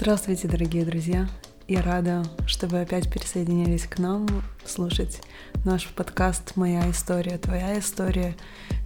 Здравствуйте, 0.00 0.46
дорогие 0.46 0.84
друзья! 0.84 1.28
Я 1.66 1.82
рада, 1.82 2.22
что 2.46 2.68
вы 2.68 2.82
опять 2.82 3.10
присоединились 3.10 3.88
к 3.88 3.98
нам 3.98 4.28
слушать 4.64 5.20
наш 5.64 5.88
подкаст 5.88 6.54
«Моя 6.54 6.88
история, 6.88 7.36
твоя 7.36 7.76
история». 7.80 8.36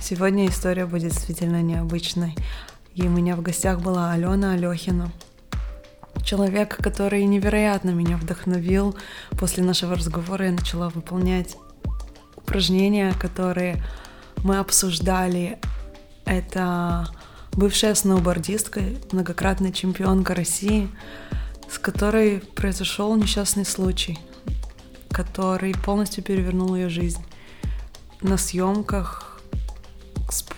Сегодня 0.00 0.46
история 0.46 0.86
будет 0.86 1.12
действительно 1.12 1.60
необычной. 1.60 2.34
И 2.94 3.02
у 3.02 3.10
меня 3.10 3.36
в 3.36 3.42
гостях 3.42 3.82
была 3.82 4.10
Алена 4.12 4.54
Алехина, 4.54 5.12
человек, 6.24 6.78
который 6.78 7.24
невероятно 7.24 7.90
меня 7.90 8.16
вдохновил. 8.16 8.96
После 9.32 9.62
нашего 9.62 9.94
разговора 9.94 10.46
я 10.46 10.52
начала 10.52 10.88
выполнять 10.88 11.58
упражнения, 12.36 13.12
которые 13.20 13.84
мы 14.38 14.56
обсуждали. 14.56 15.58
Это 16.24 17.06
бывшая 17.52 17.94
сноубордистка, 17.94 18.80
многократная 19.12 19.72
чемпионка 19.72 20.34
России, 20.34 20.88
с 21.70 21.78
которой 21.78 22.40
произошел 22.40 23.14
несчастный 23.16 23.64
случай, 23.64 24.18
который 25.10 25.74
полностью 25.74 26.24
перевернул 26.24 26.74
ее 26.74 26.88
жизнь. 26.88 27.22
На 28.20 28.36
съемках 28.36 29.40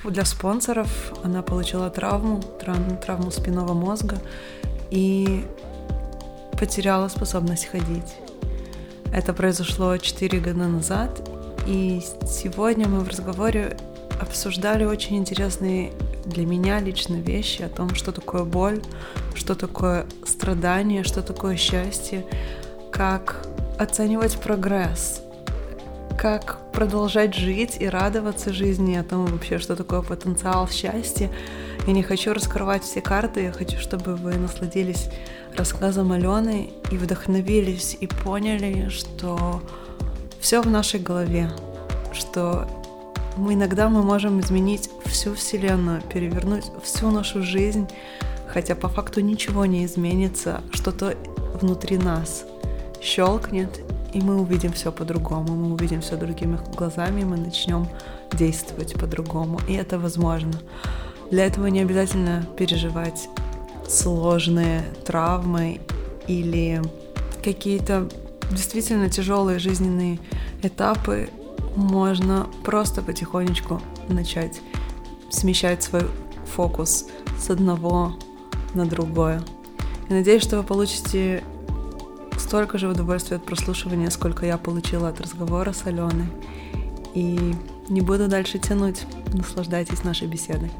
для 0.05 0.25
спонсоров 0.25 1.13
она 1.25 1.43
получила 1.43 1.91
травму, 1.91 2.43
травму, 2.61 3.31
спинного 3.31 3.73
мозга 3.75 4.21
и 4.91 5.45
потеряла 6.59 7.09
способность 7.09 7.67
ходить. 7.67 8.15
Это 9.13 9.33
произошло 9.33 9.97
4 9.97 10.41
года 10.41 10.67
назад, 10.67 11.29
и 11.67 12.03
сегодня 12.27 12.87
мы 12.89 13.01
в 13.01 13.09
разговоре 13.09 13.77
обсуждали 14.21 14.85
очень 14.85 15.17
интересные 15.17 15.93
для 16.25 16.47
меня 16.47 16.81
лично 16.81 17.17
вещи 17.17 17.63
о 17.63 17.69
том, 17.69 17.95
что 17.95 18.13
такое 18.13 18.45
боль, 18.45 18.83
что 19.35 19.55
такое 19.55 20.07
страдание, 20.27 21.05
что 21.05 21.23
такое 21.23 21.57
счастье, 21.57 22.25
как 22.91 23.47
оценивать 23.79 24.39
прогресс, 24.41 25.23
как 26.19 26.59
продолжать 26.73 27.35
жить 27.35 27.77
и 27.81 27.89
радоваться 27.89 28.53
жизни, 28.53 28.97
о 28.97 29.05
том 29.05 29.27
вообще, 29.27 29.59
что 29.59 29.77
такое 29.77 30.03
потенциал 30.03 30.69
счастья. 30.69 31.31
Я 31.87 31.93
не 31.93 32.03
хочу 32.03 32.33
раскрывать 32.33 32.83
все 32.83 33.01
карты, 33.01 33.43
я 33.43 33.53
хочу, 33.53 33.79
чтобы 33.79 34.17
вы 34.17 34.35
насладились 34.37 35.11
рассказом 35.57 36.13
Алены 36.13 36.71
и 36.91 36.97
вдохновились 36.97 37.97
и 38.01 38.07
поняли, 38.07 38.89
что 38.89 39.63
все 40.41 40.63
в 40.63 40.71
нашей 40.71 41.01
голове, 41.01 41.51
что 42.13 42.69
мы 43.37 43.55
иногда 43.55 43.89
мы 43.89 44.03
можем 44.03 44.41
изменить 44.41 44.91
всю 45.05 45.35
Вселенную, 45.35 46.03
перевернуть 46.03 46.65
всю 46.83 47.11
нашу 47.11 47.43
жизнь, 47.43 47.89
хотя 48.49 48.75
по 48.75 48.89
факту 48.89 49.21
ничего 49.21 49.67
не 49.67 49.85
изменится, 49.85 50.63
что-то 50.73 51.17
внутри 51.61 51.99
нас 51.99 52.45
щелкнет, 53.03 53.81
и 54.13 54.21
мы 54.21 54.41
увидим 54.41 54.73
все 54.73 54.93
по-другому, 54.93 55.55
мы 55.55 55.75
увидим 55.75 56.01
все 56.01 56.17
другими 56.17 56.59
глазами, 56.77 57.25
мы 57.25 57.37
начнем 57.37 57.89
действовать 58.33 58.95
по-другому, 58.95 59.61
и 59.69 59.75
это 59.75 59.99
возможно. 59.99 60.53
Для 61.31 61.47
этого 61.47 61.67
не 61.67 61.81
обязательно 61.81 62.47
переживать 62.57 63.29
сложные 63.89 64.85
травмы 65.05 65.81
или 66.29 66.81
какие-то 67.43 68.09
действительно 68.51 69.11
тяжелые 69.11 69.59
жизненные 69.59 70.19
этапы 70.63 71.29
можно 71.77 72.47
просто 72.63 73.03
потихонечку 73.03 73.81
начать 74.09 74.61
смещать 75.31 75.83
свой 75.83 76.03
фокус 76.55 77.07
с 77.39 77.51
одного 77.51 78.15
на 78.75 78.87
другое. 78.87 79.43
И 80.09 80.13
надеюсь, 80.13 80.43
что 80.43 80.59
вы 80.59 80.63
получите 80.63 81.43
столько 82.39 82.79
же 82.79 82.89
удовольствия 82.89 83.37
от 83.37 83.45
прослушивания, 83.45 84.11
сколько 84.11 84.47
я 84.47 84.59
получила 84.59 85.09
от 85.09 85.21
разговора 85.21 85.73
с 85.73 85.87
Аленой. 85.87 86.29
И 87.15 87.55
не 87.89 88.01
буду 88.01 88.29
дальше 88.29 88.59
тянуть. 88.59 89.07
Наслаждайтесь 89.33 90.05
нашей 90.05 90.29
беседой. 90.29 90.71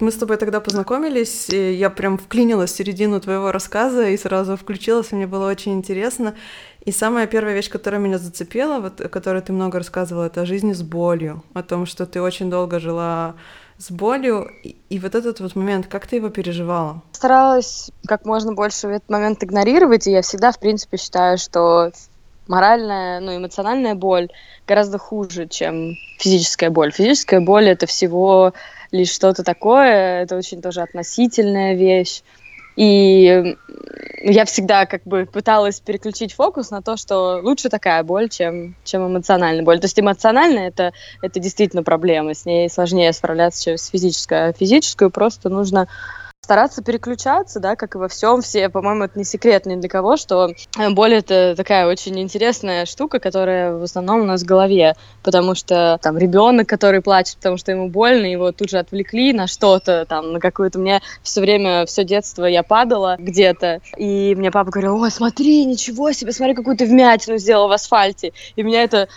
Мы 0.00 0.12
с 0.12 0.16
тобой 0.16 0.36
тогда 0.36 0.60
познакомились, 0.60 1.48
и 1.50 1.72
я 1.72 1.90
прям 1.90 2.18
вклинилась 2.18 2.72
в 2.72 2.76
середину 2.76 3.20
твоего 3.20 3.50
рассказа 3.50 4.08
и 4.08 4.16
сразу 4.16 4.56
включилась, 4.56 5.10
и 5.10 5.16
мне 5.16 5.26
было 5.26 5.50
очень 5.50 5.72
интересно. 5.72 6.36
И 6.84 6.92
самая 6.92 7.26
первая 7.26 7.54
вещь, 7.54 7.68
которая 7.68 8.00
меня 8.00 8.18
зацепила, 8.18 8.80
вот, 8.80 9.00
о 9.00 9.08
которой 9.08 9.42
ты 9.42 9.52
много 9.52 9.78
рассказывала, 9.78 10.24
это 10.24 10.42
о 10.42 10.46
жизни 10.46 10.72
с 10.72 10.82
болью, 10.82 11.42
о 11.54 11.62
том, 11.62 11.86
что 11.86 12.06
ты 12.06 12.22
очень 12.22 12.50
долго 12.50 12.78
жила 12.78 13.34
с 13.78 13.90
болью, 13.90 14.50
и, 14.62 14.76
и 14.88 14.98
вот 14.98 15.14
этот 15.14 15.40
вот 15.40 15.54
момент, 15.54 15.86
как 15.86 16.06
ты 16.06 16.16
его 16.16 16.30
переживала? 16.30 17.02
Старалась 17.12 17.90
как 18.06 18.24
можно 18.24 18.52
больше 18.52 18.88
этот 18.88 19.08
момент 19.08 19.42
игнорировать, 19.44 20.06
и 20.06 20.12
я 20.12 20.22
всегда, 20.22 20.50
в 20.50 20.58
принципе, 20.58 20.96
считаю, 20.96 21.38
что 21.38 21.92
моральная, 22.48 23.20
ну, 23.20 23.36
эмоциональная 23.36 23.94
боль 23.94 24.28
гораздо 24.66 24.98
хуже, 24.98 25.46
чем 25.46 25.94
физическая 26.18 26.70
боль. 26.70 26.90
Физическая 26.90 27.40
боль— 27.40 27.68
это 27.68 27.86
всего 27.86 28.52
лишь 28.90 29.12
что-то 29.12 29.44
такое, 29.44 30.22
это 30.22 30.36
очень 30.36 30.60
тоже 30.62 30.80
относительная 30.80 31.74
вещь. 31.74 32.22
И 32.78 33.56
я 34.22 34.44
всегда 34.44 34.86
как 34.86 35.02
бы 35.02 35.26
пыталась 35.26 35.80
переключить 35.80 36.32
фокус 36.32 36.70
на 36.70 36.80
то, 36.80 36.96
что 36.96 37.40
лучше 37.42 37.68
такая 37.70 38.04
боль, 38.04 38.28
чем, 38.28 38.76
чем 38.84 39.04
эмоциональная 39.04 39.64
боль. 39.64 39.80
То 39.80 39.86
есть 39.86 39.98
эмоциональная 39.98 40.68
это, 40.68 40.92
это 41.20 41.40
действительно 41.40 41.82
проблема, 41.82 42.34
с 42.34 42.46
ней 42.46 42.70
сложнее 42.70 43.12
справляться, 43.12 43.64
чем 43.64 43.78
с 43.78 43.88
физической. 43.88 44.50
А 44.50 44.52
физическую 44.52 45.10
просто 45.10 45.48
нужно 45.48 45.88
стараться 46.48 46.82
переключаться, 46.82 47.60
да, 47.60 47.76
как 47.76 47.94
и 47.94 47.98
во 47.98 48.08
всем. 48.08 48.40
Все, 48.40 48.70
по-моему, 48.70 49.04
это 49.04 49.18
не 49.18 49.24
секрет 49.26 49.66
ни 49.66 49.74
для 49.74 49.88
кого, 49.90 50.16
что 50.16 50.48
э, 50.78 50.90
боль 50.90 51.12
это 51.12 51.54
такая 51.54 51.86
очень 51.86 52.18
интересная 52.18 52.86
штука, 52.86 53.18
которая 53.18 53.74
в 53.74 53.82
основном 53.82 54.22
у 54.22 54.24
нас 54.24 54.42
в 54.42 54.46
голове, 54.46 54.94
потому 55.22 55.54
что 55.54 55.98
там 56.00 56.16
ребенок, 56.16 56.66
который 56.66 57.02
плачет, 57.02 57.36
потому 57.36 57.58
что 57.58 57.72
ему 57.72 57.90
больно, 57.90 58.24
его 58.24 58.50
тут 58.52 58.70
же 58.70 58.78
отвлекли 58.78 59.34
на 59.34 59.46
что-то, 59.46 60.06
там, 60.06 60.32
на 60.32 60.40
какую-то... 60.40 60.78
Мне 60.78 61.02
все 61.22 61.42
время, 61.42 61.84
все 61.84 62.02
детство 62.02 62.46
я 62.46 62.62
падала 62.62 63.16
где-то, 63.18 63.82
и 63.98 64.34
мне 64.34 64.50
папа 64.50 64.70
говорил, 64.70 64.96
ой, 64.96 65.10
смотри, 65.10 65.66
ничего 65.66 66.12
себе, 66.12 66.32
смотри, 66.32 66.54
какую 66.54 66.78
ты 66.78 66.86
вмятину 66.86 67.36
сделал 67.36 67.68
в 67.68 67.72
асфальте. 67.72 68.32
И 68.56 68.62
меня 68.62 68.84
это 68.84 69.08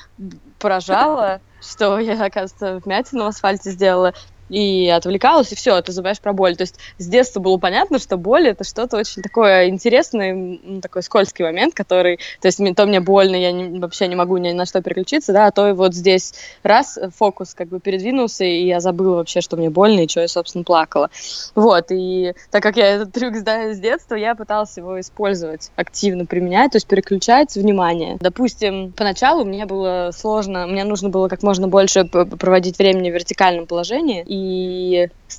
поражало, 0.59 1.39
что 1.61 1.99
я, 1.99 2.13
оказывается, 2.13 2.81
вмятину 2.83 3.23
в 3.23 3.27
асфальте 3.27 3.71
сделала 3.71 4.13
и 4.51 4.89
отвлекалась, 4.89 5.51
и 5.51 5.55
все, 5.55 5.81
ты 5.81 5.91
забываешь 5.91 6.19
про 6.19 6.33
боль. 6.33 6.55
То 6.55 6.63
есть 6.63 6.75
с 6.97 7.07
детства 7.07 7.39
было 7.39 7.57
понятно, 7.57 7.99
что 7.99 8.17
боль 8.17 8.47
это 8.47 8.63
что-то 8.63 8.97
очень 8.97 9.21
такое 9.21 9.69
интересное, 9.69 10.59
такой 10.81 11.03
скользкий 11.03 11.43
момент, 11.43 11.73
который, 11.73 12.17
то 12.41 12.47
есть 12.47 12.59
то 12.75 12.85
мне 12.85 12.99
больно, 12.99 13.35
я 13.35 13.51
не, 13.51 13.79
вообще 13.79 14.07
не 14.07 14.15
могу 14.15 14.37
ни 14.37 14.51
на 14.51 14.65
что 14.65 14.81
переключиться, 14.81 15.33
да, 15.33 15.47
а 15.47 15.51
то 15.51 15.69
и 15.69 15.73
вот 15.73 15.93
здесь 15.93 16.33
раз 16.63 16.99
фокус 17.17 17.53
как 17.53 17.69
бы 17.69 17.79
передвинулся, 17.79 18.43
и 18.43 18.65
я 18.65 18.79
забыла 18.79 19.17
вообще, 19.17 19.41
что 19.41 19.55
мне 19.55 19.69
больно, 19.69 20.01
и 20.01 20.07
что 20.07 20.21
я, 20.21 20.27
собственно, 20.27 20.63
плакала. 20.63 21.09
Вот, 21.55 21.87
и 21.91 22.33
так 22.49 22.61
как 22.61 22.75
я 22.75 22.87
этот 22.87 23.13
трюк 23.13 23.35
знаю 23.35 23.73
с 23.73 23.79
детства, 23.79 24.15
я 24.15 24.35
пыталась 24.35 24.75
его 24.75 24.99
использовать, 24.99 25.71
активно 25.75 26.25
применять, 26.25 26.71
то 26.71 26.75
есть 26.75 26.87
переключать 26.87 27.55
внимание. 27.55 28.17
Допустим, 28.19 28.91
поначалу 28.91 29.45
мне 29.45 29.65
было 29.65 30.11
сложно, 30.13 30.67
мне 30.67 30.83
нужно 30.83 31.09
было 31.09 31.29
как 31.29 31.41
можно 31.41 31.67
больше 31.67 32.03
проводить 32.05 32.77
времени 32.77 33.09
в 33.09 33.13
вертикальном 33.13 33.65
положении, 33.65 34.23
и 34.27 34.40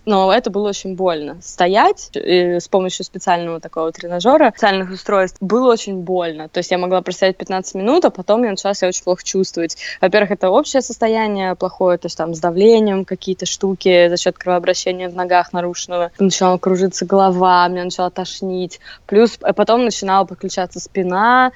но 0.04 0.32
это 0.32 0.50
было 0.50 0.68
очень 0.68 0.96
больно. 0.96 1.38
Стоять 1.42 2.10
э, 2.14 2.60
с 2.60 2.68
помощью 2.68 3.04
специального 3.04 3.60
такого 3.60 3.92
тренажера, 3.92 4.50
специальных 4.50 4.90
устройств, 4.90 5.36
было 5.40 5.70
очень 5.70 6.00
больно. 6.00 6.48
То 6.48 6.58
есть 6.58 6.70
я 6.70 6.78
могла 6.78 7.02
простоять 7.02 7.36
15 7.36 7.74
минут, 7.74 8.04
а 8.04 8.10
потом 8.10 8.42
я 8.42 8.50
начала 8.50 8.74
себя 8.74 8.88
очень 8.88 9.04
плохо 9.04 9.22
чувствовать. 9.22 9.76
Во-первых, 10.00 10.32
это 10.32 10.50
общее 10.50 10.82
состояние 10.82 11.54
плохое, 11.54 11.98
то 11.98 12.06
есть 12.06 12.16
там 12.16 12.34
с 12.34 12.40
давлением 12.40 13.04
какие-то 13.04 13.46
штуки 13.46 14.08
за 14.08 14.16
счет 14.16 14.38
кровообращения 14.38 15.08
в 15.08 15.14
ногах 15.14 15.52
нарушенного. 15.52 16.10
Начала 16.18 16.58
кружиться 16.58 17.06
голова, 17.06 17.68
меня 17.68 17.84
начала 17.84 18.10
тошнить. 18.10 18.80
Плюс 19.06 19.38
э, 19.42 19.52
потом 19.52 19.84
начинала 19.84 20.24
подключаться 20.24 20.80
спина, 20.80 21.52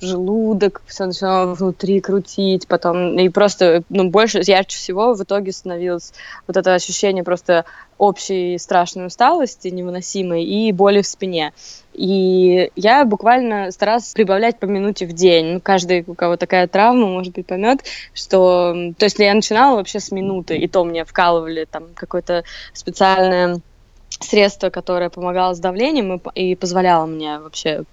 желудок, 0.00 0.82
все 0.86 1.06
начинало 1.06 1.54
внутри 1.54 2.00
крутить, 2.00 2.66
потом, 2.68 3.18
и 3.18 3.28
просто, 3.28 3.82
ну, 3.88 4.10
больше, 4.10 4.40
ярче 4.44 4.76
всего 4.76 5.14
в 5.14 5.22
итоге 5.22 5.52
становилось 5.52 6.12
вот 6.46 6.56
это 6.56 6.74
ощущение 6.74 7.24
просто 7.24 7.64
общей 7.98 8.58
страшной 8.58 9.06
усталости 9.06 9.68
невыносимой 9.68 10.44
и 10.44 10.72
боли 10.72 11.02
в 11.02 11.06
спине. 11.06 11.52
И 11.92 12.70
я 12.74 13.04
буквально 13.04 13.70
старалась 13.70 14.12
прибавлять 14.12 14.58
по 14.58 14.66
минуте 14.66 15.06
в 15.06 15.12
день. 15.12 15.54
Ну, 15.54 15.60
каждый, 15.60 16.04
у 16.06 16.14
кого 16.14 16.36
такая 16.36 16.66
травма, 16.66 17.06
может 17.06 17.34
быть, 17.34 17.46
поймет, 17.46 17.80
что... 18.12 18.74
То 18.98 19.04
есть 19.04 19.18
я 19.18 19.32
начинала 19.32 19.76
вообще 19.76 20.00
с 20.00 20.10
минуты, 20.10 20.56
и 20.56 20.66
то 20.66 20.84
мне 20.84 21.04
вкалывали 21.04 21.66
там 21.70 21.84
какое-то 21.94 22.42
специальное 22.72 23.60
средство, 24.20 24.70
которое 24.70 25.10
помогало 25.10 25.54
с 25.54 25.60
давлением 25.60 26.16
и, 26.34 26.52
и 26.52 26.54
позволяло 26.56 27.06
мне 27.06 27.38
вообще 27.38 27.84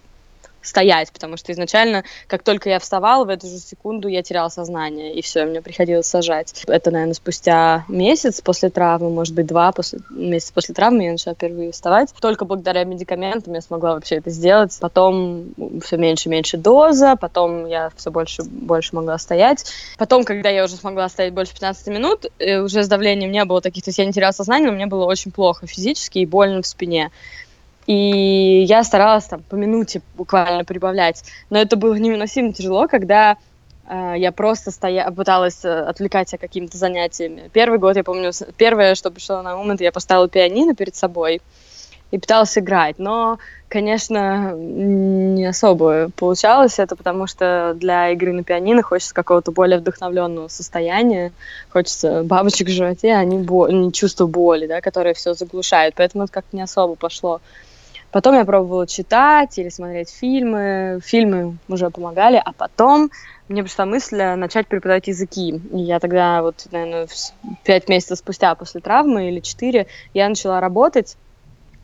стоять, 0.61 1.11
потому 1.11 1.37
что 1.37 1.51
изначально, 1.51 2.03
как 2.27 2.43
только 2.43 2.69
я 2.69 2.79
вставала, 2.79 3.25
в 3.25 3.29
эту 3.29 3.47
же 3.47 3.57
секунду 3.57 4.07
я 4.07 4.23
теряла 4.23 4.49
сознание, 4.49 5.13
и 5.13 5.21
все, 5.21 5.45
мне 5.45 5.61
приходилось 5.61 6.07
сажать. 6.07 6.63
Это, 6.67 6.91
наверное, 6.91 7.13
спустя 7.13 7.85
месяц 7.87 8.41
после 8.41 8.69
травмы, 8.69 9.09
может 9.09 9.33
быть, 9.33 9.47
два 9.47 9.71
после, 9.71 9.99
месяца 10.09 10.53
после 10.53 10.75
травмы 10.75 11.05
я 11.05 11.11
начала 11.11 11.35
впервые 11.35 11.71
вставать. 11.71 12.13
Только 12.19 12.45
благодаря 12.45 12.83
медикаментам 12.83 13.53
я 13.53 13.61
смогла 13.61 13.95
вообще 13.95 14.15
это 14.15 14.29
сделать. 14.29 14.77
Потом 14.79 15.53
все 15.83 15.97
меньше 15.97 16.29
и 16.29 16.31
меньше 16.31 16.57
доза, 16.57 17.15
потом 17.15 17.65
я 17.65 17.91
все 17.95 18.11
больше 18.11 18.43
больше 18.43 18.95
могла 18.95 19.17
стоять. 19.17 19.65
Потом, 19.97 20.23
когда 20.23 20.49
я 20.49 20.63
уже 20.63 20.75
смогла 20.75 21.09
стоять 21.09 21.33
больше 21.33 21.53
15 21.53 21.87
минут, 21.87 22.25
э, 22.39 22.59
уже 22.59 22.83
с 22.83 22.87
давлением 22.87 23.31
не 23.31 23.43
было 23.45 23.61
таких, 23.61 23.83
то 23.83 23.89
есть 23.89 23.99
я 23.99 24.05
не 24.05 24.13
теряла 24.13 24.31
сознание, 24.31 24.69
но 24.69 24.75
мне 24.75 24.85
было 24.85 25.05
очень 25.05 25.31
плохо 25.31 25.67
физически 25.67 26.19
и 26.19 26.25
больно 26.25 26.61
в 26.61 26.67
спине. 26.67 27.11
И 27.87 28.63
я 28.67 28.83
старалась 28.83 29.25
там 29.25 29.43
по 29.43 29.55
минуте 29.55 30.01
буквально 30.15 30.63
прибавлять. 30.63 31.23
Но 31.49 31.59
это 31.59 31.75
было 31.75 31.95
невыносимо 31.95 32.53
тяжело, 32.53 32.87
когда 32.87 33.37
э, 33.87 34.13
я 34.17 34.31
просто 34.31 34.71
стоя... 34.71 35.09
пыталась 35.11 35.65
э, 35.65 35.79
отвлекать 35.81 36.29
себя 36.29 36.37
какими-то 36.37 36.77
занятиями. 36.77 37.49
Первый 37.53 37.79
год, 37.79 37.95
я 37.95 38.03
помню, 38.03 38.31
первое, 38.57 38.95
что 38.95 39.09
пришло 39.11 39.41
на 39.41 39.59
ум, 39.59 39.71
это 39.71 39.83
я 39.83 39.91
поставила 39.91 40.29
пианино 40.29 40.75
перед 40.75 40.95
собой 40.95 41.41
и 42.11 42.19
пыталась 42.19 42.57
играть. 42.57 42.99
Но, 42.99 43.39
конечно, 43.67 44.53
не 44.53 45.45
особо 45.45 46.11
получалось 46.15 46.77
это, 46.77 46.95
потому 46.95 47.25
что 47.25 47.73
для 47.75 48.09
игры 48.11 48.33
на 48.33 48.43
пианино 48.43 48.83
хочется 48.83 49.13
какого-то 49.13 49.51
более 49.51 49.79
вдохновленного 49.79 50.49
состояния, 50.49 51.31
хочется 51.69 52.23
бабочек 52.23 52.67
в 52.67 52.71
животе, 52.71 53.13
а 53.13 53.23
не, 53.23 53.37
бо... 53.37 53.69
не 53.69 53.91
чувство 53.91 54.27
боли, 54.27 54.67
да, 54.67 54.81
которое 54.81 55.13
все 55.13 55.33
заглушает. 55.33 55.95
Поэтому 55.95 56.25
это 56.25 56.33
как-то 56.33 56.55
не 56.55 56.61
особо 56.61 56.95
пошло. 56.95 57.41
Потом 58.11 58.35
я 58.35 58.45
пробовала 58.45 58.87
читать 58.87 59.57
или 59.57 59.69
смотреть 59.69 60.09
фильмы. 60.09 60.99
Фильмы 61.03 61.57
уже 61.67 61.89
помогали, 61.89 62.41
а 62.43 62.51
потом 62.51 63.09
мне 63.47 63.63
пришла 63.63 63.85
мысль 63.85 64.17
э, 64.17 64.35
начать 64.35 64.67
преподавать 64.67 65.07
языки. 65.07 65.61
И 65.71 65.79
я 65.79 65.99
тогда, 65.99 66.41
вот, 66.41 66.67
наверное, 66.71 67.07
пять 67.63 67.87
месяцев 67.89 68.17
спустя 68.19 68.53
после 68.55 68.81
травмы 68.81 69.29
или 69.29 69.39
четыре, 69.39 69.87
я 70.13 70.27
начала 70.27 70.59
работать 70.59 71.17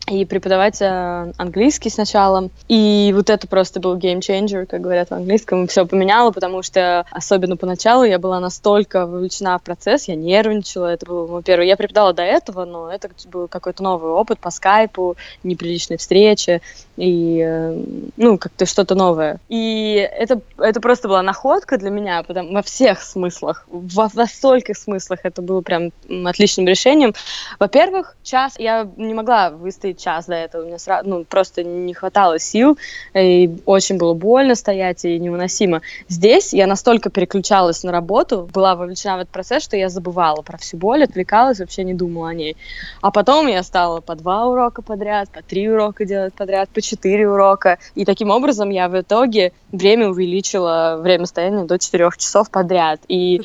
и 0.08 0.24
преподавать 0.24 0.80
э, 0.80 1.32
английский 1.36 1.90
сначала. 1.90 2.50
И 2.68 3.12
вот 3.14 3.30
это 3.30 3.46
просто 3.46 3.80
был 3.80 3.96
changer, 3.96 4.66
как 4.66 4.80
говорят 4.80 5.10
в 5.10 5.14
английском. 5.14 5.66
Все 5.66 5.86
поменяло, 5.86 6.30
потому 6.30 6.62
что, 6.62 7.04
особенно 7.10 7.56
поначалу, 7.56 8.04
я 8.04 8.18
была 8.18 8.40
настолько 8.40 9.06
вовлечена 9.06 9.58
в 9.58 9.62
процесс, 9.62 10.08
я 10.08 10.16
нервничала. 10.16 10.86
Это 10.86 11.06
было, 11.06 11.26
во-первых, 11.26 11.66
я 11.66 11.76
преподавала 11.76 12.12
до 12.12 12.22
этого, 12.22 12.64
но 12.64 12.90
это 12.90 13.10
был 13.26 13.48
какой-то 13.48 13.82
новый 13.82 14.12
опыт 14.12 14.38
по 14.38 14.50
скайпу, 14.50 15.16
неприличные 15.42 15.98
встречи 15.98 16.60
и, 16.96 17.40
э, 17.44 17.82
ну, 18.16 18.38
как-то 18.38 18.66
что-то 18.66 18.94
новое. 18.94 19.38
И 19.48 19.94
это, 19.94 20.40
это 20.58 20.80
просто 20.80 21.08
была 21.08 21.22
находка 21.22 21.78
для 21.78 21.90
меня 21.90 22.22
потому, 22.22 22.52
во 22.52 22.62
всех 22.62 23.02
смыслах, 23.02 23.64
во, 23.68 24.08
во 24.12 24.26
стольких 24.26 24.76
смыслах 24.76 25.20
это 25.22 25.42
было 25.42 25.60
прям 25.60 25.92
отличным 26.26 26.66
решением. 26.66 27.14
Во-первых, 27.58 28.16
час 28.22 28.54
я 28.58 28.88
не 28.96 29.14
могла 29.14 29.50
выстоять 29.50 29.97
час 29.98 30.26
до 30.26 30.34
этого. 30.34 30.62
У 30.62 30.66
меня 30.66 30.78
сразу, 30.78 31.08
ну, 31.08 31.24
просто 31.24 31.62
не 31.64 31.92
хватало 31.94 32.38
сил, 32.38 32.78
и 33.14 33.54
очень 33.66 33.98
было 33.98 34.14
больно 34.14 34.54
стоять 34.54 35.04
и 35.04 35.18
невыносимо. 35.18 35.82
Здесь 36.08 36.52
я 36.52 36.66
настолько 36.66 37.10
переключалась 37.10 37.82
на 37.82 37.92
работу, 37.92 38.48
была 38.52 38.74
вовлечена 38.74 39.16
в 39.16 39.20
этот 39.20 39.32
процесс, 39.32 39.62
что 39.62 39.76
я 39.76 39.88
забывала 39.88 40.42
про 40.42 40.56
всю 40.58 40.76
боль, 40.76 41.04
отвлекалась, 41.04 41.58
вообще 41.58 41.84
не 41.84 41.94
думала 41.94 42.30
о 42.30 42.34
ней. 42.34 42.56
А 43.02 43.10
потом 43.10 43.46
я 43.46 43.62
стала 43.62 44.00
по 44.00 44.14
два 44.14 44.46
урока 44.46 44.82
подряд, 44.82 45.28
по 45.30 45.42
три 45.42 45.68
урока 45.68 46.04
делать 46.04 46.34
подряд, 46.34 46.68
по 46.70 46.80
четыре 46.80 47.28
урока. 47.28 47.78
И 47.94 48.04
таким 48.04 48.30
образом 48.30 48.70
я 48.70 48.88
в 48.88 48.98
итоге 49.00 49.52
время 49.72 50.08
увеличила, 50.08 50.98
время 51.00 51.26
стояния 51.26 51.64
до 51.64 51.78
четырех 51.78 52.16
часов 52.16 52.50
подряд. 52.50 53.00
И, 53.08 53.42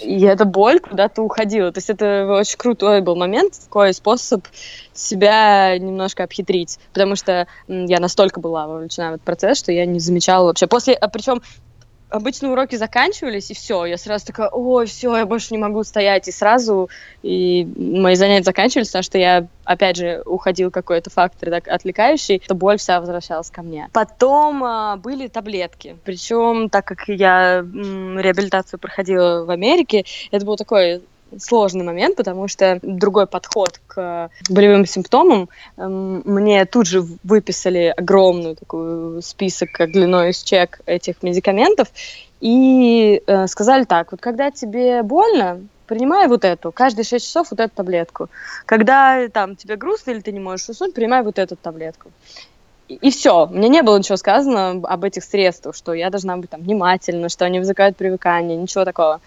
и 0.00 0.22
эта 0.22 0.44
боль 0.44 0.80
куда-то 0.80 1.22
уходила. 1.22 1.72
То 1.72 1.78
есть 1.78 1.90
это 1.90 2.26
очень 2.28 2.58
крутой 2.58 3.00
был 3.00 3.16
момент, 3.16 3.54
такой 3.64 3.92
способ 3.94 4.46
себя 4.94 5.78
немножко 5.86 6.24
обхитрить, 6.24 6.78
потому 6.92 7.16
что 7.16 7.46
я 7.68 8.00
настолько 8.00 8.40
была 8.40 8.66
вовлечена 8.66 9.12
в 9.12 9.14
этот 9.14 9.24
процесс, 9.24 9.58
что 9.58 9.72
я 9.72 9.86
не 9.86 10.00
замечала 10.00 10.46
вообще. 10.46 10.66
После, 10.66 10.94
а 10.94 11.08
причем 11.08 11.42
обычно 12.08 12.52
уроки 12.52 12.76
заканчивались, 12.76 13.50
и 13.50 13.54
все, 13.54 13.84
я 13.84 13.96
сразу 13.96 14.26
такая, 14.26 14.48
ой, 14.48 14.86
все, 14.86 15.16
я 15.16 15.26
больше 15.26 15.48
не 15.52 15.58
могу 15.58 15.82
стоять, 15.84 16.28
и 16.28 16.32
сразу 16.32 16.88
и 17.22 17.66
мои 17.76 18.14
занятия 18.14 18.44
заканчивались, 18.44 18.88
потому 18.88 19.02
что 19.02 19.18
я, 19.18 19.46
опять 19.64 19.96
же, 19.96 20.22
уходил 20.24 20.70
какой-то 20.70 21.10
фактор 21.10 21.50
так, 21.50 21.68
отвлекающий, 21.68 22.38
то 22.46 22.54
боль 22.54 22.78
вся 22.78 23.00
возвращалась 23.00 23.50
ко 23.50 23.62
мне. 23.62 23.88
Потом 23.92 24.62
а, 24.64 24.96
были 24.96 25.28
таблетки, 25.28 25.96
причем, 26.04 26.68
так 26.70 26.84
как 26.84 27.08
я 27.08 27.58
м, 27.58 28.18
реабилитацию 28.18 28.78
проходила 28.78 29.44
в 29.44 29.50
Америке, 29.50 30.04
это 30.30 30.46
был 30.46 30.56
такой 30.56 31.02
сложный 31.38 31.84
момент, 31.84 32.16
потому 32.16 32.48
что 32.48 32.78
другой 32.82 33.26
подход 33.26 33.80
к 33.86 34.30
болевым 34.48 34.86
симптомам. 34.86 35.48
Эм, 35.76 36.22
мне 36.24 36.64
тут 36.64 36.86
же 36.86 37.04
выписали 37.22 37.92
огромную 37.96 38.56
такую 38.56 39.22
список 39.22 39.90
длиной 39.90 40.30
из 40.30 40.42
чек 40.42 40.80
этих 40.86 41.22
медикаментов 41.22 41.88
и 42.40 43.22
э, 43.26 43.46
сказали 43.46 43.84
так, 43.84 44.12
вот 44.12 44.20
когда 44.20 44.50
тебе 44.50 45.02
больно, 45.02 45.60
принимай 45.86 46.28
вот 46.28 46.44
эту, 46.44 46.72
каждые 46.72 47.04
6 47.04 47.24
часов 47.24 47.50
вот 47.50 47.60
эту 47.60 47.74
таблетку. 47.74 48.28
Когда 48.66 49.28
там 49.28 49.56
тебе 49.56 49.76
грустно 49.76 50.10
или 50.10 50.20
ты 50.20 50.32
не 50.32 50.40
можешь 50.40 50.68
уснуть, 50.68 50.94
принимай 50.94 51.22
вот 51.22 51.38
эту 51.38 51.56
таблетку. 51.56 52.10
И 52.88 53.10
все. 53.10 53.46
Мне 53.46 53.68
не 53.68 53.82
было 53.82 53.98
ничего 53.98 54.16
сказано 54.16 54.80
об 54.84 55.04
этих 55.04 55.24
средствах, 55.24 55.74
что 55.74 55.92
я 55.92 56.08
должна 56.10 56.36
быть 56.36 56.50
там 56.50 56.60
внимательна, 56.60 57.28
что 57.28 57.44
они 57.44 57.58
вызывают 57.58 57.96
привыкание, 57.96 58.56
ничего 58.56 58.84
такого. 58.84 59.20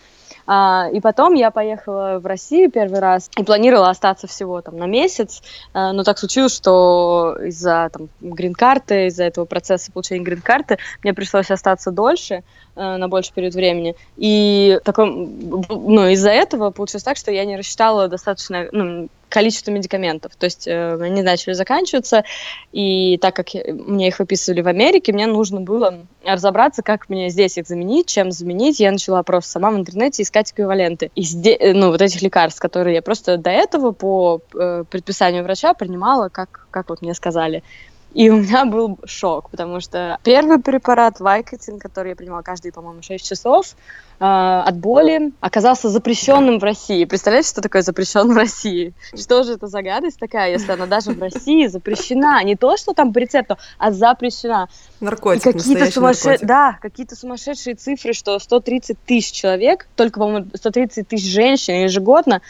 А, 0.52 0.90
и 0.92 1.00
потом 1.00 1.36
я 1.36 1.52
поехала 1.52 2.18
в 2.18 2.26
Россию 2.26 2.72
первый 2.72 3.00
раз 3.00 3.30
и 3.38 3.44
планировала 3.44 3.92
остаться 3.92 4.26
всего 4.26 4.62
там 4.62 4.78
на 4.78 4.88
месяц, 4.88 5.44
а, 5.74 5.94
но 5.94 6.04
так 6.04 6.18
случилось, 6.18 6.56
что 6.56 7.38
из-за 7.40 7.92
там 7.94 8.10
грин-карты, 8.20 9.06
из-за 9.06 9.26
этого 9.26 9.46
процесса 9.46 9.92
получения 9.92 10.24
грин-карты 10.24 10.80
мне 11.04 11.14
пришлось 11.14 11.52
остаться 11.52 11.92
дольше, 11.92 12.42
а, 12.76 12.98
на 12.98 13.08
больший 13.08 13.32
период 13.32 13.54
времени. 13.54 13.96
И 14.18 14.80
таком, 14.84 15.66
ну, 15.70 16.08
из-за 16.08 16.32
этого 16.32 16.72
получилось 16.72 17.04
так, 17.04 17.18
что 17.18 17.30
я 17.30 17.46
не 17.46 17.56
рассчитала 17.56 18.08
достаточно, 18.08 18.70
ну, 18.72 19.08
количество 19.30 19.72
медикаментов. 19.72 20.36
То 20.36 20.46
есть 20.46 20.68
э, 20.68 20.98
они 21.02 21.22
начали 21.22 21.54
заканчиваться, 21.54 22.24
и 22.72 23.18
так 23.18 23.36
как 23.36 23.48
мне 23.54 24.10
их 24.10 24.20
выписывали 24.20 24.62
в 24.62 24.68
Америке, 24.68 25.14
мне 25.14 25.28
нужно 25.28 25.62
было 25.62 26.00
разобраться, 26.26 26.82
как 26.82 27.10
мне 27.10 27.30
здесь 27.30 27.58
их 27.58 27.68
заменить, 27.68 28.08
чем 28.08 28.32
заменить. 28.32 28.80
Я 28.80 28.92
начала 28.92 29.24
просто 29.24 29.52
сама 29.52 29.72
в 29.72 29.78
интернете 29.78 30.24
искать 30.24 30.52
эквиваленты 30.52 31.12
из 31.16 31.36
э, 31.46 31.74
ну, 31.74 31.92
вот 31.92 32.02
этих 32.02 32.22
лекарств, 32.22 32.60
которые 32.60 32.96
я 32.96 33.02
просто 33.02 33.38
до 33.38 33.50
этого 33.50 33.92
по 33.92 34.42
э, 34.54 34.84
предписанию 34.90 35.44
врача 35.44 35.74
принимала, 35.74 36.30
как, 36.30 36.68
как 36.72 36.90
вот 36.90 37.02
мне 37.02 37.14
сказали. 37.14 37.64
И 38.14 38.30
у 38.30 38.38
меня 38.38 38.66
был 38.66 38.98
шок, 39.06 39.52
потому 39.52 39.80
что 39.80 40.18
первый 40.24 40.60
препарат 40.60 41.20
Вайкотин, 41.20 41.80
который 41.80 42.10
я 42.10 42.16
принимала 42.16 42.42
каждые, 42.42 42.72
по-моему, 42.72 43.04
6 43.04 43.24
часов 43.28 43.76
э, 44.20 44.24
от 44.26 44.76
боли, 44.78 45.32
оказался 45.42 45.90
запрещенным 45.90 46.58
в 46.60 46.64
России. 46.64 47.06
Представляете, 47.06 47.50
что 47.50 47.62
такое 47.62 47.84
запрещен 47.84 48.34
в 48.34 48.36
России? 48.36 48.94
Что 49.16 49.44
же 49.44 49.54
это 49.54 49.68
за 49.68 49.84
гадость 49.84 50.20
такая, 50.20 50.52
если 50.52 50.72
она 50.72 50.88
даже 50.88 51.12
в 51.12 51.22
России 51.22 51.68
запрещена? 51.68 52.44
Не 52.44 52.56
то, 52.56 52.78
что 52.78 52.94
там 52.94 53.14
по 53.14 53.20
рецепту, 53.20 53.58
а 53.78 53.92
запрещена. 53.92 54.70
Наркотик, 55.00 55.44
какие-то 55.44 55.92
сумасшедшие, 55.92 56.48
Да, 56.48 56.78
какие-то 56.82 57.16
сумасшедшие 57.16 57.76
цифры, 57.76 58.14
что 58.14 58.40
130 58.40 58.98
тысяч 59.06 59.32
человек, 59.32 59.88
только, 59.96 60.20
по-моему, 60.20 60.48
130 60.56 61.08
тысяч 61.08 61.32
женщин 61.32 61.84
ежегодно 61.84 62.42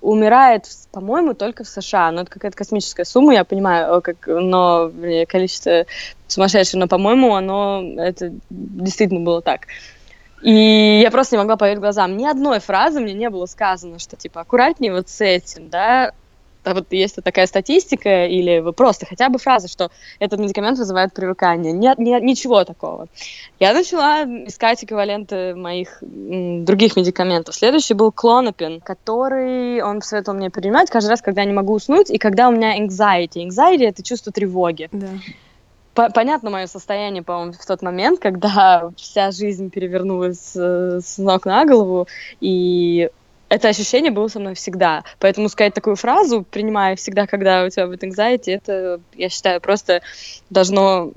умирает, 0.00 0.66
по-моему, 0.92 1.34
только 1.34 1.64
в 1.64 1.68
США. 1.68 2.10
Ну, 2.10 2.22
это 2.22 2.30
какая-то 2.30 2.56
космическая 2.56 3.04
сумма, 3.04 3.34
я 3.34 3.44
понимаю, 3.44 4.00
как, 4.02 4.26
но 4.26 4.90
количество 5.28 5.86
сумасшедшее, 6.26 6.80
но, 6.80 6.88
по-моему, 6.88 7.34
оно, 7.34 7.82
это 7.96 8.32
действительно 8.50 9.20
было 9.20 9.42
так. 9.42 9.62
И 10.42 11.00
я 11.02 11.10
просто 11.10 11.36
не 11.36 11.40
могла 11.40 11.56
поверить 11.56 11.80
глазам. 11.80 12.16
Ни 12.16 12.26
одной 12.26 12.60
фразы 12.60 13.00
мне 13.00 13.12
не 13.12 13.28
было 13.28 13.46
сказано, 13.46 13.98
что, 13.98 14.16
типа, 14.16 14.40
аккуратнее 14.40 14.92
вот 14.92 15.08
с 15.08 15.20
этим, 15.20 15.68
да, 15.68 16.12
а 16.64 16.74
вот 16.74 16.92
есть 16.92 17.16
такая 17.22 17.46
статистика 17.46 18.26
или 18.26 18.72
просто 18.72 19.06
хотя 19.06 19.28
бы 19.28 19.38
фраза, 19.38 19.68
что 19.68 19.90
этот 20.18 20.40
медикамент 20.40 20.78
вызывает 20.78 21.12
привыкание. 21.14 21.72
Нет, 21.72 21.98
нет 21.98 22.22
ничего 22.22 22.64
такого. 22.64 23.06
Я 23.58 23.72
начала 23.72 24.24
искать 24.46 24.84
эквиваленты 24.84 25.54
моих 25.54 25.98
других 26.00 26.96
медикаментов. 26.96 27.54
Следующий 27.54 27.94
был 27.94 28.12
клонопин, 28.12 28.80
который 28.80 29.82
он 29.82 30.00
посоветовал 30.00 30.38
мне 30.38 30.50
принимать 30.50 30.90
каждый 30.90 31.08
раз, 31.08 31.22
когда 31.22 31.42
я 31.42 31.46
не 31.46 31.54
могу 31.54 31.74
уснуть, 31.74 32.10
и 32.10 32.18
когда 32.18 32.48
у 32.48 32.52
меня 32.52 32.78
anxiety. 32.78 33.46
Anxiety— 33.46 33.86
это 33.88 34.02
чувство 34.02 34.32
тревоги. 34.32 34.88
Да. 34.92 35.08
Понятно 36.14 36.50
мое 36.50 36.66
состояние, 36.66 37.22
по-моему, 37.22 37.52
в 37.52 37.66
тот 37.66 37.82
момент, 37.82 38.20
когда 38.20 38.90
вся 38.96 39.32
жизнь 39.32 39.70
перевернулась 39.70 40.54
с 40.54 41.18
ног 41.18 41.44
на 41.44 41.66
голову, 41.66 42.06
и 42.40 43.10
это 43.50 43.68
ощущение 43.68 44.12
было 44.12 44.28
со 44.28 44.38
мной 44.38 44.54
всегда. 44.54 45.04
Поэтому 45.18 45.48
сказать 45.48 45.74
такую 45.74 45.96
фразу, 45.96 46.46
принимая 46.48 46.96
всегда, 46.96 47.26
когда 47.26 47.64
у 47.64 47.68
тебя 47.68 47.86
будет 47.88 48.04
anxiety, 48.04 48.54
это, 48.54 49.00
я 49.14 49.28
считаю, 49.28 49.60
просто 49.60 50.02
должно 50.50 51.10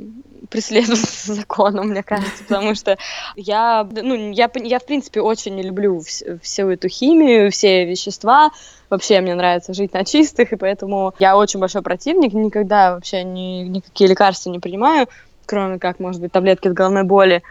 преследоваться 0.49 1.33
законом, 1.35 1.89
мне 1.89 2.03
кажется, 2.03 2.43
потому 2.43 2.75
что 2.75 2.97
я, 3.35 3.87
ну, 3.89 4.31
я, 4.31 4.49
я 4.55 4.79
в 4.79 4.85
принципе, 4.85 5.21
очень 5.21 5.55
не 5.55 5.63
люблю 5.63 5.99
вс- 5.99 6.39
всю 6.41 6.69
эту 6.69 6.89
химию, 6.89 7.51
все 7.51 7.85
вещества, 7.85 8.49
вообще 8.89 9.21
мне 9.21 9.35
нравится 9.35 9.73
жить 9.73 9.93
на 9.93 10.03
чистых, 10.03 10.53
и 10.53 10.55
поэтому 10.55 11.13
я 11.19 11.37
очень 11.37 11.59
большой 11.59 11.83
противник, 11.83 12.33
никогда 12.33 12.95
вообще 12.95 13.23
ни, 13.23 13.63
никакие 13.63 14.09
лекарства 14.09 14.49
не 14.49 14.59
принимаю, 14.59 15.07
кроме 15.45 15.77
как, 15.77 15.99
может 15.99 16.19
быть, 16.19 16.31
таблетки 16.31 16.67
от 16.67 16.73
головной 16.73 17.03
боли, 17.03 17.43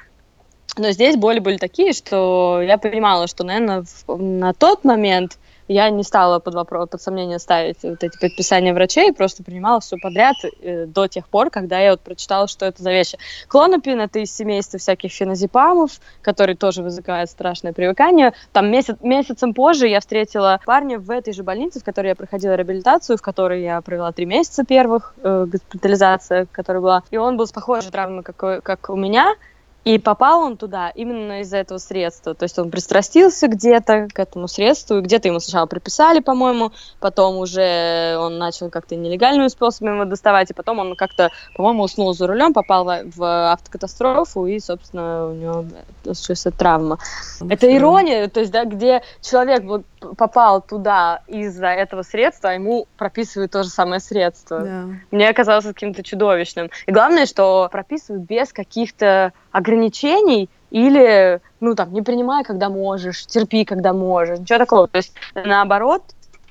но 0.78 0.90
здесь 0.90 1.16
боли 1.16 1.38
были 1.38 1.58
такие, 1.58 1.92
что 1.92 2.60
я 2.62 2.78
понимала, 2.78 3.26
что, 3.26 3.44
наверное, 3.44 3.84
в, 4.06 4.16
на 4.16 4.52
тот 4.54 4.84
момент 4.84 5.38
я 5.68 5.90
не 5.90 6.02
стала 6.02 6.38
под 6.38 6.54
вопрос, 6.54 6.88
под 6.88 7.02
сомнение 7.02 7.38
ставить 7.38 7.82
вот 7.82 8.02
эти 8.02 8.18
предписания 8.18 8.74
врачей, 8.74 9.12
просто 9.12 9.42
принимала 9.42 9.80
все 9.80 9.96
подряд 9.96 10.34
э, 10.60 10.86
до 10.86 11.06
тех 11.06 11.28
пор, 11.28 11.50
когда 11.50 11.78
я 11.78 11.92
вот 11.92 12.00
прочитала, 12.00 12.48
что 12.48 12.66
это 12.66 12.82
за 12.82 12.90
вещи. 12.90 13.18
Клонопин— 13.48 14.00
это 14.02 14.18
из 14.18 14.34
семейства 14.34 14.78
всяких 14.78 15.12
феназепамов, 15.12 16.00
которые 16.20 16.56
тоже 16.56 16.82
вызывают 16.82 17.30
страшное 17.30 17.72
привыкание. 17.72 18.32
Там 18.52 18.70
месяц, 18.70 18.96
месяцем 19.02 19.54
позже 19.54 19.88
я 19.88 20.00
встретила 20.00 20.60
парня 20.64 20.98
в 20.98 21.10
этой 21.10 21.32
же 21.32 21.42
больнице, 21.42 21.80
в 21.80 21.84
которой 21.84 22.08
я 22.08 22.14
проходила 22.16 22.54
реабилитацию, 22.54 23.16
в 23.16 23.22
которой 23.22 23.62
я 23.62 23.80
провела 23.80 24.12
три 24.12 24.26
месяца 24.26 24.64
первых, 24.64 25.14
э, 25.22 25.46
госпитализация, 25.46 26.46
которая 26.50 26.82
была. 26.82 27.02
И 27.10 27.16
он 27.16 27.36
был 27.36 27.46
с 27.46 27.52
похожей 27.52 27.90
травмой, 27.90 28.22
как, 28.24 28.62
как 28.62 28.90
у 28.90 28.96
меня, 28.96 29.34
и 29.84 29.98
попал 29.98 30.42
он 30.42 30.56
туда 30.56 30.90
именно 30.90 31.40
из-за 31.40 31.56
этого 31.58 31.78
средства. 31.78 32.34
То 32.34 32.44
есть 32.44 32.58
он 32.58 32.70
пристрастился 32.70 33.48
где-то 33.48 34.08
к 34.12 34.18
этому 34.18 34.46
средству, 34.46 34.98
и 34.98 35.00
где-то 35.00 35.28
ему 35.28 35.40
сначала 35.40 35.66
приписали, 35.66 36.20
по-моему, 36.20 36.72
потом 37.00 37.38
уже 37.38 38.16
он 38.18 38.38
начал 38.38 38.70
как-то 38.70 38.94
нелегальными 38.94 39.48
способами 39.48 39.94
его 39.94 40.04
доставать, 40.04 40.50
и 40.50 40.54
потом 40.54 40.78
он 40.78 40.94
как-то, 40.94 41.30
по-моему, 41.56 41.82
уснул 41.82 42.14
за 42.14 42.26
рулем, 42.26 42.52
попал 42.52 42.84
в 42.84 43.52
автокатастрофу, 43.52 44.46
и, 44.46 44.60
собственно, 44.60 45.28
у 45.28 45.34
него 45.34 45.64
случилась 46.04 46.46
травма. 46.56 46.98
Ну, 47.40 47.48
Это 47.48 47.74
ирония, 47.74 48.28
то 48.28 48.40
есть, 48.40 48.52
да, 48.52 48.64
где 48.64 49.02
человек 49.20 49.64
вот 49.64 49.82
попал 50.16 50.60
туда 50.62 51.22
из-за 51.26 51.68
этого 51.68 52.02
средства, 52.02 52.50
а 52.50 52.54
ему 52.54 52.86
прописывают 52.96 53.52
то 53.52 53.62
же 53.62 53.68
самое 53.68 54.00
средство. 54.00 54.60
Да. 54.60 54.84
Мне 55.10 55.32
казалось 55.32 55.64
каким-то 55.64 56.02
чудовищным. 56.02 56.70
И 56.86 56.92
главное, 56.92 57.26
что 57.26 57.68
прописывают 57.70 58.24
без 58.24 58.52
каких-то 58.52 59.32
ограничений 59.52 60.48
или, 60.70 61.40
ну, 61.60 61.74
там, 61.74 61.92
не 61.92 62.02
принимай, 62.02 62.44
когда 62.44 62.70
можешь, 62.70 63.26
терпи, 63.26 63.64
когда 63.64 63.92
можешь, 63.92 64.38
ничего 64.38 64.58
такого. 64.58 64.88
То 64.88 64.96
есть, 64.96 65.12
наоборот, 65.34 66.02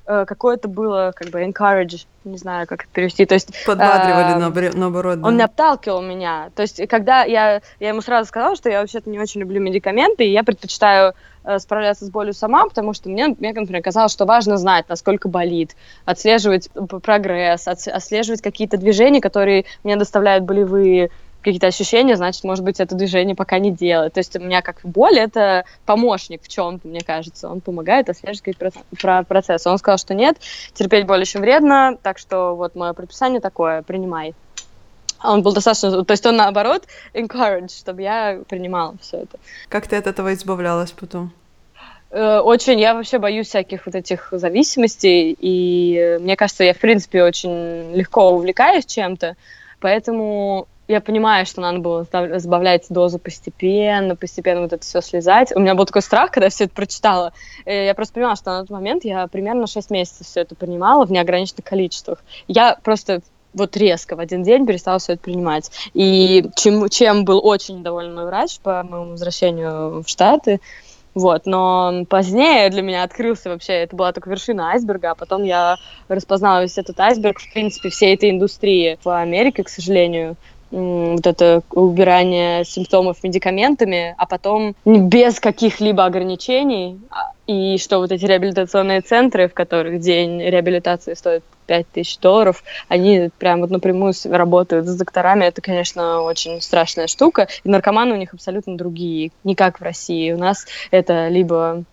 э, 0.05 0.25
какое-то 0.27 0.67
было, 0.67 1.11
как 1.15 1.29
бы, 1.29 1.41
encourage, 1.43 2.05
не 2.23 2.37
знаю, 2.37 2.67
как 2.67 2.83
это 2.83 2.91
перевести, 2.93 3.25
то 3.25 3.33
есть... 3.33 3.65
Подбадривали, 3.65 4.67
э, 4.67 4.71
наоборот, 4.75 5.21
да. 5.21 5.27
Он 5.27 5.37
не 5.37 5.41
обталкивал 5.41 6.03
меня, 6.03 6.51
то 6.55 6.61
есть, 6.61 6.87
когда 6.87 7.23
я, 7.23 7.61
я 7.79 7.89
ему 7.89 8.01
сразу 8.01 8.27
сказала, 8.27 8.55
что 8.55 8.69
я 8.69 8.81
вообще-то 8.81 9.09
не 9.09 9.19
очень 9.19 9.41
люблю 9.41 9.59
медикаменты, 9.59 10.23
и 10.23 10.31
я 10.31 10.43
предпочитаю 10.43 11.15
э, 11.43 11.57
справляться 11.57 12.05
с 12.05 12.11
болью 12.11 12.33
сама, 12.33 12.65
потому 12.67 12.93
что 12.93 13.09
мне, 13.09 13.29
мне, 13.39 13.53
например, 13.53 13.81
казалось, 13.81 14.11
что 14.11 14.25
важно 14.25 14.57
знать, 14.57 14.85
насколько 14.87 15.29
болит, 15.29 15.75
отслеживать 16.05 16.69
прогресс, 17.01 17.67
отслеживать 17.67 18.43
какие-то 18.43 18.77
движения, 18.77 19.19
которые 19.19 19.65
мне 19.83 19.95
доставляют 19.95 20.43
болевые 20.43 21.09
какие-то 21.41 21.67
ощущения, 21.67 22.15
значит, 22.15 22.43
может 22.43 22.63
быть, 22.63 22.79
это 22.79 22.95
движение 22.95 23.35
пока 23.35 23.59
не 23.59 23.71
делает. 23.71 24.13
То 24.13 24.19
есть 24.19 24.35
у 24.35 24.39
меня 24.39 24.61
как 24.61 24.79
боль— 24.83 25.19
это 25.19 25.65
помощник 25.85 26.43
в 26.43 26.47
чем-то, 26.47 26.87
мне 26.87 27.01
кажется. 27.01 27.49
Он 27.49 27.61
помогает 27.61 28.09
отслеживать 28.09 28.57
про 28.99 29.23
процесс. 29.23 29.65
Он 29.67 29.77
сказал, 29.77 29.97
что 29.97 30.13
нет, 30.13 30.37
терпеть 30.73 31.05
боль 31.05 31.21
очень 31.21 31.39
вредно, 31.39 31.97
так 32.01 32.17
что 32.17 32.55
вот 32.55 32.75
мое 32.75 32.93
предписание 32.93 33.41
такое, 33.41 33.81
принимай. 33.81 34.33
А 35.19 35.33
он 35.33 35.43
был 35.43 35.53
достаточно... 35.53 36.03
То 36.03 36.11
есть 36.11 36.25
он, 36.25 36.37
наоборот, 36.37 36.85
encourage, 37.13 37.77
чтобы 37.77 38.01
я 38.01 38.41
принимала 38.47 38.95
все 39.01 39.17
это. 39.17 39.37
Как 39.69 39.87
ты 39.87 39.95
от 39.95 40.07
этого 40.07 40.33
избавлялась 40.33 40.91
потом? 40.91 41.31
Э, 42.11 42.39
очень, 42.39 42.79
я 42.79 42.93
вообще 42.93 43.19
боюсь 43.19 43.47
всяких 43.47 43.85
вот 43.85 43.95
этих 43.95 44.29
зависимостей, 44.31 45.35
и 45.39 46.17
мне 46.19 46.35
кажется, 46.35 46.63
я, 46.63 46.73
в 46.73 46.79
принципе, 46.79 47.23
очень 47.23 47.93
легко 47.93 48.31
увлекаюсь 48.31 48.85
чем-то, 48.85 49.35
поэтому 49.79 50.67
я 50.91 51.01
понимаю, 51.01 51.45
что 51.45 51.61
надо 51.61 51.79
было 51.79 52.05
сбавлять 52.39 52.85
дозу 52.89 53.19
постепенно, 53.19 54.15
постепенно 54.15 54.61
вот 54.61 54.73
это 54.73 54.83
все 54.83 55.01
слезать. 55.01 55.51
У 55.55 55.59
меня 55.59 55.75
был 55.75 55.85
такой 55.85 56.01
страх, 56.01 56.31
когда 56.31 56.45
я 56.45 56.49
все 56.49 56.65
это 56.65 56.73
прочитала. 56.73 57.33
И 57.65 57.73
я 57.73 57.95
просто 57.95 58.13
понимала, 58.13 58.35
что 58.35 58.51
на 58.51 58.61
тот 58.61 58.69
момент 58.69 59.05
я 59.05 59.27
примерно 59.27 59.67
6 59.67 59.89
месяцев 59.89 60.27
все 60.27 60.41
это 60.41 60.55
принимала 60.55 61.05
в 61.05 61.11
неограниченных 61.11 61.65
количествах. 61.65 62.23
Я 62.47 62.77
просто 62.83 63.21
вот 63.53 63.75
резко 63.75 64.15
в 64.15 64.19
один 64.19 64.43
день 64.43 64.65
перестала 64.65 64.99
все 64.99 65.13
это 65.13 65.23
принимать. 65.23 65.71
И 65.93 66.45
чем, 66.55 66.87
чем 66.89 67.25
был 67.25 67.45
очень 67.45 67.79
недоволен 67.79 68.15
мой 68.15 68.25
врач 68.25 68.59
по 68.59 68.83
моему 68.83 69.11
возвращению 69.11 70.03
в 70.03 70.07
Штаты, 70.07 70.59
вот, 71.13 71.45
но 71.45 72.05
позднее 72.09 72.69
для 72.69 72.81
меня 72.81 73.03
открылся 73.03 73.49
вообще, 73.49 73.73
это 73.73 73.95
была 73.97 74.13
только 74.13 74.29
вершина 74.29 74.69
айсберга, 74.69 75.11
а 75.11 75.15
потом 75.15 75.43
я 75.43 75.75
распознала 76.07 76.61
весь 76.61 76.77
этот 76.77 76.97
айсберг, 76.97 77.39
в 77.39 77.51
принципе, 77.51 77.89
всей 77.89 78.15
этой 78.15 78.29
индустрии 78.29 78.97
в 79.03 79.09
Америке, 79.09 79.63
к 79.63 79.69
сожалению, 79.69 80.37
вот 80.71 81.27
это 81.27 81.61
убирание 81.71 82.63
симптомов 82.63 83.23
медикаментами, 83.23 84.15
а 84.17 84.25
потом 84.25 84.75
без 84.85 85.39
каких-либо 85.39 86.05
ограничений, 86.05 86.99
а, 87.09 87.31
и 87.47 87.77
что 87.77 87.99
вот 87.99 88.11
эти 88.11 88.25
реабилитационные 88.25 89.01
центры, 89.01 89.49
в 89.49 89.53
которых 89.53 89.99
день 89.99 90.41
реабилитации 90.41 91.13
стоит 91.13 91.43
5000 91.67 92.19
долларов, 92.19 92.63
они 92.87 93.29
прям 93.37 93.61
вот 93.61 93.69
напрямую 93.69 94.13
работают 94.25 94.87
с 94.87 94.95
докторами, 94.95 95.45
это, 95.45 95.61
конечно, 95.61 96.21
очень 96.21 96.61
страшная 96.61 97.07
штука, 97.07 97.47
и 97.63 97.69
наркоманы 97.69 98.13
у 98.13 98.17
них 98.17 98.33
абсолютно 98.33 98.77
другие, 98.77 99.31
не 99.43 99.55
как 99.55 99.79
в 99.79 99.83
России. 99.83 100.31
У 100.31 100.37
нас 100.37 100.65
это 100.91 101.27
либо 101.27 101.83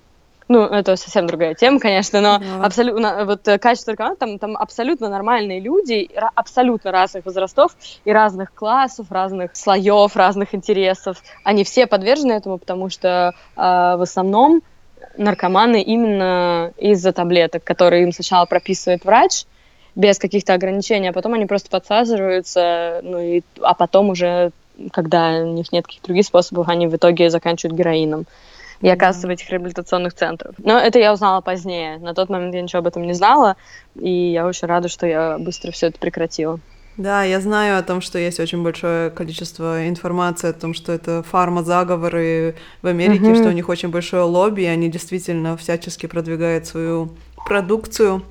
ну, 0.49 0.65
это 0.65 0.97
совсем 0.97 1.27
другая 1.27 1.55
тема, 1.55 1.79
конечно, 1.79 2.21
но 2.21 2.39
да. 2.39 2.65
абсолютно, 2.65 3.25
вот 3.27 3.47
э, 3.49 3.59
качество 3.59 3.95
команд, 3.95 4.19
там, 4.19 4.39
там 4.39 4.57
абсолютно 4.57 5.09
нормальные 5.09 5.61
люди, 5.61 6.11
абсолютно 6.35 6.91
разных 6.91 7.27
возрастов 7.27 7.77
и 8.05 8.13
разных 8.13 8.55
классов, 8.55 9.07
разных 9.11 9.55
слоев, 9.55 10.17
разных 10.17 10.55
интересов. 10.55 11.23
Они 11.45 11.65
все 11.65 11.87
подвержены 11.87 12.33
этому, 12.33 12.59
потому 12.59 12.89
что 12.89 13.35
э, 13.57 13.61
в 13.61 14.03
основном 14.03 14.63
наркоманы 15.19 15.83
именно 15.83 16.73
из-за 16.79 17.13
таблеток, 17.13 17.63
которые 17.65 18.05
им 18.05 18.13
сначала 18.13 18.47
прописывает 18.47 19.05
врач, 19.05 19.45
без 19.95 20.19
каких-то 20.19 20.55
ограничений, 20.55 21.09
а 21.09 21.13
потом 21.13 21.35
они 21.35 21.45
просто 21.45 21.69
подсаживаются, 21.69 23.01
ну 23.03 23.19
и, 23.19 23.43
а 23.61 23.75
потом 23.75 24.11
уже, 24.11 24.53
когда 24.93 25.31
у 25.43 25.53
них 25.53 25.73
нет 25.73 25.87
каких-то 25.87 26.07
других 26.07 26.25
способов, 26.25 26.69
они 26.69 26.87
в 26.87 26.95
итоге 26.95 27.31
заканчивают 27.31 27.77
героином 27.77 28.27
и 28.81 28.89
оказываться 28.89 29.27
в 29.27 29.31
этих 29.31 29.51
реабилитационных 29.51 30.15
центрах. 30.15 30.55
Но 30.59 30.79
это 30.79 30.99
я 30.99 31.13
узнала 31.13 31.41
позднее. 31.41 31.99
На 31.99 32.15
тот 32.15 32.29
момент 32.29 32.55
я 32.55 32.63
ничего 32.63 32.81
об 32.81 32.87
этом 32.87 33.03
не 33.03 33.13
знала, 33.13 33.57
и 33.95 34.11
я 34.11 34.47
очень 34.47 34.69
рада, 34.69 34.89
что 34.89 35.07
я 35.07 35.39
быстро 35.39 35.73
все 35.73 35.89
это 35.89 35.99
прекратила. 35.99 36.61
Да, 36.97 37.23
я 37.23 37.41
знаю 37.41 37.79
о 37.79 37.83
том, 37.83 38.01
что 38.01 38.19
есть 38.19 38.41
очень 38.41 38.65
большое 38.65 39.11
количество 39.11 39.89
информации 39.89 40.51
о 40.51 40.53
том, 40.53 40.75
что 40.75 40.93
это 40.93 41.23
фармазаговоры 41.23 42.57
в 42.83 42.89
Америке, 42.89 43.25
mm-hmm. 43.25 43.37
что 43.37 43.49
у 43.49 43.53
них 43.53 43.69
очень 43.69 43.91
большое 43.91 44.25
лобби, 44.25 44.63
и 44.63 44.67
они 44.67 44.91
действительно 44.91 45.57
всячески 45.57 46.07
продвигают 46.07 46.67
свою 46.67 47.11
продукцию 47.47 48.25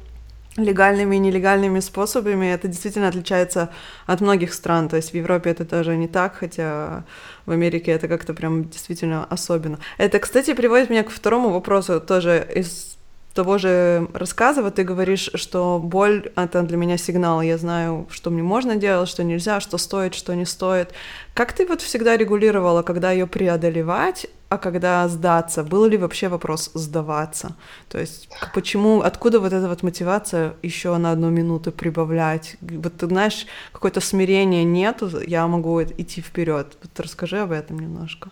легальными 0.58 1.16
и 1.16 1.20
нелегальными 1.20 1.80
способами. 1.80 2.48
Это 2.48 2.68
действительно 2.68 3.08
отличается 3.08 3.70
от 4.06 4.22
многих 4.22 4.54
стран. 4.54 4.90
То 4.90 4.98
есть 4.98 5.12
в 5.12 5.16
Европе 5.16 5.52
это 5.52 5.66
тоже 5.66 5.96
не 5.96 6.08
так, 6.08 6.36
хотя 6.36 7.06
в 7.46 7.52
Америке 7.52 7.92
это 7.92 8.08
как-то 8.08 8.34
прям 8.34 8.70
действительно 8.70 9.26
особенно. 9.26 9.80
Это, 9.98 10.20
кстати, 10.20 10.54
приводит 10.54 10.90
меня 10.90 11.04
к 11.04 11.10
второму 11.10 11.50
вопросу 11.50 12.02
тоже 12.02 12.46
из 12.54 12.97
того 13.38 13.60
же 13.60 14.08
рассказа, 14.14 14.64
вот 14.64 14.76
ты 14.76 14.84
говоришь, 14.84 15.30
что 15.36 15.80
боль— 15.80 16.32
это 16.36 16.64
для 16.64 16.78
меня 16.78 16.98
сигнал, 16.98 17.44
я 17.44 17.58
знаю, 17.58 18.08
что 18.10 18.32
мне 18.32 18.42
можно 18.42 18.76
делать, 18.76 19.10
что 19.10 19.24
нельзя, 19.24 19.60
что 19.60 19.78
стоит, 19.78 20.16
что 20.16 20.34
не 20.36 20.46
стоит. 20.46 20.94
Как 21.36 21.54
ты 21.54 21.68
вот 21.68 21.82
всегда 21.82 22.18
регулировала, 22.18 22.82
когда 22.82 23.12
ее 23.12 23.28
преодолевать, 23.28 24.26
а 24.50 24.58
когда 24.58 25.08
сдаться? 25.08 25.64
Был 25.64 25.86
ли 25.86 25.98
вообще 25.98 26.30
вопрос 26.30 26.72
сдаваться? 26.74 27.56
То 27.90 28.00
есть 28.00 28.28
почему, 28.56 29.02
откуда 29.02 29.40
вот 29.40 29.54
эта 29.54 29.68
вот 29.68 29.84
мотивация 29.84 30.56
еще 30.64 30.98
на 30.98 31.12
одну 31.12 31.30
минуту 31.30 31.72
прибавлять? 31.72 32.58
Вот 32.62 32.98
ты 32.98 33.06
знаешь, 33.06 33.46
какое-то 33.72 34.02
смирение 34.02 34.64
нету, 34.64 35.22
я 35.28 35.48
могу 35.48 35.84
идти 35.84 36.22
вперед. 36.22 36.78
Вот 36.82 37.00
расскажи 37.00 37.38
об 37.40 37.52
этом 37.52 37.78
немножко. 37.78 38.32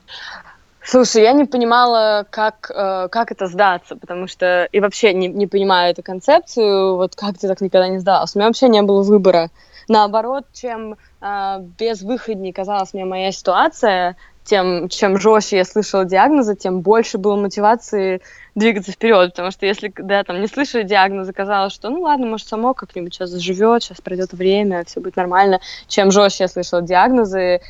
Слушай, 0.87 1.23
я 1.23 1.33
не 1.33 1.45
понимала, 1.45 2.27
как, 2.29 2.69
э, 2.69 3.07
как 3.09 3.31
это 3.31 3.47
сдаться, 3.47 3.95
потому 3.95 4.27
что 4.27 4.65
и 4.71 4.79
вообще 4.79 5.15
не, 5.15 5.27
не 5.27 5.47
понимаю 5.47 5.91
эту 5.91 6.03
концепцию, 6.03 6.95
вот 6.95 7.15
как 7.15 7.39
ты 7.39 7.47
так 7.47 7.59
никогда 7.59 7.87
не 7.87 7.97
сдался. 7.97 8.37
У 8.37 8.39
меня 8.39 8.49
вообще 8.49 8.69
не 8.69 8.83
было 8.83 9.01
выбора. 9.01 9.49
Наоборот, 9.87 10.45
чем 10.53 10.95
э, 11.21 11.57
безвыходней 11.79 12.53
казалась 12.53 12.93
мне 12.93 13.03
моя 13.03 13.31
ситуация, 13.31 14.15
тем 14.43 14.87
чем 14.89 15.19
жестче 15.19 15.57
я 15.57 15.65
слышала 15.65 16.05
диагнозы, 16.05 16.55
тем 16.55 16.81
больше 16.81 17.17
было 17.17 17.35
мотивации 17.35 18.21
двигаться 18.53 18.91
вперед, 18.91 19.31
потому 19.31 19.49
что 19.49 19.65
если, 19.65 19.91
да, 19.97 20.23
там, 20.23 20.39
не 20.39 20.47
слышали 20.47 20.83
диагноза, 20.83 21.33
казалось, 21.33 21.73
что, 21.73 21.89
ну 21.89 22.01
ладно, 22.01 22.27
может, 22.27 22.47
само 22.47 22.75
как-нибудь 22.75 23.13
сейчас 23.15 23.31
заживет, 23.31 23.81
сейчас 23.81 24.01
пройдет 24.01 24.33
время, 24.33 24.83
все 24.85 25.01
будет 25.01 25.15
нормально. 25.15 25.61
Чем 25.87 26.11
жестче 26.11 26.43
я 26.43 26.47
слышала 26.47 26.83
диагнозы, 26.83 27.61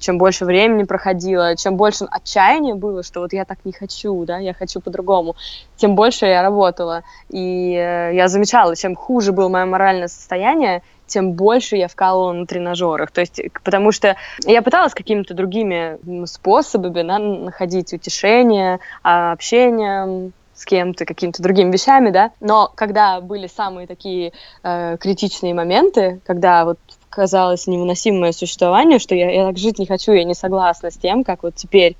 чем 0.00 0.18
больше 0.18 0.44
времени 0.44 0.84
проходило, 0.84 1.56
чем 1.56 1.76
больше 1.76 2.04
отчаяния 2.10 2.74
было, 2.74 3.02
что 3.02 3.20
вот 3.20 3.32
я 3.32 3.44
так 3.44 3.58
не 3.64 3.72
хочу, 3.72 4.24
да, 4.24 4.38
я 4.38 4.54
хочу 4.54 4.80
по-другому, 4.80 5.34
тем 5.76 5.94
больше 5.94 6.26
я 6.26 6.42
работала. 6.42 7.02
И 7.28 7.74
э, 7.74 8.14
я 8.14 8.28
замечала, 8.28 8.76
чем 8.76 8.94
хуже 8.94 9.32
было 9.32 9.48
мое 9.48 9.66
моральное 9.66 10.08
состояние, 10.08 10.82
тем 11.06 11.32
больше 11.32 11.76
я 11.76 11.88
вкалывала 11.88 12.32
на 12.32 12.46
тренажерах. 12.46 13.10
То 13.10 13.20
есть, 13.20 13.40
потому 13.64 13.90
что 13.92 14.16
я 14.44 14.62
пыталась 14.62 14.94
какими-то 14.94 15.34
другими 15.34 15.98
способами 16.26 17.02
да, 17.02 17.18
находить 17.18 17.92
утешение, 17.92 18.78
а, 19.02 19.32
общение 19.32 20.30
с 20.54 20.64
кем-то, 20.64 21.04
какими-то 21.04 21.42
другими 21.42 21.70
вещами, 21.72 22.10
да. 22.10 22.32
Но 22.40 22.70
когда 22.74 23.20
были 23.20 23.46
самые 23.46 23.86
такие 23.86 24.32
э, 24.62 24.96
критичные 24.98 25.54
моменты, 25.54 26.20
когда 26.26 26.64
вот 26.64 26.78
казалось 27.18 27.66
невыносимое 27.66 28.30
существование, 28.30 29.00
что 29.00 29.16
я, 29.16 29.28
я 29.28 29.46
так 29.48 29.58
жить 29.58 29.80
не 29.80 29.86
хочу, 29.86 30.12
я 30.12 30.22
не 30.22 30.34
согласна 30.34 30.92
с 30.92 30.96
тем, 30.96 31.24
как 31.24 31.42
вот 31.42 31.56
теперь 31.56 31.96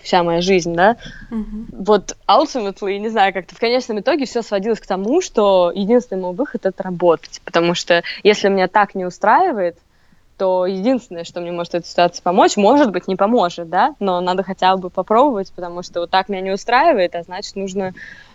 вся 0.00 0.22
моя 0.22 0.40
жизнь, 0.40 0.74
да. 0.74 0.96
Mm-hmm. 1.32 1.64
Вот 1.72 2.16
ultimately, 2.28 2.98
не 2.98 3.08
знаю, 3.08 3.32
как-то 3.32 3.56
в 3.56 3.58
конечном 3.58 3.98
итоге 3.98 4.26
все 4.26 4.42
сводилось 4.42 4.78
к 4.78 4.86
тому, 4.86 5.20
что 5.20 5.72
единственный 5.74 6.22
мой 6.22 6.34
выход— 6.34 6.60
это 6.66 6.84
работать. 6.84 7.40
Потому 7.44 7.74
что 7.74 8.04
если 8.22 8.48
меня 8.48 8.68
так 8.68 8.94
не 8.94 9.04
устраивает, 9.04 9.76
то 10.38 10.66
единственное, 10.66 11.24
что 11.24 11.40
мне 11.40 11.52
может 11.52 11.72
в 11.72 11.76
этой 11.76 11.86
ситуации 11.86 12.22
помочь, 12.22 12.56
может 12.56 12.90
быть, 12.92 13.08
не 13.08 13.16
поможет, 13.16 13.68
да, 13.68 13.94
но 13.98 14.20
надо 14.20 14.42
хотя 14.42 14.76
бы 14.76 14.88
попробовать, 14.90 15.52
потому 15.54 15.82
что 15.82 16.00
вот 16.00 16.10
так 16.10 16.28
меня 16.28 16.42
не 16.42 16.50
устраивает, 16.52 17.14
а 17.14 17.22
значит, 17.22 17.56
нужно 17.56 17.82
э, 17.82 17.92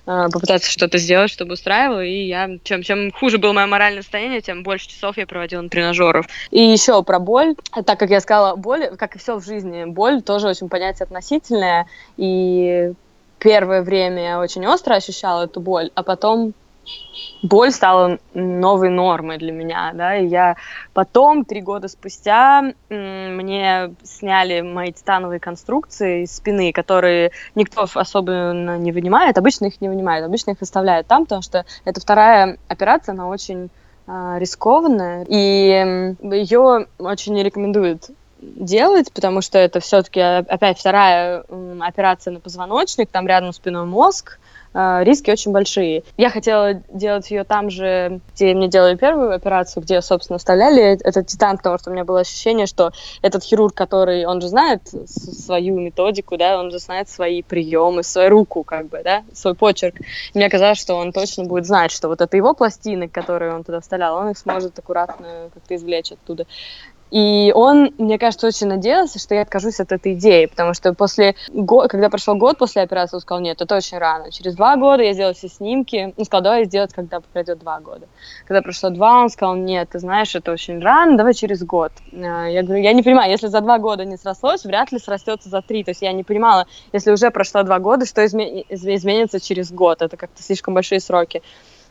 попытаться 0.10 0.72
что-то 0.72 0.98
сделать, 0.98 1.30
чтобы 1.30 1.54
устраивало, 1.54 2.04
и 2.04 2.26
я, 2.26 2.50
чем, 2.64 2.82
чем 2.82 3.12
хуже 3.12 3.38
было 3.38 3.54
мое 3.54 3.68
моральное 3.68 4.02
состояние, 4.02 4.42
тем 4.42 4.64
больше 4.64 4.90
часов 4.90 5.18
я 5.18 5.28
проводила 5.28 5.62
на 5.62 5.70
тренажеров. 5.70 6.26
И 6.50 6.62
еще 6.62 7.04
про 7.04 7.20
боль, 7.20 7.56
так 7.86 8.00
как 8.00 8.10
я 8.10 8.20
сказала, 8.20 8.56
боль, 8.56 8.96
как 8.98 9.16
и 9.16 9.20
все 9.20 9.38
в 9.38 9.46
жизни, 9.46 9.86
боль 9.86 10.24
тоже 10.24 10.48
очень 10.48 10.68
понятие 10.68 11.04
относительное, 11.04 11.86
и 12.18 12.94
первое 13.38 13.84
время 13.84 14.24
я 14.24 14.40
очень 14.40 14.66
остро 14.66 14.96
ощущала 14.96 15.44
эту 15.44 15.60
боль, 15.60 15.92
а 15.94 16.02
потом 16.02 16.54
боль 17.42 17.72
стала 17.72 18.20
новой 18.34 18.90
нормой 18.90 19.38
для 19.38 19.52
меня, 19.52 19.92
да, 19.94 20.18
и 20.18 20.28
я 20.28 20.56
потом, 20.94 21.46
три 21.46 21.62
года 21.62 21.88
спустя, 21.88 22.74
мне 22.90 23.94
сняли 24.04 24.62
мои 24.62 24.92
титановые 24.92 25.40
конструкции 25.40 26.24
из 26.24 26.36
спины, 26.36 26.72
которые 26.72 27.32
никто 27.56 27.88
особенно 27.94 28.78
не 28.78 28.92
вынимает, 28.92 29.38
обычно 29.38 29.66
их 29.66 29.82
не 29.82 29.90
вынимают, 29.90 30.26
обычно 30.26 30.52
их 30.52 30.62
оставляют 30.62 31.08
там, 31.08 31.24
потому 31.24 31.42
что 31.42 31.66
это 31.86 32.02
вторая 32.02 32.58
операция, 32.68 33.14
она 33.14 33.28
очень 33.28 33.70
э, 34.08 34.36
рискованная, 34.40 35.26
и 35.28 36.16
ее 36.22 36.88
очень 36.98 37.34
не 37.34 37.44
рекомендуют 37.44 38.10
делать, 38.42 39.12
потому 39.14 39.42
что 39.42 39.58
это 39.58 39.80
все-таки 39.80 40.20
опять 40.20 40.80
вторая 40.80 41.44
операция 41.80 42.32
на 42.32 42.40
позвоночник, 42.40 43.10
там 43.10 43.28
рядом 43.28 43.54
спиной 43.54 43.86
мозг, 43.86 44.40
риски 44.74 45.32
очень 45.32 45.52
большие. 45.52 46.04
Я 46.18 46.30
хотела 46.30 46.76
делать 46.90 47.32
ее 47.32 47.44
там 47.44 47.70
же, 47.70 48.20
где 48.36 48.54
мне 48.54 48.68
делали 48.68 48.96
первую 48.96 49.34
операцию, 49.34 49.84
где, 49.84 50.02
собственно, 50.02 50.38
вставляли 50.38 51.00
этот 51.04 51.28
титан, 51.28 51.58
потому 51.58 51.78
что 51.78 51.90
у 51.90 51.94
меня 51.94 52.04
было 52.04 52.20
ощущение, 52.20 52.68
что 52.68 52.92
этот 53.22 53.44
хирург, 53.44 53.74
который, 53.74 54.26
он 54.26 54.42
же 54.42 54.48
знает 54.48 54.82
свою 55.08 55.80
методику, 55.80 56.38
да, 56.38 56.60
он 56.60 56.72
же 56.72 56.80
знает 56.80 57.10
свои 57.10 57.42
приемы, 57.42 58.04
свою 58.04 58.30
руку, 58.30 58.64
как 58.64 58.88
бы, 58.88 59.02
да, 59.04 59.24
свой 59.34 59.56
почерк. 59.56 59.96
И 60.00 60.38
мне 60.38 60.50
казалось, 60.50 60.78
что 60.78 60.96
он 60.96 61.12
точно 61.12 61.46
будет 61.46 61.66
знать, 61.66 61.92
что 61.92 62.08
вот 62.08 62.22
это 62.22 62.38
его 62.38 62.54
пластины, 62.54 63.08
которые 63.08 63.54
он 63.54 63.64
туда 63.64 63.80
вставлял, 63.80 64.18
он 64.18 64.30
их 64.30 64.38
сможет 64.38 64.78
аккуратно 64.78 65.50
как-то 65.54 65.76
извлечь 65.76 66.12
оттуда. 66.12 66.46
И 67.12 67.52
он, 67.56 67.92
мне 67.98 68.20
кажется, 68.20 68.48
очень 68.48 68.68
надеялся, 68.68 69.20
что 69.20 69.34
я 69.34 69.42
откажусь 69.42 69.80
от 69.80 69.92
этой 69.92 70.14
идеи, 70.14 70.46
потому 70.46 70.74
что 70.74 70.94
после 70.94 71.36
года, 71.50 71.88
когда 71.88 72.10
прошел 72.10 72.36
год 72.36 72.58
после 72.58 72.84
операции, 72.84 73.16
он 73.16 73.22
сказал, 73.22 73.42
нет, 73.42 73.62
это 73.62 73.76
очень 73.76 73.98
рано. 73.98 74.32
Через 74.32 74.56
два 74.56 74.76
года 74.76 75.02
я 75.02 75.14
сделала 75.14 75.34
все 75.34 75.48
снимки. 75.48 76.14
Он 76.16 76.26
сказал, 76.26 76.44
давай 76.44 76.66
сделать, 76.66 76.94
когда 76.94 77.20
пройдет 77.20 77.60
два 77.60 77.80
года. 77.80 78.08
Когда 78.46 78.62
прошло 78.62 78.90
два, 78.90 79.22
он 79.22 79.30
сказал, 79.30 79.56
нет, 79.56 79.90
ты 79.90 80.00
знаешь, 80.00 80.36
это 80.36 80.52
очень 80.52 80.80
рано, 80.80 81.18
давай 81.18 81.34
через 81.34 81.64
год. 81.64 81.92
А, 82.14 82.48
я 82.48 82.62
говорю, 82.64 82.84
я 82.84 82.94
не 82.94 83.02
понимаю, 83.02 83.32
если 83.32 83.48
за 83.48 83.62
два 83.62 83.80
года 83.80 84.06
не 84.06 84.18
срослось, 84.18 84.64
вряд 84.64 84.92
ли 84.92 85.00
срастется 85.00 85.50
за 85.50 85.62
три. 85.62 85.84
То 85.84 85.92
есть 85.92 86.02
я 86.02 86.14
не 86.14 86.24
понимала, 86.24 86.68
если 86.94 87.12
уже 87.12 87.32
прошло 87.32 87.64
два 87.64 87.80
года, 87.80 88.06
что 88.06 88.26
изменится 88.26 89.40
через 89.40 89.72
год. 89.72 90.02
Это 90.02 90.16
как-то 90.16 90.44
слишком 90.44 90.74
большие 90.74 91.00
сроки. 91.00 91.42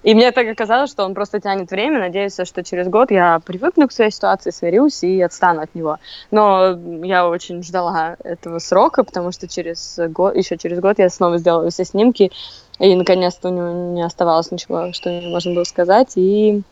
И 0.04 0.14
мне 0.14 0.30
так 0.30 0.46
оказалось, 0.46 0.90
что 0.90 1.04
он 1.04 1.14
просто 1.14 1.40
тянет 1.40 1.70
время, 1.70 1.98
надеется, 1.98 2.44
что 2.44 2.62
через 2.62 2.88
год 2.88 3.11
я 3.11 3.40
привыкну 3.44 3.88
к 3.88 3.92
своей 3.92 4.12
ситуации, 4.12 4.50
смирюсь 4.50 5.02
и 5.02 5.20
отстану 5.20 5.62
от 5.62 5.74
него. 5.74 5.98
Но 6.30 6.78
я 7.04 7.28
очень 7.28 7.62
ждала 7.62 8.16
этого 8.22 8.61
срока, 8.61 9.02
потому 9.02 9.32
что 9.32 9.48
через 9.48 9.98
год, 10.11 10.37
еще 10.37 10.56
через 10.56 10.78
год 10.78 10.98
я 10.98 11.11
снова 11.11 11.38
сделала 11.38 11.68
все 11.70 11.84
снимки, 11.84 12.30
и 12.78 12.94
наконец-то 12.94 13.48
у 13.48 13.52
него 13.52 13.92
не 13.92 14.02
оставалось 14.02 14.52
ничего, 14.52 14.92
что 14.92 15.11
можно 15.11 15.52
было 15.54 15.64
сказать, 15.64 16.12
и 16.14 16.62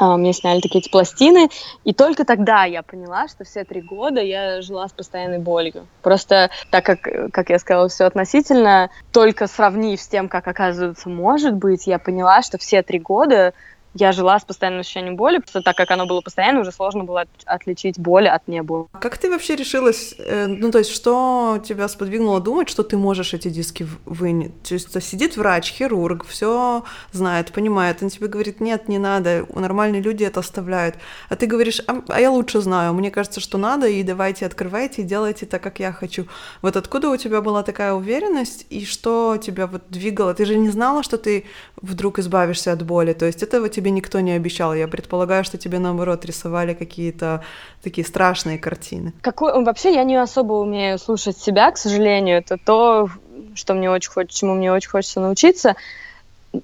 мне 0.00 0.32
сняли 0.32 0.60
такие 0.60 0.80
эти 0.80 0.90
пластины, 0.90 1.48
и 1.84 1.92
только 1.92 2.24
тогда 2.24 2.64
я 2.64 2.82
поняла, 2.82 3.28
что 3.28 3.44
все 3.44 3.64
три 3.64 3.80
года 3.80 4.20
я 4.20 4.62
жила 4.62 4.88
с 4.88 4.92
постоянной 4.92 5.38
болью. 5.38 5.86
Просто 6.02 6.50
так 6.70 6.84
как, 6.84 7.00
как 7.32 7.50
я 7.50 7.58
сказала, 7.58 7.88
все 7.88 8.04
относительно, 8.04 8.90
только 9.12 9.46
сравнив 9.46 10.00
с 10.00 10.08
тем, 10.08 10.28
как 10.28 10.46
оказывается 10.48 11.08
может 11.08 11.54
быть, 11.54 11.86
я 11.86 11.98
поняла, 11.98 12.42
что 12.42 12.58
все 12.58 12.82
три 12.82 12.98
года 12.98 13.54
я 13.98 14.12
жила 14.12 14.38
с 14.38 14.44
постоянным 14.44 14.80
ощущением 14.80 15.16
боли, 15.16 15.38
просто 15.38 15.62
так 15.62 15.76
как 15.76 15.90
оно 15.90 16.06
было 16.06 16.20
постоянно, 16.20 16.60
уже 16.60 16.72
сложно 16.72 17.04
было 17.04 17.24
отличить 17.44 17.98
боль 17.98 18.28
от 18.28 18.46
неболи. 18.48 18.86
Как 19.00 19.18
ты 19.18 19.30
вообще 19.30 19.56
решилась, 19.56 20.14
э, 20.18 20.46
ну 20.46 20.70
то 20.70 20.78
есть 20.78 20.90
что 20.90 21.60
тебя 21.66 21.88
сподвигнуло 21.88 22.40
думать, 22.40 22.68
что 22.68 22.82
ты 22.82 22.96
можешь 22.96 23.34
эти 23.34 23.48
диски 23.48 23.86
вынять? 24.04 24.62
То 24.62 24.74
есть 24.74 25.02
сидит 25.02 25.36
врач, 25.36 25.72
хирург, 25.72 26.26
все 26.26 26.84
знает, 27.12 27.52
понимает, 27.52 28.02
он 28.02 28.08
тебе 28.08 28.28
говорит, 28.28 28.60
нет, 28.60 28.88
не 28.88 28.98
надо, 28.98 29.46
нормальные 29.54 30.02
люди 30.02 30.24
это 30.24 30.40
оставляют, 30.40 30.96
а 31.28 31.36
ты 31.36 31.46
говоришь, 31.46 31.80
а, 31.86 32.02
а 32.08 32.20
я 32.20 32.30
лучше 32.30 32.60
знаю, 32.60 32.94
мне 32.94 33.10
кажется, 33.10 33.40
что 33.40 33.58
надо, 33.58 33.88
и 33.88 34.02
давайте 34.02 34.46
открывайте 34.46 35.02
и 35.02 35.04
делайте 35.04 35.46
так, 35.46 35.62
как 35.62 35.80
я 35.80 35.92
хочу. 35.92 36.26
Вот 36.62 36.76
откуда 36.76 37.10
у 37.10 37.16
тебя 37.16 37.40
была 37.40 37.62
такая 37.62 37.92
уверенность, 37.94 38.66
и 38.70 38.84
что 38.84 39.36
тебя 39.36 39.66
вот 39.66 39.82
двигало? 39.88 40.34
Ты 40.34 40.44
же 40.44 40.56
не 40.56 40.68
знала, 40.68 41.02
что 41.02 41.18
ты 41.18 41.44
вдруг 41.80 42.18
избавишься 42.18 42.72
от 42.72 42.82
боли, 42.84 43.12
то 43.12 43.26
есть 43.26 43.42
этого 43.42 43.68
тебе 43.68 43.87
тебе 43.88 43.90
никто 43.90 44.20
не 44.20 44.32
обещал. 44.32 44.74
Я 44.74 44.86
предполагаю, 44.88 45.44
что 45.44 45.58
тебе, 45.58 45.78
наоборот, 45.78 46.24
рисовали 46.24 46.74
какие-то 46.74 47.40
такие 47.82 48.06
страшные 48.06 48.58
картины. 48.58 49.12
Какой... 49.22 49.64
Вообще 49.64 49.94
я 49.94 50.04
не 50.04 50.16
особо 50.16 50.54
умею 50.54 50.98
слушать 50.98 51.38
себя, 51.38 51.70
к 51.70 51.78
сожалению. 51.78 52.38
Это 52.38 52.56
то, 52.58 53.08
что 53.54 53.74
мне 53.74 53.90
очень 53.90 54.10
хочется, 54.10 54.40
чему 54.40 54.54
мне 54.54 54.72
очень 54.72 54.90
хочется 54.90 55.20
научиться. 55.20 55.74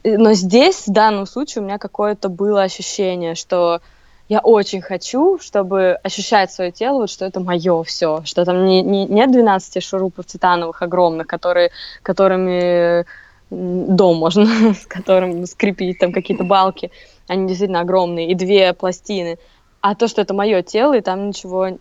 Но 0.04 0.34
здесь, 0.34 0.86
в 0.86 0.92
данном 0.92 1.26
случае, 1.26 1.62
у 1.62 1.64
меня 1.64 1.78
какое-то 1.78 2.28
было 2.28 2.62
ощущение, 2.62 3.34
что 3.34 3.80
я 4.28 4.40
очень 4.40 4.82
хочу, 4.82 5.38
чтобы 5.38 5.98
ощущать 6.02 6.50
свое 6.52 6.72
тело, 6.72 7.00
вот 7.00 7.10
что 7.10 7.26
это 7.26 7.40
мое 7.40 7.82
все, 7.82 8.22
что 8.24 8.44
там 8.44 8.64
не, 8.64 8.82
не, 8.82 9.04
нет 9.06 9.30
12 9.30 9.82
шурупов 9.82 10.24
титановых 10.26 10.82
огромных, 10.82 11.26
которые, 11.26 11.70
которыми 12.02 13.04
дом 13.50 14.16
можно, 14.16 14.46
с 14.74 14.86
которым 14.86 15.46
скрепить 15.46 15.98
там 15.98 16.12
какие-то 16.12 16.44
балки 16.44 16.90
они 17.26 17.46
действительно 17.46 17.80
огромные, 17.80 18.30
и 18.30 18.34
две 18.34 18.72
пластины. 18.72 19.38
А 19.80 19.94
то, 19.94 20.08
что 20.08 20.22
это 20.22 20.34
мое 20.34 20.62
тело, 20.62 20.94
и 20.94 21.00
там 21.00 21.28
ничего 21.28 21.78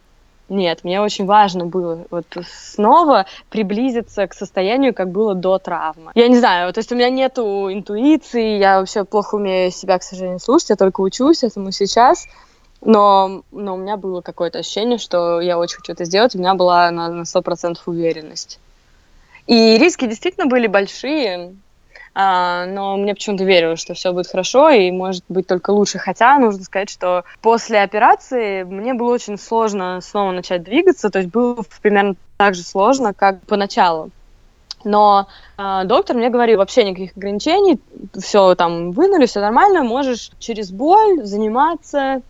нет, 0.50 0.84
мне 0.84 1.02
очень 1.02 1.26
важно 1.26 1.66
было 1.66 2.06
вот 2.12 2.26
снова 2.46 3.26
приблизиться 3.50 4.28
к 4.28 4.34
состоянию, 4.34 4.94
как 4.94 5.10
было 5.10 5.34
до 5.34 5.58
травмы. 5.58 6.12
Я 6.16 6.28
не 6.28 6.38
знаю, 6.38 6.72
то 6.74 6.80
есть 6.80 6.92
у 6.92 6.96
меня 6.96 7.10
нету 7.10 7.72
интуиции, 7.72 8.58
я 8.58 8.80
вообще 8.80 9.06
плохо 9.06 9.36
умею 9.36 9.72
себя, 9.72 9.98
к 9.98 10.04
сожалению, 10.04 10.40
слушать, 10.40 10.72
я 10.72 10.76
только 10.76 11.02
учусь 11.02 11.44
этому 11.44 11.72
сейчас, 11.72 12.28
но, 12.82 13.44
но 13.52 13.76
у 13.76 13.78
меня 13.78 13.96
было 13.96 14.22
какое-то 14.22 14.60
ощущение, 14.60 14.98
что 14.98 15.40
я 15.40 15.58
очень 15.58 15.78
хочу 15.78 15.94
это 15.94 16.06
сделать, 16.06 16.36
у 16.36 16.40
меня 16.40 16.56
была 16.56 16.92
на 16.92 17.24
сто 17.26 17.42
процентов 17.42 17.88
уверенность. 17.88 18.60
И 19.48 19.78
риски 19.78 20.06
действительно 20.08 20.48
были 20.48 20.68
большие, 20.68 21.56
но 22.16 22.96
мне 22.98 23.16
почему-то 23.16 23.44
верилось, 23.44 23.80
что 23.80 23.94
все 23.96 24.14
будет 24.14 24.28
хорошо 24.28 24.70
и 24.70 24.92
может 24.92 25.24
быть 25.30 25.48
только 25.48 25.72
лучше. 25.72 25.98
Хотя 25.98 26.38
нужно 26.38 26.64
сказать, 26.64 26.90
что 26.90 27.24
после 27.42 27.82
операции 27.82 28.64
мне 28.64 28.94
было 28.94 29.14
очень 29.14 29.38
сложно 29.38 30.00
снова 30.02 30.32
начать 30.32 30.64
двигаться, 30.64 31.10
то 31.10 31.20
есть 31.20 31.32
было 31.32 31.64
примерно 31.82 32.16
так 32.38 32.56
же 32.56 32.64
сложно, 32.64 33.14
как 33.14 33.42
поначалу. 33.48 34.12
Но 34.84 35.28
э, 35.58 35.82
доктор 35.86 36.16
мне 36.16 36.30
говорил, 36.30 36.58
вообще 36.58 36.84
никаких 36.84 37.16
ограничений, 37.16 37.80
все 38.20 38.54
там 38.56 38.92
вынули, 38.92 39.26
все 39.26 39.40
нормально, 39.40 39.84
можешь 39.84 40.32
через 40.40 40.72
боль 40.72 41.24
заниматься, 41.24 42.22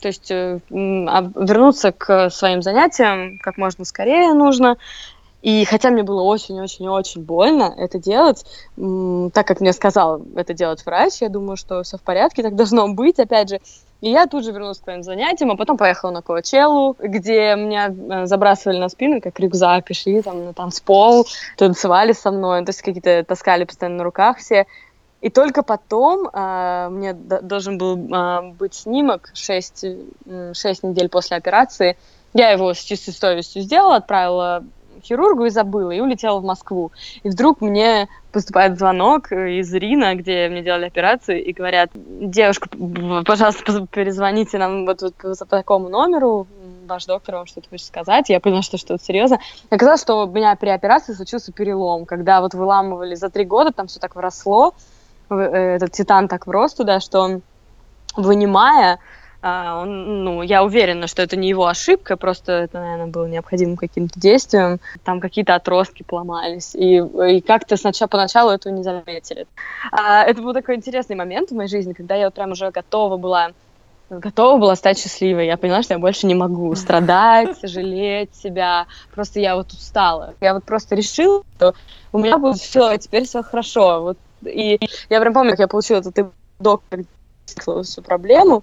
то 0.00 0.08
есть 0.08 0.30
э, 0.30 0.60
вернуться 0.70 1.92
к 1.92 2.30
своим 2.30 2.62
занятиям 2.62 3.38
как 3.38 3.58
можно 3.58 3.84
скорее 3.84 4.32
нужно. 4.32 4.76
И 5.42 5.64
хотя 5.64 5.90
мне 5.90 6.02
было 6.02 6.22
очень-очень-очень 6.22 7.22
больно 7.22 7.72
это 7.76 7.98
делать, 7.98 8.44
так 8.76 9.46
как 9.46 9.60
мне 9.60 9.72
сказал 9.72 10.22
это 10.34 10.52
делать 10.52 10.84
врач, 10.84 11.20
я 11.20 11.28
думаю, 11.28 11.56
что 11.56 11.82
все 11.84 11.96
в 11.96 12.02
порядке, 12.02 12.42
так 12.42 12.56
должно 12.56 12.88
быть, 12.88 13.20
опять 13.20 13.50
же. 13.50 13.60
И 14.00 14.10
я 14.10 14.26
тут 14.26 14.44
же 14.44 14.52
вернулась 14.52 14.78
к 14.78 14.84
своим 14.84 15.02
занятиям, 15.02 15.50
а 15.50 15.56
потом 15.56 15.76
поехала 15.76 16.10
на 16.12 16.22
Коачеллу, 16.22 16.96
где 16.98 17.56
меня 17.56 17.88
э, 17.88 18.26
забрасывали 18.26 18.78
на 18.78 18.88
спину, 18.88 19.20
как 19.20 19.38
рюкзак, 19.40 19.90
и 19.90 19.94
шли 19.94 20.22
там 20.22 20.44
на 20.44 20.52
танцпол, 20.52 21.26
танцевали 21.56 22.12
со 22.12 22.30
мной, 22.30 22.64
то 22.64 22.70
есть 22.70 22.82
какие-то 22.82 23.24
таскали 23.24 23.64
постоянно 23.64 23.98
на 23.98 24.04
руках 24.04 24.38
все. 24.38 24.66
И 25.20 25.30
только 25.30 25.64
потом 25.64 26.28
э, 26.32 26.88
мне 26.90 27.12
должен 27.12 27.76
был 27.76 27.96
э, 27.96 28.52
быть 28.52 28.74
снимок 28.74 29.30
6, 29.34 29.84
6 30.52 30.82
недель 30.84 31.08
после 31.08 31.36
операции. 31.36 31.96
Я 32.34 32.50
его 32.50 32.74
с 32.74 32.78
чистой 32.78 33.12
совестью 33.12 33.62
сделала, 33.62 33.96
отправила 33.96 34.62
хирургу 35.02 35.46
и 35.46 35.50
забыла, 35.50 35.90
и 35.90 36.00
улетела 36.00 36.38
в 36.40 36.44
Москву. 36.44 36.92
И 37.22 37.28
вдруг 37.28 37.60
мне 37.60 38.08
поступает 38.32 38.78
звонок 38.78 39.32
из 39.32 39.72
Рина, 39.72 40.14
где 40.14 40.48
мне 40.48 40.62
делали 40.62 40.86
операцию, 40.86 41.42
и 41.44 41.52
говорят, 41.52 41.90
девушка, 41.94 42.68
пожалуйста, 43.24 43.86
перезвоните 43.90 44.58
нам 44.58 44.86
вот, 44.86 45.02
вот 45.02 45.14
по 45.16 45.46
такому 45.46 45.88
номеру, 45.88 46.46
ваш 46.86 47.06
доктор 47.06 47.36
вам 47.36 47.46
что-то 47.46 47.68
хочет 47.68 47.86
сказать. 47.86 48.28
Я 48.28 48.40
поняла, 48.40 48.62
что 48.62 48.78
что-то 48.78 49.02
серьезно. 49.02 49.38
Оказалось, 49.70 50.00
что 50.00 50.26
у 50.26 50.30
меня 50.30 50.56
при 50.56 50.70
операции 50.70 51.12
случился 51.12 51.52
перелом, 51.52 52.06
когда 52.06 52.40
вот 52.40 52.54
выламывали 52.54 53.14
за 53.14 53.30
три 53.30 53.44
года, 53.44 53.72
там 53.72 53.86
все 53.86 54.00
так 54.00 54.16
выросло, 54.16 54.72
э, 55.30 55.34
этот 55.34 55.92
титан 55.92 56.28
так 56.28 56.46
врос 56.46 56.74
туда, 56.74 57.00
что 57.00 57.20
он, 57.20 57.42
вынимая, 58.16 58.98
а, 59.40 59.82
он, 59.82 60.24
ну, 60.24 60.42
я 60.42 60.64
уверена, 60.64 61.06
что 61.06 61.22
это 61.22 61.36
не 61.36 61.48
его 61.48 61.66
ошибка, 61.66 62.16
просто 62.16 62.52
это, 62.52 62.80
наверное, 62.80 63.06
было 63.06 63.26
необходимым 63.26 63.76
каким-то 63.76 64.18
действием. 64.18 64.80
Там 65.04 65.20
какие-то 65.20 65.54
отростки 65.54 66.02
поломались, 66.02 66.74
и, 66.74 66.96
и 66.96 67.40
как-то 67.40 67.76
сначала, 67.76 68.08
поначалу 68.08 68.50
этого 68.50 68.72
не 68.72 68.82
заметили. 68.82 69.46
А, 69.92 70.24
это 70.24 70.42
был 70.42 70.52
такой 70.52 70.74
интересный 70.74 71.14
момент 71.14 71.50
в 71.50 71.54
моей 71.54 71.68
жизни, 71.68 71.92
когда 71.92 72.16
я 72.16 72.26
вот 72.26 72.34
прям 72.34 72.50
уже 72.50 72.70
готова 72.70 73.16
была 73.16 73.52
готова 74.10 74.58
была 74.58 74.74
стать 74.74 74.98
счастливой. 74.98 75.46
Я 75.46 75.58
поняла, 75.58 75.82
что 75.82 75.94
я 75.94 76.00
больше 76.00 76.26
не 76.26 76.34
могу 76.34 76.74
страдать, 76.76 77.58
жалеть 77.62 78.34
себя. 78.34 78.86
Просто 79.14 79.38
я 79.40 79.54
вот 79.54 79.70
устала. 79.72 80.34
Я 80.40 80.54
вот 80.54 80.64
просто 80.64 80.94
решила, 80.94 81.42
что 81.56 81.74
у 82.12 82.18
меня 82.18 82.38
будет 82.38 82.58
все, 82.58 82.96
теперь 82.96 83.26
все 83.26 83.42
хорошо. 83.42 84.02
Вот. 84.02 84.18
И 84.46 84.80
я 85.10 85.20
прям 85.20 85.34
помню, 85.34 85.50
как 85.50 85.60
я 85.60 85.68
получила 85.68 85.98
этот 85.98 86.32
доктор 86.58 87.00
всю 87.46 88.02
проблему, 88.02 88.62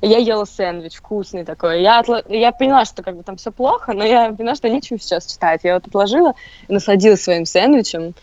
я 0.00 0.18
ела 0.18 0.44
сэндвич 0.44 0.96
вкусный 0.96 1.44
такой. 1.44 1.82
Я, 1.82 2.00
отла... 2.00 2.22
я 2.28 2.52
поняла, 2.52 2.84
что 2.84 3.02
как 3.02 3.16
бы 3.16 3.22
там 3.22 3.36
все 3.36 3.50
плохо, 3.50 3.92
но 3.92 4.04
я 4.04 4.32
поняла, 4.32 4.54
что 4.54 4.68
нечего 4.68 4.98
сейчас 4.98 5.26
читать. 5.26 5.60
Я 5.62 5.74
вот 5.74 5.86
отложила 5.86 6.34
и 6.68 6.72
насладилась 6.72 7.22
своим 7.22 7.46
сэндвичем 7.46 8.14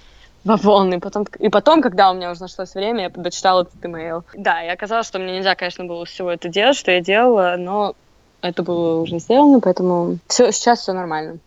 во 0.43 0.58
волны. 0.58 1.00
Потом, 1.00 1.26
и 1.39 1.50
потом, 1.50 1.82
когда 1.82 2.12
у 2.12 2.13
меня 2.13 2.32
уже 2.32 2.41
нашлось 2.41 2.74
время, 2.74 3.04
я 3.04 3.10
дочитала 3.10 3.62
этот 3.63 3.86
имейл. 3.86 4.24
Да, 4.34 4.63
и 4.63 4.67
оказалось, 4.67 5.08
что 5.08 5.20
мне 5.20 5.38
нельзя, 5.38 5.56
конечно, 5.56 5.86
было 5.86 6.06
всего 6.06 6.32
это 6.32 6.50
делать, 6.50 6.78
что 6.78 6.91
я 6.91 7.02
делала, 7.02 7.56
но 7.58 7.96
это 8.41 8.63
было 8.63 9.02
уже 9.02 9.20
сделано, 9.20 9.60
поэтому 9.60 10.17
все, 10.28 10.52
сейчас 10.52 10.82
все 10.82 10.93
нормально. 10.93 11.39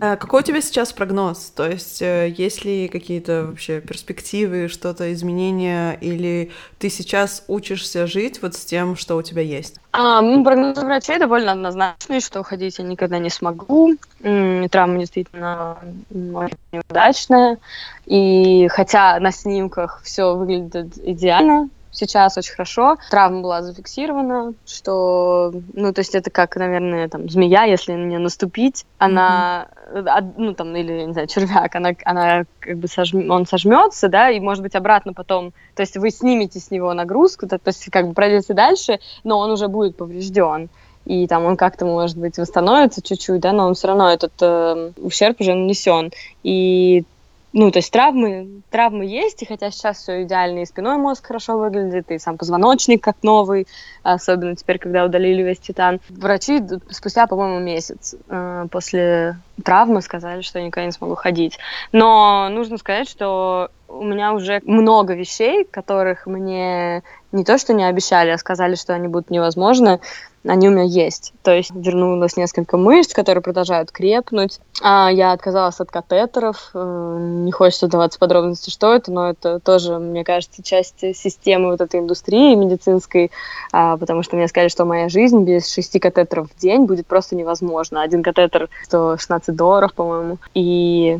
А 0.00 0.16
какой 0.16 0.40
у 0.40 0.44
тебя 0.44 0.60
сейчас 0.60 0.92
прогноз? 0.92 1.52
То 1.54 1.68
есть 1.68 2.02
э, 2.02 2.34
есть 2.36 2.64
ли 2.64 2.88
какие-то 2.88 3.46
вообще 3.48 3.80
перспективы, 3.80 4.68
что-то, 4.68 5.12
изменения, 5.12 5.92
или 6.00 6.50
ты 6.78 6.90
сейчас 6.90 7.44
учишься 7.48 8.06
жить 8.06 8.42
вот 8.42 8.54
с 8.54 8.64
тем, 8.64 8.96
что 8.96 9.16
у 9.16 9.22
тебя 9.22 9.42
есть? 9.42 9.76
А, 9.92 10.20
ну, 10.20 10.42
прогноз 10.44 10.78
врачей 10.78 11.18
довольно 11.18 11.52
однозначный, 11.52 12.20
что 12.20 12.40
уходить 12.40 12.78
я 12.78 12.84
никогда 12.84 13.18
не 13.18 13.30
смогу. 13.30 13.94
Травма 14.20 14.98
действительно 14.98 15.78
очень 16.10 16.58
неудачная. 16.72 17.58
И 18.06 18.68
хотя 18.68 19.20
на 19.20 19.32
снимках 19.32 20.00
все 20.02 20.34
выглядит 20.34 20.98
идеально, 20.98 21.68
сейчас 21.98 22.36
очень 22.36 22.52
хорошо. 22.52 22.96
Травма 23.10 23.40
была 23.40 23.62
зафиксирована, 23.62 24.54
что, 24.66 25.52
ну, 25.74 25.92
то 25.92 26.00
есть 26.00 26.14
это 26.14 26.30
как, 26.30 26.56
наверное, 26.56 27.08
там, 27.08 27.28
змея, 27.28 27.64
если 27.64 27.92
на 27.92 28.04
нее 28.04 28.18
наступить, 28.18 28.86
она, 28.98 29.68
mm-hmm. 29.92 30.34
ну, 30.36 30.54
там, 30.54 30.74
или, 30.76 31.06
не 31.06 31.12
знаю, 31.12 31.28
червяк, 31.28 31.74
она, 31.74 31.90
она 32.04 32.44
как 32.60 32.78
бы 32.78 32.88
сожм... 32.88 33.30
он 33.30 33.46
сожмется, 33.46 34.08
да, 34.08 34.30
и, 34.30 34.40
может 34.40 34.62
быть, 34.62 34.74
обратно 34.74 35.12
потом, 35.12 35.52
то 35.74 35.82
есть 35.82 35.96
вы 35.96 36.10
снимете 36.10 36.60
с 36.60 36.70
него 36.70 36.92
нагрузку, 36.94 37.46
то, 37.46 37.58
то 37.58 37.68
есть 37.68 37.90
как 37.90 38.08
бы 38.08 38.14
пройдете 38.14 38.54
дальше, 38.54 39.00
но 39.24 39.38
он 39.38 39.50
уже 39.50 39.68
будет 39.68 39.96
поврежден 39.96 40.68
и 41.08 41.26
там 41.26 41.44
он 41.46 41.56
как-то, 41.56 41.86
может 41.86 42.18
быть, 42.18 42.36
восстановится 42.36 43.00
чуть-чуть, 43.02 43.40
да, 43.40 43.52
но 43.52 43.66
он 43.66 43.74
все 43.74 43.88
равно 43.88 44.12
этот 44.12 44.32
э, 44.42 44.92
ущерб 44.98 45.40
уже 45.40 45.54
нанесен. 45.54 46.12
И 46.42 47.04
ну, 47.52 47.70
то 47.70 47.78
есть 47.78 47.90
травмы, 47.90 48.62
травмы 48.70 49.06
есть, 49.06 49.42
и 49.42 49.46
хотя 49.46 49.70
сейчас 49.70 49.98
все 49.98 50.22
идеально, 50.22 50.60
и 50.60 50.66
спиной 50.66 50.98
мозг 50.98 51.26
хорошо 51.26 51.58
выглядит, 51.58 52.10
и 52.10 52.18
сам 52.18 52.36
позвоночник 52.36 53.02
как 53.02 53.16
новый, 53.22 53.66
особенно 54.02 54.54
теперь, 54.54 54.78
когда 54.78 55.04
удалили 55.04 55.42
весь 55.42 55.58
титан. 55.58 56.00
Врачи 56.10 56.62
спустя, 56.90 57.26
по-моему, 57.26 57.60
месяц 57.60 58.14
э, 58.28 58.66
после 58.70 59.38
травмы 59.64 60.02
сказали, 60.02 60.42
что 60.42 60.58
я 60.58 60.66
никогда 60.66 60.86
не 60.86 60.92
смогу 60.92 61.14
ходить. 61.14 61.58
Но 61.92 62.48
нужно 62.50 62.76
сказать, 62.76 63.08
что 63.08 63.70
у 63.88 64.04
меня 64.04 64.34
уже 64.34 64.60
много 64.64 65.14
вещей, 65.14 65.64
которых 65.64 66.26
мне 66.26 67.02
не 67.32 67.44
то, 67.44 67.58
что 67.58 67.72
не 67.72 67.84
обещали, 67.84 68.30
а 68.30 68.38
сказали, 68.38 68.74
что 68.74 68.94
они 68.94 69.08
будут 69.08 69.30
невозможны, 69.30 70.00
они 70.46 70.68
у 70.68 70.70
меня 70.70 70.84
есть. 70.84 71.32
То 71.42 71.52
есть 71.52 71.70
вернулось 71.74 72.36
несколько 72.36 72.76
мышц, 72.76 73.12
которые 73.12 73.42
продолжают 73.42 73.90
крепнуть. 73.90 74.60
А 74.82 75.10
я 75.10 75.32
отказалась 75.32 75.80
от 75.80 75.90
катетеров. 75.90 76.70
Э, 76.74 77.16
не 77.18 77.52
хочется 77.52 77.88
даваться 77.88 78.18
подробности, 78.18 78.70
что 78.70 78.94
это, 78.94 79.12
но 79.12 79.30
это 79.30 79.58
тоже, 79.60 79.98
мне 79.98 80.24
кажется, 80.24 80.62
часть 80.62 81.00
системы 81.16 81.70
вот 81.70 81.80
этой 81.80 82.00
индустрии 82.00 82.54
медицинской, 82.54 83.30
а, 83.72 83.96
потому 83.96 84.22
что 84.22 84.36
мне 84.36 84.48
сказали, 84.48 84.68
что 84.68 84.84
моя 84.84 85.08
жизнь 85.08 85.42
без 85.44 85.70
шести 85.72 85.98
катетеров 85.98 86.48
в 86.50 86.60
день 86.60 86.84
будет 86.84 87.06
просто 87.06 87.36
невозможна. 87.36 88.02
Один 88.02 88.22
катетер 88.22 88.68
116 88.84 89.54
долларов, 89.54 89.92
по-моему. 89.94 90.38
И 90.54 91.18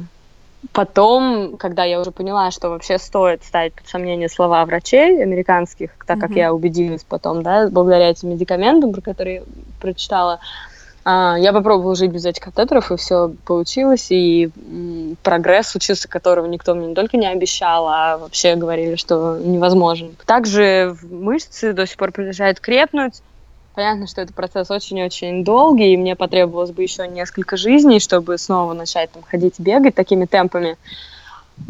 Потом, 0.73 1.57
когда 1.57 1.85
я 1.85 2.01
уже 2.01 2.11
поняла, 2.11 2.51
что 2.51 2.71
вообще 2.71 2.99
стоит 2.99 3.45
ставить 3.45 3.75
под 3.75 3.87
сомнение 3.87 4.29
слова 4.29 4.65
врачей 4.65 5.23
американских, 5.23 5.91
так 6.05 6.19
как 6.19 6.31
mm-hmm. 6.31 6.39
я 6.39 6.53
убедилась 6.53 7.05
потом, 7.09 7.43
да, 7.43 7.69
благодаря 7.69 8.11
этим 8.11 8.31
медикаментам, 8.31 8.93
про 8.93 9.01
которые 9.01 9.37
я 9.37 9.43
прочитала, 9.81 10.41
а, 11.05 11.37
я 11.39 11.53
попробовала 11.53 11.95
жить 11.95 12.11
без 12.11 12.27
этих 12.27 12.43
катетеров, 12.43 12.91
и 12.91 12.97
все 12.97 13.33
получилось, 13.47 14.09
и 14.11 14.51
прогресс, 15.23 15.75
учился 15.75 16.09
которого 16.09 16.47
никто 16.47 16.75
мне 16.75 16.89
не 16.89 16.95
только 16.95 17.17
не 17.17 17.27
обещал, 17.27 17.89
а 17.89 18.19
вообще 18.19 18.57
говорили, 18.57 18.97
что 18.97 19.39
невозможен. 19.39 20.17
Также 20.27 20.97
мышцы 21.03 21.73
до 21.73 21.87
сих 21.87 21.97
пор 21.97 22.13
продолжают 22.13 22.61
крепнуть, 22.61 23.23
Понятно, 23.79 24.09
что 24.09 24.23
это 24.23 24.33
процесс 24.33 24.73
очень-очень 24.73 25.45
долгий, 25.45 25.93
и 25.93 25.97
мне 25.97 26.17
потребовалось 26.17 26.73
бы 26.73 26.83
еще 26.83 27.07
несколько 27.07 27.57
жизней, 27.57 28.01
чтобы 28.01 28.37
снова 28.37 28.73
начать 28.73 29.13
там, 29.13 29.23
ходить, 29.23 29.61
бегать 29.61 29.95
такими 29.95 30.25
темпами. 30.25 30.77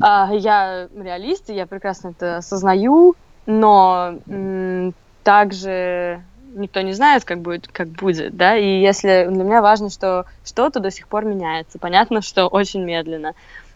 А, 0.01 0.31
я 0.33 0.89
реалист, 0.99 1.51
и 1.51 1.55
я 1.55 1.67
прекрасно 1.67 2.15
это 2.17 2.39
осознаю, 2.39 3.15
но 3.45 4.15
м- 4.27 4.95
также 5.23 6.25
никто 6.55 6.81
не 6.81 6.95
знает, 6.95 7.27
как 7.27 7.43
будет, 7.43 7.69
как 7.69 7.89
будет, 7.89 8.35
да, 8.35 8.57
и 8.57 8.81
если 8.81 9.27
для 9.29 9.45
меня 9.45 9.61
важно, 9.61 9.91
что 9.91 10.25
что-то 10.43 10.81
до 10.81 10.91
сих 10.91 11.09
пор 11.09 11.27
меняется, 11.27 11.79
понятно, 11.79 12.23
что 12.23 12.47
очень 12.47 12.85
медленно, 12.85 13.35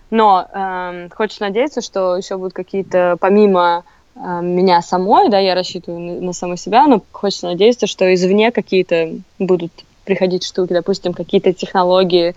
но 0.09 0.49
э, 0.51 1.09
хочется 1.15 1.43
надеяться, 1.43 1.83
что 1.83 2.17
еще 2.17 2.39
будут 2.39 2.55
какие-то, 2.55 3.19
помимо 3.21 3.85
меня 4.15 4.83
самой, 4.83 5.31
да, 5.31 5.39
я 5.39 5.55
рассчитываю 5.55 6.23
на, 6.23 6.33
саму 6.33 6.57
себя, 6.57 6.87
но 6.87 7.03
хочется 7.13 7.47
надеяться, 7.47 7.87
что 7.87 8.13
извне 8.13 8.51
какие-то 8.53 9.15
будут 9.39 9.73
приходить 10.05 10.45
штуки, 10.45 10.73
допустим, 10.73 11.15
какие-то 11.15 11.53
технологии, 11.53 12.35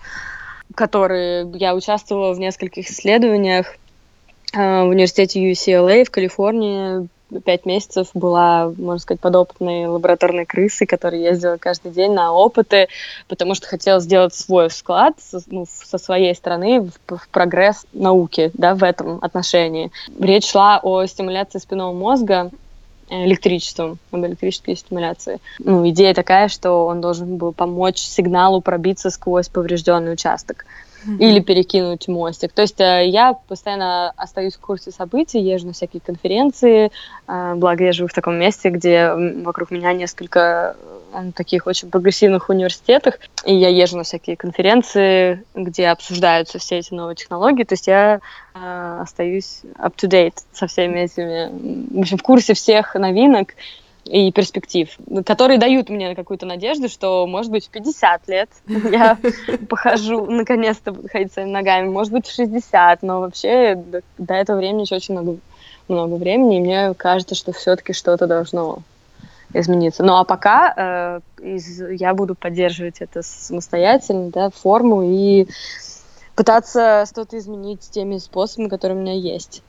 которые 0.74 1.50
я 1.54 1.74
участвовала 1.74 2.32
в 2.32 2.38
нескольких 2.38 2.90
исследованиях 2.90 3.76
э, 4.54 4.82
в 4.84 4.88
университете 4.88 5.50
UCLA 5.50 6.04
в 6.04 6.10
Калифорнии 6.10 7.08
пять 7.44 7.66
месяцев 7.66 8.08
была, 8.14 8.72
можно 8.76 8.98
сказать, 8.98 9.20
подопытной 9.20 9.86
лабораторной 9.86 10.46
крысой, 10.46 10.86
которая 10.86 11.20
ездила 11.20 11.56
каждый 11.56 11.92
день 11.92 12.12
на 12.12 12.32
опыты, 12.32 12.88
потому 13.28 13.54
что 13.54 13.66
хотела 13.66 14.00
сделать 14.00 14.34
свой 14.34 14.68
вклад 14.68 15.14
ну, 15.48 15.66
со 15.66 15.98
своей 15.98 16.34
стороны 16.34 16.82
в, 16.82 17.16
в 17.16 17.28
прогресс 17.28 17.86
науки 17.92 18.50
да, 18.54 18.74
в 18.74 18.82
этом 18.82 19.18
отношении. 19.22 19.90
Речь 20.18 20.50
шла 20.50 20.78
о 20.82 21.04
стимуляции 21.06 21.58
спинного 21.58 21.92
мозга 21.92 22.50
электричеством, 23.08 23.98
об 24.10 24.24
электрической 24.24 24.76
стимуляции. 24.76 25.38
Ну, 25.58 25.88
идея 25.88 26.14
такая, 26.14 26.48
что 26.48 26.86
он 26.86 27.00
должен 27.00 27.36
был 27.36 27.52
помочь 27.52 27.98
сигналу 27.98 28.60
пробиться 28.60 29.10
сквозь 29.10 29.48
поврежденный 29.48 30.12
участок 30.12 30.64
или 31.18 31.40
перекинуть 31.40 32.08
мостик. 32.08 32.52
То 32.52 32.62
есть 32.62 32.80
э, 32.80 33.08
я 33.08 33.34
постоянно 33.34 34.10
остаюсь 34.16 34.54
в 34.54 34.60
курсе 34.60 34.90
событий, 34.90 35.40
езжу 35.40 35.68
на 35.68 35.72
всякие 35.72 36.00
конференции, 36.00 36.90
э, 37.26 37.54
благо 37.54 37.84
я 37.84 37.92
живу 37.92 38.08
в 38.08 38.12
таком 38.12 38.36
месте, 38.36 38.70
где 38.70 39.12
вокруг 39.12 39.70
меня 39.70 39.92
несколько 39.92 40.76
таких 41.34 41.66
очень 41.66 41.90
прогрессивных 41.90 42.48
университетах, 42.50 43.18
и 43.44 43.54
я 43.54 43.68
езжу 43.68 43.96
на 43.96 44.02
всякие 44.02 44.36
конференции, 44.36 45.44
где 45.54 45.88
обсуждаются 45.88 46.58
все 46.58 46.78
эти 46.78 46.92
новые 46.92 47.16
технологии, 47.16 47.64
то 47.64 47.74
есть 47.74 47.86
я 47.86 48.20
э, 48.54 48.98
остаюсь 49.00 49.60
up-to-date 49.78 50.38
со 50.52 50.66
всеми 50.66 51.00
этими, 51.00 51.96
в 51.96 52.00
общем, 52.00 52.18
в 52.18 52.22
курсе 52.22 52.54
всех 52.54 52.94
новинок, 52.94 53.54
и 54.06 54.30
перспектив, 54.30 54.88
которые 55.24 55.58
дают 55.58 55.88
мне 55.88 56.14
какую-то 56.14 56.46
надежду, 56.46 56.88
что, 56.88 57.26
может 57.26 57.50
быть, 57.50 57.66
в 57.66 57.70
50 57.70 58.28
лет 58.28 58.48
я 58.66 59.18
похожу, 59.68 60.26
наконец-то 60.26 60.92
буду 60.92 61.08
ходить 61.08 61.32
своими 61.32 61.50
ногами, 61.50 61.88
может 61.88 62.12
быть, 62.12 62.26
в 62.26 62.34
60, 62.34 63.02
но 63.02 63.20
вообще 63.20 63.74
до, 63.74 64.02
до 64.18 64.34
этого 64.34 64.58
времени 64.58 64.82
еще 64.82 64.96
очень 64.96 65.14
много, 65.14 65.38
много 65.88 66.14
времени, 66.14 66.58
и 66.58 66.60
мне 66.60 66.94
кажется, 66.94 67.34
что 67.34 67.52
все-таки 67.52 67.92
что-то 67.92 68.26
должно 68.26 68.78
измениться. 69.52 70.02
Ну 70.02 70.16
а 70.16 70.24
пока 70.24 70.74
э, 70.76 71.20
из, 71.42 71.80
я 71.80 72.14
буду 72.14 72.34
поддерживать 72.34 73.00
это 73.00 73.22
самостоятельно, 73.22 74.30
да, 74.30 74.50
форму 74.50 75.02
и 75.02 75.48
пытаться 76.34 77.04
что-то 77.08 77.38
изменить 77.38 77.80
теми 77.90 78.18
способами, 78.18 78.68
которые 78.68 78.98
у 78.98 79.00
меня 79.00 79.14
есть. 79.14 79.62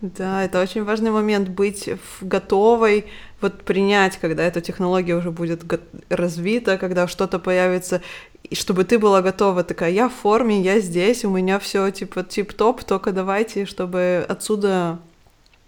Да, 0.00 0.44
это 0.44 0.60
очень 0.60 0.84
важный 0.84 1.10
момент 1.10 1.48
быть 1.48 1.88
готовой 2.20 3.06
вот 3.40 3.62
принять, 3.62 4.18
когда 4.18 4.42
эта 4.42 4.60
технология 4.60 5.14
уже 5.14 5.30
будет 5.30 5.62
развита, 6.08 6.78
когда 6.78 7.06
что-то 7.06 7.38
появится, 7.38 8.02
и 8.42 8.54
чтобы 8.54 8.84
ты 8.84 8.98
была 8.98 9.22
готова, 9.22 9.64
такая, 9.64 9.90
я 9.90 10.08
в 10.08 10.14
форме, 10.14 10.60
я 10.60 10.80
здесь, 10.80 11.24
у 11.24 11.30
меня 11.30 11.58
все 11.58 11.90
типа 11.90 12.22
тип-топ, 12.22 12.84
только 12.84 13.12
давайте, 13.12 13.64
чтобы 13.64 14.24
отсюда 14.28 14.98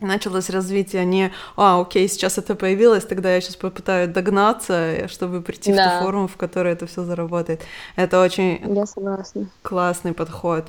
началось 0.01 0.51
развитие 0.51 1.05
не 1.07 1.33
«А, 1.57 1.81
окей, 1.81 2.07
сейчас 2.09 2.37
это 2.37 2.55
появилось, 2.55 3.05
тогда 3.05 3.35
я 3.35 3.41
сейчас 3.41 3.57
попытаюсь 3.57 4.11
догнаться, 4.11 5.09
чтобы 5.09 5.41
прийти 5.41 5.73
да. 5.73 5.97
в 5.97 5.99
ту 5.99 6.05
форму, 6.05 6.29
в 6.29 6.37
которой 6.37 6.75
это 6.75 6.87
все 6.87 7.03
заработает». 7.05 7.63
Это 7.97 8.21
очень 8.21 8.61
я 8.75 8.85
согласна. 8.85 9.49
классный 9.63 10.13
подход. 10.13 10.67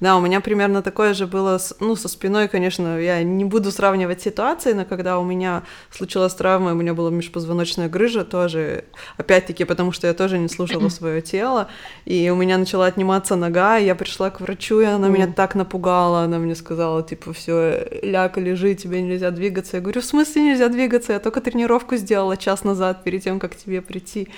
Да, 0.00 0.16
у 0.16 0.20
меня 0.20 0.40
примерно 0.40 0.82
такое 0.82 1.12
же 1.12 1.26
было, 1.26 1.58
с, 1.58 1.76
ну, 1.80 1.94
со 1.94 2.08
спиной, 2.08 2.48
конечно, 2.48 2.98
я 2.98 3.22
не 3.22 3.44
буду 3.44 3.70
сравнивать 3.70 4.22
ситуации, 4.22 4.72
но 4.72 4.86
когда 4.86 5.18
у 5.18 5.24
меня 5.24 5.62
случилась 5.90 6.34
травма, 6.34 6.72
у 6.72 6.74
меня 6.74 6.94
была 6.94 7.10
межпозвоночная 7.10 7.90
грыжа 7.90 8.24
тоже, 8.24 8.84
опять-таки, 9.18 9.64
потому 9.64 9.92
что 9.92 10.06
я 10.06 10.14
тоже 10.14 10.38
не 10.38 10.48
слушала 10.48 10.88
свое 10.88 11.20
тело, 11.20 11.68
и 12.06 12.30
у 12.30 12.36
меня 12.36 12.56
начала 12.56 12.86
отниматься 12.86 13.36
нога, 13.36 13.78
и 13.78 13.84
я 13.84 13.94
пришла 13.94 14.30
к 14.30 14.40
врачу, 14.40 14.80
и 14.80 14.86
она 14.86 15.08
меня 15.08 15.26
так 15.26 15.54
напугала, 15.54 16.22
она 16.22 16.38
мне 16.38 16.54
сказала, 16.54 17.02
типа, 17.02 17.34
все, 17.34 17.86
ляка, 18.02 18.40
лежи, 18.40 18.69
тебе 18.74 19.02
нельзя 19.02 19.30
двигаться. 19.30 19.76
Я 19.76 19.82
говорю, 19.82 20.00
в 20.00 20.04
смысле 20.04 20.42
нельзя 20.42 20.68
двигаться? 20.68 21.12
Я 21.12 21.20
только 21.20 21.40
тренировку 21.40 21.96
сделала 21.96 22.36
час 22.36 22.64
назад, 22.64 23.04
перед 23.04 23.22
тем, 23.22 23.38
как 23.38 23.56
тебе 23.56 23.80
прийти. 23.82 24.28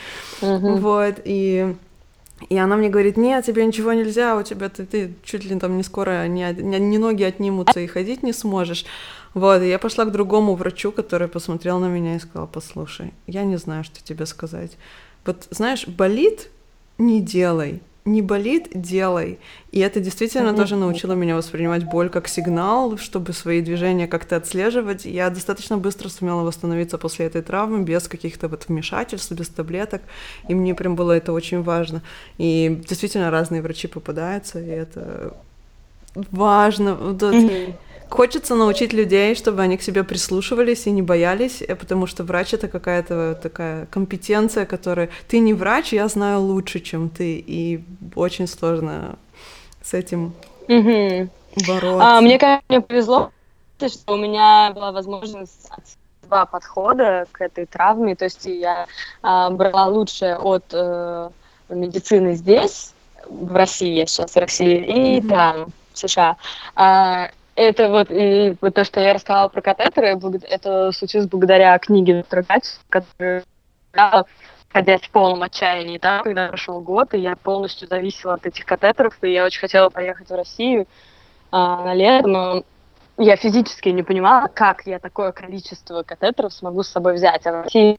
Uh-huh. 0.41 0.77
Вот, 0.77 1.21
и... 1.25 1.75
И 2.49 2.57
она 2.59 2.77
мне 2.77 2.89
говорит, 2.89 3.17
нет, 3.17 3.45
тебе 3.45 3.65
ничего 3.65 3.93
нельзя, 3.93 4.37
у 4.37 4.43
тебя 4.43 4.69
ты, 4.69 4.85
ты 4.85 5.15
чуть 5.23 5.45
ли 5.45 5.57
там 5.61 5.77
не 5.77 5.85
скоро, 5.85 6.27
не, 6.27 6.53
не, 6.53 6.81
не 6.81 6.99
ноги 6.99 7.23
отнимутся 7.23 7.79
и 7.79 7.87
ходить 7.87 8.25
не 8.25 8.33
сможешь. 8.33 8.85
Вот, 9.33 9.63
и 9.63 9.69
я 9.69 9.79
пошла 9.79 10.05
к 10.07 10.11
другому 10.11 10.57
врачу, 10.57 10.91
который 10.91 11.29
посмотрел 11.29 11.79
на 11.79 11.87
меня 11.87 12.17
и 12.17 12.19
сказал, 12.19 12.49
послушай, 12.49 13.15
я 13.29 13.45
не 13.45 13.59
знаю, 13.59 13.85
что 13.85 14.03
тебе 14.03 14.27
сказать. 14.27 14.77
Вот, 15.25 15.47
знаешь, 15.51 15.87
болит, 15.87 16.49
не 16.99 17.21
делай 17.21 17.81
не 18.05 18.21
болит, 18.21 18.69
делай. 18.75 19.39
И 19.71 19.79
это 19.79 20.01
действительно 20.01 20.49
mm-hmm. 20.49 20.57
тоже 20.57 20.77
научило 20.77 21.13
меня 21.13 21.37
воспринимать 21.37 21.85
боль 21.85 22.09
как 22.09 22.29
сигнал, 22.29 22.99
чтобы 22.99 23.33
свои 23.33 23.61
движения 23.61 24.09
как-то 24.09 24.37
отслеживать. 24.37 25.05
Я 25.05 25.31
достаточно 25.31 25.79
быстро 25.79 26.09
сумела 26.09 26.43
восстановиться 26.43 26.99
после 26.99 27.27
этой 27.27 27.43
травмы, 27.43 27.83
без 27.85 28.09
каких-то 28.09 28.49
вот 28.49 28.67
вмешательств, 28.69 29.31
без 29.33 29.49
таблеток. 29.49 30.03
И 30.49 30.55
мне 30.55 30.75
прям 30.75 30.97
было 30.97 31.13
это 31.13 31.33
очень 31.33 31.63
важно. 31.63 32.03
И 32.39 32.83
действительно 32.89 33.31
разные 33.31 33.63
врачи 33.63 33.87
попадаются, 33.87 34.61
и 34.61 34.69
это 34.69 35.37
важно. 36.31 36.91
Mm-hmm. 36.91 37.75
Хочется 38.13 38.55
научить 38.55 38.93
людей, 38.93 39.35
чтобы 39.35 39.63
они 39.63 39.79
к 39.79 39.83
себе 39.83 40.05
прислушивались 40.05 40.87
и 40.87 40.91
не 40.91 41.01
боялись, 41.01 41.63
э, 41.63 41.75
потому 41.75 42.07
что 42.07 42.25
врач 42.25 42.53
это 42.53 42.69
какая-то 42.69 43.41
такая 43.43 43.87
компетенция, 43.87 44.67
которая 44.67 45.09
ты 45.29 45.39
не 45.39 45.55
врач, 45.55 45.95
я 45.95 46.07
знаю 46.09 46.43
лучше, 46.43 46.81
чем 46.81 47.09
ты, 47.09 47.39
и 47.39 47.83
очень 48.15 48.47
сложно 48.47 49.17
с 49.81 49.95
этим 49.95 50.35
угу. 50.69 51.31
бороться. 51.67 52.01
А, 52.03 52.21
мне, 52.21 52.39
конечно, 52.39 52.83
повезло, 52.87 53.31
что 53.79 54.13
у 54.13 54.19
меня 54.19 54.73
была 54.75 54.93
возможность 54.93 55.71
два 56.25 56.45
подхода 56.45 57.27
к 57.33 57.41
этой 57.41 57.65
травме, 57.65 58.15
то 58.15 58.27
есть 58.27 58.45
я 58.45 58.89
а, 59.23 59.49
брала 59.49 59.87
лучшее 59.87 60.37
от 60.37 60.65
э, 60.73 61.31
медицины 61.71 62.35
здесь, 62.35 62.93
в 63.27 63.57
России, 63.57 63.95
я 63.95 64.05
сейчас 64.05 64.33
в 64.33 64.37
России, 64.37 64.85
и 64.85 65.21
mm 65.21 65.29
там, 65.29 65.67
в 65.95 65.99
США. 65.99 66.37
А, 66.77 67.31
это 67.55 67.89
вот, 67.89 68.11
и 68.11 68.57
вот 68.61 68.75
то, 68.75 68.85
что 68.85 69.01
я 69.01 69.15
рассказала 69.15 69.49
про 69.49 69.61
катетеры, 69.61 70.19
это 70.49 70.93
случилось 70.93 71.27
благодаря 71.27 71.79
книге 71.79 72.25
Кати, 72.29 72.71
которую 72.89 73.45
я 73.95 74.25
в 74.75 75.11
полном 75.11 75.43
отчаянии, 75.43 75.99
да, 75.99 76.23
когда 76.23 76.49
прошел 76.49 76.81
год, 76.81 77.13
и 77.15 77.19
я 77.19 77.37
полностью 77.37 77.89
зависела 77.89 78.35
от 78.35 78.47
этих 78.47 78.65
катетеров, 78.65 79.17
и 79.23 79.31
я 79.31 79.45
очень 79.45 79.61
хотела 79.61 79.91
поехать 79.91 80.31
в 80.31 80.35
Россию 80.35 80.87
а, 81.51 81.85
на 81.85 81.95
лето, 81.95 82.27
но 82.27 82.65
я 83.19 83.37
физически 83.37 83.91
не 83.91 84.03
понимала, 84.03 84.49
как 84.49 84.87
я 84.87 84.99
такое 84.99 85.33
количество 85.33 86.03
катетеров 86.03 86.55
смогу 86.55 86.83
с 86.83 86.89
собой 86.89 87.15
взять. 87.15 87.47
А 87.47 87.53
в 87.53 87.65
России 87.65 87.99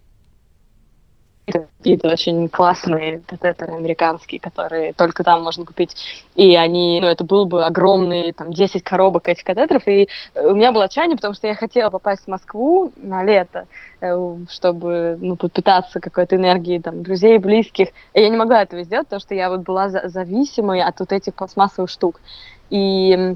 какие-то 1.45 2.09
очень 2.09 2.47
классные 2.47 3.19
катетеры 3.19 3.73
американские, 3.73 4.39
которые 4.39 4.93
только 4.93 5.23
там 5.23 5.43
можно 5.43 5.65
купить. 5.65 5.95
И 6.35 6.55
они, 6.55 6.99
ну, 7.01 7.07
это 7.07 7.23
был 7.23 7.45
бы 7.45 7.65
огромный, 7.65 8.31
там, 8.31 8.53
10 8.53 8.83
коробок 8.83 9.27
этих 9.27 9.43
катетеров. 9.43 9.87
И 9.87 10.07
у 10.35 10.55
меня 10.55 10.71
было 10.71 10.85
отчаяние, 10.85 11.17
потому 11.17 11.33
что 11.33 11.47
я 11.47 11.55
хотела 11.55 11.89
попасть 11.89 12.23
в 12.23 12.27
Москву 12.27 12.93
на 12.95 13.23
лето, 13.23 13.67
э, 13.99 14.37
чтобы, 14.49 15.17
ну, 15.19 15.35
подпитаться 15.35 15.99
какой-то 15.99 16.37
энергией, 16.37 16.79
там, 16.79 17.03
друзей, 17.03 17.37
близких. 17.39 17.89
И 18.13 18.21
я 18.21 18.29
не 18.29 18.37
могла 18.37 18.63
этого 18.63 18.83
сделать, 18.83 19.07
потому 19.07 19.19
что 19.19 19.35
я 19.35 19.49
вот 19.49 19.61
была 19.61 19.89
зависимой 19.89 20.81
от 20.81 20.99
вот 20.99 21.11
этих 21.11 21.33
пластмассовых 21.33 21.89
штук. 21.89 22.21
И 22.69 23.35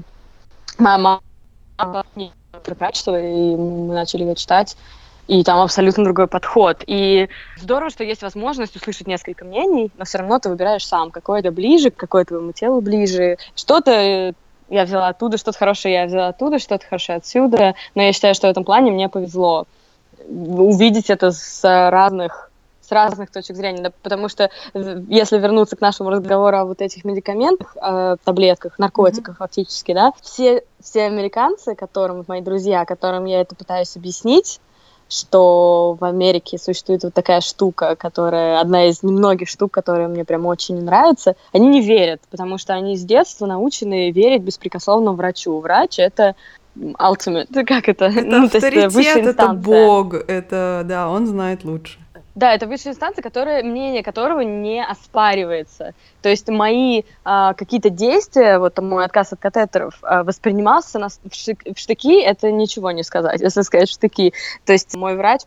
моя 0.78 0.98
мама 0.98 1.20
прокачивала, 2.64 3.20
и 3.20 3.56
мы 3.56 3.94
начали 3.94 4.22
ее 4.22 4.34
читать 4.34 4.76
и 5.28 5.44
там 5.44 5.60
абсолютно 5.60 6.04
другой 6.04 6.26
подход. 6.26 6.82
И 6.86 7.28
здорово, 7.58 7.90
что 7.90 8.02
есть 8.02 8.22
возможность 8.22 8.74
услышать 8.74 9.06
несколько 9.06 9.44
мнений, 9.44 9.92
но 9.96 10.04
все 10.04 10.18
равно 10.18 10.38
ты 10.38 10.48
выбираешь 10.48 10.86
сам, 10.86 11.10
какое 11.10 11.42
то 11.42 11.52
ближе, 11.52 11.90
какое 11.90 12.24
твоему 12.24 12.52
телу 12.52 12.80
ближе. 12.80 13.36
Что-то 13.54 14.34
я 14.70 14.84
взяла 14.84 15.08
оттуда, 15.08 15.36
что-то 15.36 15.58
хорошее 15.58 15.94
я 15.94 16.06
взяла 16.06 16.28
оттуда, 16.28 16.58
что-то 16.58 16.86
хорошее 16.86 17.18
отсюда. 17.18 17.74
Но 17.94 18.02
я 18.02 18.12
считаю, 18.12 18.34
что 18.34 18.48
в 18.48 18.50
этом 18.50 18.64
плане 18.64 18.90
мне 18.90 19.08
повезло 19.08 19.66
увидеть 20.26 21.10
это 21.10 21.30
с 21.30 21.62
разных 21.62 22.46
с 22.80 22.90
разных 22.90 23.30
точек 23.30 23.54
зрения, 23.54 23.82
да, 23.82 23.92
потому 24.02 24.30
что 24.30 24.50
если 24.72 25.36
вернуться 25.38 25.76
к 25.76 25.82
нашему 25.82 26.08
разговору 26.08 26.56
о 26.56 26.64
вот 26.64 26.80
этих 26.80 27.04
медикаментах, 27.04 27.76
э, 27.76 28.16
таблетках, 28.24 28.78
наркотиках 28.78 29.34
mm-hmm. 29.34 29.38
фактически, 29.38 29.92
да, 29.92 30.12
все, 30.22 30.62
все 30.80 31.02
американцы, 31.02 31.74
которым, 31.74 32.24
мои 32.26 32.40
друзья, 32.40 32.86
которым 32.86 33.26
я 33.26 33.42
это 33.42 33.54
пытаюсь 33.54 33.94
объяснить, 33.94 34.58
что 35.08 35.96
в 35.98 36.04
Америке 36.04 36.58
существует 36.58 37.02
вот 37.02 37.14
такая 37.14 37.40
штука, 37.40 37.96
которая 37.96 38.60
одна 38.60 38.86
из 38.86 39.02
немногих 39.02 39.48
штук, 39.48 39.72
которые 39.72 40.08
мне 40.08 40.24
прям 40.24 40.46
очень 40.46 40.82
нравятся, 40.82 41.34
они 41.52 41.68
не 41.68 41.80
верят, 41.80 42.20
потому 42.30 42.58
что 42.58 42.74
они 42.74 42.96
с 42.96 43.04
детства 43.04 43.46
научены 43.46 44.10
верить 44.10 44.42
беспрекословно 44.42 45.12
врачу. 45.12 45.58
Врач 45.60 45.98
это 45.98 46.34
ultimate, 46.76 47.64
как 47.66 47.88
это? 47.88 48.06
Это 48.06 48.22
ну, 48.24 48.44
авторитет, 48.44 48.92
есть, 48.92 49.16
это, 49.16 49.30
это 49.30 49.52
бог, 49.52 50.14
это, 50.14 50.82
да, 50.84 51.08
он 51.08 51.26
знает 51.26 51.64
лучше. 51.64 51.98
Да, 52.38 52.54
это 52.54 52.68
высшая 52.68 52.90
инстанция, 52.90 53.20
которая, 53.20 53.64
мнение 53.64 54.04
которого 54.04 54.42
не 54.42 54.80
оспаривается. 54.80 55.92
То 56.22 56.28
есть 56.28 56.48
мои 56.48 57.02
а, 57.24 57.52
какие-то 57.54 57.90
действия, 57.90 58.60
вот 58.60 58.78
мой 58.78 59.04
отказ 59.04 59.32
от 59.32 59.40
катетеров, 59.40 59.98
а, 60.02 60.22
воспринимался 60.22 61.00
на, 61.00 61.08
в, 61.08 61.34
шик, 61.34 61.64
в 61.64 61.76
штыки, 61.76 62.20
это 62.20 62.52
ничего 62.52 62.92
не 62.92 63.02
сказать, 63.02 63.40
если 63.40 63.62
сказать 63.62 63.88
в 63.88 63.92
штыки. 63.92 64.34
То 64.64 64.72
есть 64.72 64.94
мой 64.94 65.16
врач 65.16 65.40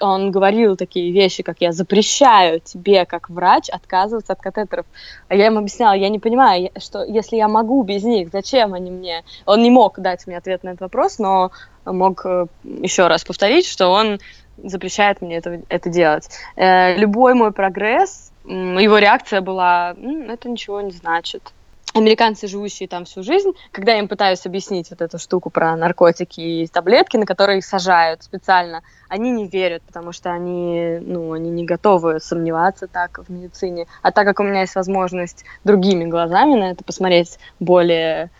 он 0.00 0.32
говорил 0.32 0.76
такие 0.76 1.12
вещи, 1.12 1.42
как 1.44 1.58
я 1.60 1.70
запрещаю 1.70 2.58
тебе, 2.58 3.04
как 3.04 3.30
врач, 3.30 3.68
отказываться 3.68 4.32
от 4.32 4.40
катетеров. 4.40 4.86
А 5.28 5.36
я 5.36 5.46
ему 5.46 5.58
объясняла, 5.58 5.92
я 5.92 6.08
не 6.08 6.18
понимаю, 6.18 6.70
что 6.78 7.04
если 7.04 7.36
я 7.36 7.46
могу 7.46 7.82
без 7.84 8.02
них, 8.02 8.30
зачем 8.32 8.74
они 8.74 8.90
мне? 8.90 9.22
Он 9.46 9.62
не 9.62 9.70
мог 9.70 10.00
дать 10.00 10.26
мне 10.26 10.38
ответ 10.38 10.64
на 10.64 10.70
этот 10.70 10.80
вопрос, 10.80 11.18
но 11.18 11.52
мог 11.84 12.24
э, 12.24 12.46
еще 12.64 13.06
раз 13.06 13.24
повторить, 13.24 13.66
что 13.66 13.88
он 13.88 14.18
запрещает 14.62 15.20
мне 15.20 15.36
это, 15.36 15.62
это 15.68 15.88
делать. 15.88 16.28
Э, 16.56 16.96
любой 16.96 17.34
мой 17.34 17.52
прогресс, 17.52 18.32
его 18.44 18.98
реакция 18.98 19.40
была, 19.40 19.94
это 20.28 20.48
ничего 20.48 20.80
не 20.80 20.90
значит. 20.90 21.52
американцы, 21.94 22.48
живущие 22.48 22.88
там 22.88 23.04
всю 23.04 23.22
жизнь, 23.22 23.52
когда 23.70 23.92
я 23.92 23.98
им 23.98 24.08
пытаюсь 24.08 24.46
объяснить 24.46 24.90
вот 24.90 25.02
эту 25.02 25.18
штуку 25.18 25.50
про 25.50 25.76
наркотики 25.76 26.40
и 26.40 26.66
таблетки, 26.66 27.18
на 27.18 27.26
которые 27.26 27.58
их 27.58 27.64
сажают 27.64 28.22
специально, 28.22 28.82
они 29.08 29.30
не 29.30 29.46
верят, 29.46 29.82
потому 29.82 30.12
что 30.12 30.30
они, 30.30 30.98
ну, 31.02 31.32
они 31.32 31.50
не 31.50 31.64
готовы 31.64 32.18
сомневаться 32.20 32.88
так 32.88 33.18
в 33.18 33.30
медицине. 33.30 33.86
А 34.00 34.10
так 34.10 34.26
как 34.26 34.40
у 34.40 34.42
меня 34.42 34.62
есть 34.62 34.74
возможность 34.74 35.44
другими 35.64 36.04
глазами 36.04 36.54
на 36.54 36.70
это 36.70 36.82
посмотреть 36.82 37.38
более 37.60 38.30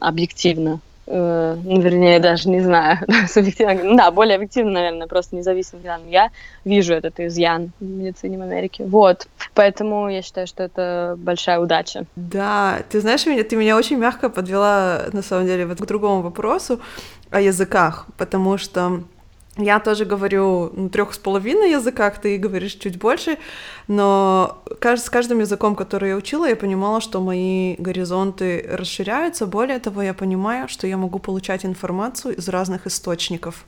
объективно, 0.00 0.80
э, 1.08 1.56
ну, 1.64 1.80
вернее, 1.80 2.20
даже 2.20 2.48
не 2.48 2.60
знаю, 2.60 2.98
субъективно, 3.28 3.96
да, 3.96 4.10
более 4.10 4.36
объективно, 4.36 4.72
наверное, 4.72 5.06
просто 5.06 5.36
независимо, 5.36 5.80
я 6.08 6.30
вижу 6.64 6.94
этот 6.94 7.18
изъян 7.20 7.72
в 7.80 7.84
медицине 7.84 8.38
в 8.38 8.42
Америке. 8.42 8.84
Вот, 8.84 9.26
поэтому 9.54 10.08
я 10.08 10.22
считаю, 10.22 10.46
что 10.46 10.62
это 10.62 11.14
большая 11.18 11.58
удача. 11.58 12.04
Да, 12.16 12.80
ты 12.90 13.00
знаешь, 13.00 13.26
меня, 13.26 13.42
ты 13.44 13.56
меня 13.56 13.76
очень 13.76 13.96
мягко 13.96 14.28
подвела, 14.28 15.04
на 15.12 15.22
самом 15.22 15.46
деле, 15.46 15.66
вот 15.66 15.78
к 15.78 15.86
другому 15.86 16.22
вопросу 16.22 16.80
о 17.30 17.40
языках, 17.40 18.06
потому 18.16 18.58
что 18.58 19.02
я 19.58 19.80
тоже 19.80 20.04
говорю 20.04 20.70
на 20.74 20.88
трех 20.88 21.12
с 21.12 21.18
половиной 21.18 21.72
языках, 21.72 22.20
ты 22.20 22.38
говоришь 22.38 22.74
чуть 22.74 22.98
больше, 22.98 23.38
но 23.88 24.62
с 24.80 25.10
каждым 25.10 25.40
языком, 25.40 25.74
который 25.74 26.10
я 26.10 26.16
учила, 26.16 26.48
я 26.48 26.56
понимала, 26.56 27.00
что 27.00 27.20
мои 27.20 27.74
горизонты 27.76 28.64
расширяются. 28.70 29.46
Более 29.46 29.78
того, 29.78 30.02
я 30.02 30.14
понимаю, 30.14 30.68
что 30.68 30.86
я 30.86 30.96
могу 30.96 31.18
получать 31.18 31.64
информацию 31.64 32.36
из 32.36 32.48
разных 32.48 32.86
источников. 32.86 33.64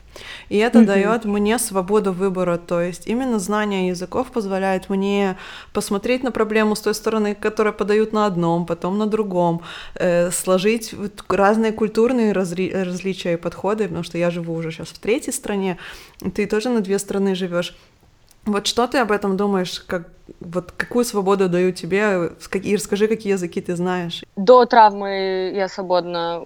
И 0.48 0.58
это 0.58 0.80
mm-hmm. 0.80 0.84
дает 0.84 1.24
мне 1.24 1.58
свободу 1.58 2.12
выбора. 2.12 2.58
То 2.58 2.80
есть 2.80 3.06
именно 3.06 3.38
знание 3.38 3.88
языков 3.88 4.28
позволяет 4.32 4.88
мне 4.90 5.36
посмотреть 5.72 6.22
на 6.22 6.32
проблему 6.32 6.76
с 6.76 6.80
той 6.80 6.94
стороны, 6.94 7.34
которая 7.34 7.72
подают 7.72 8.12
на 8.12 8.26
одном, 8.26 8.66
потом 8.66 8.98
на 8.98 9.06
другом, 9.06 9.62
э, 9.94 10.30
сложить 10.30 10.94
разные 11.28 11.72
культурные 11.72 12.32
разли- 12.32 12.84
различия 12.84 13.34
и 13.34 13.36
подходы, 13.36 13.84
потому 13.84 14.04
что 14.04 14.18
я 14.18 14.30
живу 14.30 14.54
уже 14.54 14.70
сейчас 14.70 14.88
в 14.88 14.98
третьей 14.98 15.32
стране, 15.32 15.78
ты 16.34 16.46
тоже 16.46 16.68
на 16.68 16.80
две 16.80 16.98
страны 16.98 17.34
живешь. 17.34 17.74
Вот 18.46 18.66
что 18.66 18.86
ты 18.86 18.98
об 18.98 19.12
этом 19.12 19.36
думаешь? 19.36 19.80
Как, 19.86 20.08
вот 20.40 20.72
какую 20.72 21.04
свободу 21.04 21.48
дают 21.48 21.76
тебе? 21.76 22.30
И 22.54 22.76
расскажи, 22.76 23.06
какие 23.06 23.32
языки 23.32 23.60
ты 23.60 23.76
знаешь. 23.76 24.22
До 24.36 24.64
травмы 24.64 25.52
я 25.54 25.68
свободно 25.68 26.42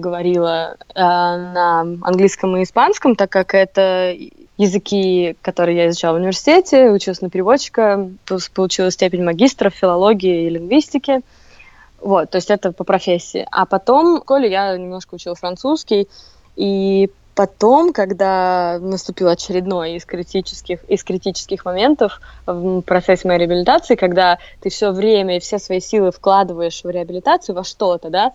говорила 0.00 0.76
э, 0.94 1.00
на 1.00 1.80
английском 1.80 2.56
и 2.58 2.64
испанском, 2.64 3.16
так 3.16 3.30
как 3.30 3.54
это 3.54 4.14
языки, 4.58 5.36
которые 5.40 5.78
я 5.78 5.88
изучала 5.88 6.14
в 6.14 6.18
университете, 6.18 6.90
училась 6.90 7.22
на 7.22 7.30
переводчика, 7.30 8.10
получила 8.54 8.90
степень 8.90 9.24
магистра 9.24 9.70
в 9.70 9.74
филологии 9.74 10.46
и 10.46 10.50
лингвистике. 10.50 11.22
Вот, 12.00 12.30
то 12.30 12.36
есть 12.36 12.50
это 12.50 12.72
по 12.72 12.84
профессии. 12.84 13.46
А 13.50 13.64
потом 13.64 14.16
в 14.16 14.22
школе 14.22 14.50
я 14.50 14.76
немножко 14.76 15.14
учила 15.14 15.34
французский, 15.34 16.08
и 16.56 17.10
Потом, 17.40 17.94
когда 17.94 18.78
наступил 18.82 19.28
очередной 19.28 19.94
из 19.94 20.04
критических, 20.04 20.84
из 20.90 21.02
критических 21.02 21.64
моментов 21.64 22.20
в 22.44 22.82
процессе 22.82 23.26
моей 23.26 23.40
реабилитации, 23.40 23.94
когда 23.94 24.36
ты 24.60 24.68
все 24.68 24.90
время 24.90 25.38
и 25.38 25.40
все 25.40 25.58
свои 25.58 25.80
силы 25.80 26.12
вкладываешь 26.12 26.84
в 26.84 26.90
реабилитацию, 26.90 27.56
во 27.56 27.64
что-то, 27.64 28.10
да, 28.10 28.32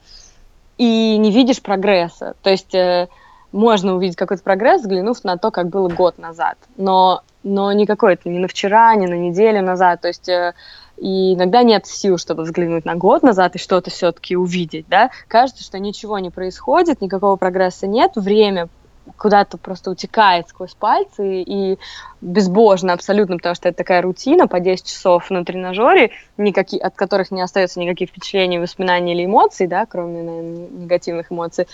и 0.79 1.17
не 1.17 1.29
видишь 1.29 1.61
прогресса. 1.61 2.33
То 2.41 2.49
есть 2.49 2.73
э, 2.73 3.07
можно 3.51 3.93
увидеть 3.93 4.15
какой-то 4.15 4.41
прогресс, 4.41 4.81
взглянув 4.81 5.23
на 5.23 5.37
то, 5.37 5.51
как 5.51 5.69
было 5.69 5.87
год 5.87 6.17
назад. 6.17 6.57
Но, 6.75 7.21
но 7.43 7.71
не 7.73 7.85
какой-то, 7.85 8.27
ни 8.27 8.39
на 8.39 8.47
вчера, 8.47 8.95
ни 8.95 9.05
на 9.05 9.13
неделю 9.13 9.61
назад. 9.61 10.01
То 10.01 10.07
есть 10.07 10.27
э, 10.29 10.55
и 10.97 11.35
иногда 11.35 11.61
нет 11.61 11.85
сил, 11.85 12.17
чтобы 12.17 12.41
взглянуть 12.41 12.85
на 12.85 12.95
год 12.95 13.21
назад 13.21 13.55
и 13.55 13.59
что-то 13.59 13.91
все-таки 13.91 14.35
увидеть, 14.35 14.87
да. 14.89 15.11
Кажется, 15.27 15.63
что 15.63 15.77
ничего 15.77 16.17
не 16.17 16.31
происходит, 16.31 17.01
никакого 17.01 17.35
прогресса 17.35 17.85
нет, 17.85 18.13
время 18.15 18.67
куда-то 19.17 19.57
просто 19.57 19.91
утекает 19.91 20.49
сквозь 20.49 20.73
пальцы 20.73 21.41
и 21.41 21.77
безбожно 22.21 22.93
абсолютно, 22.93 23.37
потому 23.37 23.55
что 23.55 23.69
это 23.69 23.77
такая 23.77 24.01
рутина 24.01 24.47
по 24.47 24.59
10 24.59 24.85
часов 24.85 25.29
на 25.29 25.45
тренажере, 25.45 26.11
никакие, 26.37 26.81
от 26.81 26.95
которых 26.95 27.31
не 27.31 27.41
остается 27.41 27.79
никаких 27.79 28.09
впечатлений, 28.09 28.59
воспоминаний 28.59 29.13
или 29.13 29.25
эмоций, 29.25 29.67
да, 29.67 29.85
кроме, 29.85 30.23
наверное, 30.23 30.67
негативных 30.69 31.31
эмоций. 31.31 31.67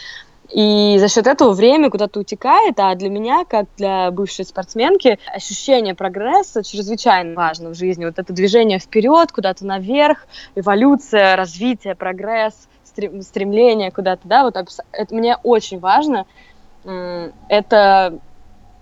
И 0.53 0.97
за 0.99 1.07
счет 1.07 1.27
этого 1.27 1.53
время 1.53 1.89
куда-то 1.89 2.19
утекает, 2.19 2.77
а 2.77 2.93
для 2.95 3.09
меня, 3.09 3.45
как 3.45 3.67
для 3.77 4.11
бывшей 4.11 4.43
спортсменки, 4.43 5.17
ощущение 5.33 5.95
прогресса 5.95 6.61
чрезвычайно 6.61 7.35
важно 7.35 7.69
в 7.69 7.75
жизни. 7.75 8.03
Вот 8.03 8.19
это 8.19 8.33
движение 8.33 8.79
вперед, 8.79 9.31
куда-то 9.31 9.65
наверх, 9.65 10.27
эволюция, 10.55 11.37
развитие, 11.37 11.95
прогресс, 11.95 12.67
стремление 13.21 13.91
куда-то, 13.91 14.27
да, 14.27 14.43
вот 14.43 14.57
это 14.57 15.15
мне 15.15 15.37
очень 15.43 15.79
важно 15.79 16.25
это 16.83 18.19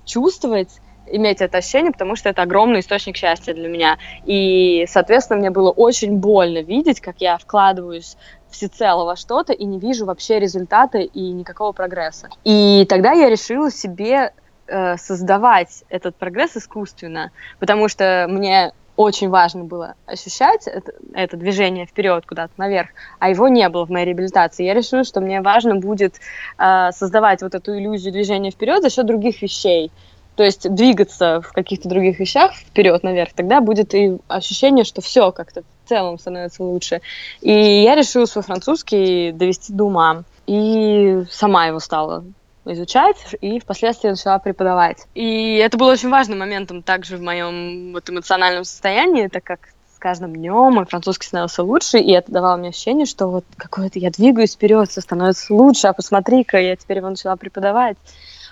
чувствовать, 0.05 0.79
иметь 1.05 1.41
это 1.41 1.57
ощущение, 1.57 1.91
потому 1.91 2.15
что 2.15 2.29
это 2.29 2.41
огромный 2.41 2.79
источник 2.79 3.17
счастья 3.17 3.53
для 3.53 3.67
меня. 3.67 3.97
И, 4.25 4.85
соответственно, 4.87 5.39
мне 5.39 5.49
было 5.49 5.71
очень 5.71 6.17
больно 6.17 6.59
видеть, 6.59 7.01
как 7.01 7.17
я 7.19 7.37
вкладываюсь 7.37 8.17
всецело 8.49 9.05
во 9.05 9.15
что-то 9.15 9.53
и 9.53 9.63
не 9.65 9.79
вижу 9.79 10.05
вообще 10.05 10.39
результата 10.39 10.99
и 10.99 11.31
никакого 11.31 11.71
прогресса. 11.71 12.29
И 12.43 12.85
тогда 12.89 13.11
я 13.11 13.29
решила 13.29 13.71
себе 13.71 14.33
э, 14.67 14.97
создавать 14.97 15.83
этот 15.89 16.15
прогресс 16.15 16.57
искусственно, 16.57 17.31
потому 17.59 17.87
что 17.89 18.25
мне 18.29 18.73
очень 18.99 19.29
важно 19.29 19.63
было 19.63 19.95
ощущать 20.05 20.67
это, 20.67 20.91
это 21.13 21.37
движение 21.37 21.85
вперед 21.85 22.25
куда-то 22.25 22.51
наверх, 22.57 22.89
а 23.17 23.29
его 23.29 23.47
не 23.47 23.69
было 23.69 23.85
в 23.85 23.89
моей 23.89 24.07
реабилитации. 24.07 24.65
Я 24.65 24.73
решила, 24.73 25.05
что 25.05 25.21
мне 25.21 25.39
важно 25.39 25.75
будет 25.75 26.15
э, 26.57 26.89
создавать 26.91 27.41
вот 27.41 27.55
эту 27.55 27.79
иллюзию 27.79 28.11
движения 28.11 28.51
вперед 28.51 28.81
за 28.81 28.89
счет 28.89 29.05
других 29.05 29.41
вещей. 29.41 29.89
То 30.35 30.43
есть 30.43 30.69
двигаться 30.69 31.39
в 31.39 31.53
каких-то 31.53 31.87
других 31.87 32.19
вещах 32.19 32.53
вперед 32.53 33.01
наверх, 33.03 33.31
тогда 33.33 33.61
будет 33.61 33.95
и 33.95 34.17
ощущение, 34.27 34.83
что 34.83 34.99
все 34.99 35.31
как-то 35.31 35.61
в 35.85 35.87
целом 35.87 36.19
становится 36.19 36.61
лучше. 36.61 36.99
И 37.39 37.53
я 37.53 37.95
решила 37.95 38.25
свой 38.25 38.43
французский 38.43 39.31
довести 39.31 39.71
до 39.71 39.85
ума. 39.85 40.23
И 40.45 41.23
сама 41.31 41.67
его 41.67 41.79
стала 41.79 42.25
изучать 42.73 43.17
и 43.41 43.59
впоследствии 43.59 44.09
начала 44.09 44.39
преподавать. 44.39 45.05
И 45.15 45.55
это 45.55 45.77
было 45.77 45.91
очень 45.91 46.09
важным 46.09 46.39
моментом 46.39 46.83
также 46.83 47.17
в 47.17 47.21
моем 47.21 47.93
вот 47.93 48.09
эмоциональном 48.09 48.63
состоянии, 48.63 49.27
так 49.27 49.43
как 49.43 49.69
с 49.95 49.99
каждым 49.99 50.35
днем 50.35 50.73
мой 50.73 50.85
французский 50.85 51.27
становился 51.27 51.63
лучше, 51.63 51.99
и 51.99 52.11
это 52.11 52.31
давало 52.31 52.57
мне 52.57 52.69
ощущение, 52.69 53.05
что 53.05 53.27
вот 53.27 53.45
какое-то 53.57 53.99
я 53.99 54.11
двигаюсь 54.11 54.53
вперед, 54.53 54.89
все 54.89 55.01
становится 55.01 55.53
лучше, 55.53 55.87
а 55.87 55.93
посмотри-ка, 55.93 56.57
я 56.59 56.75
теперь 56.75 56.97
его 56.97 57.09
начала 57.09 57.35
преподавать. 57.35 57.97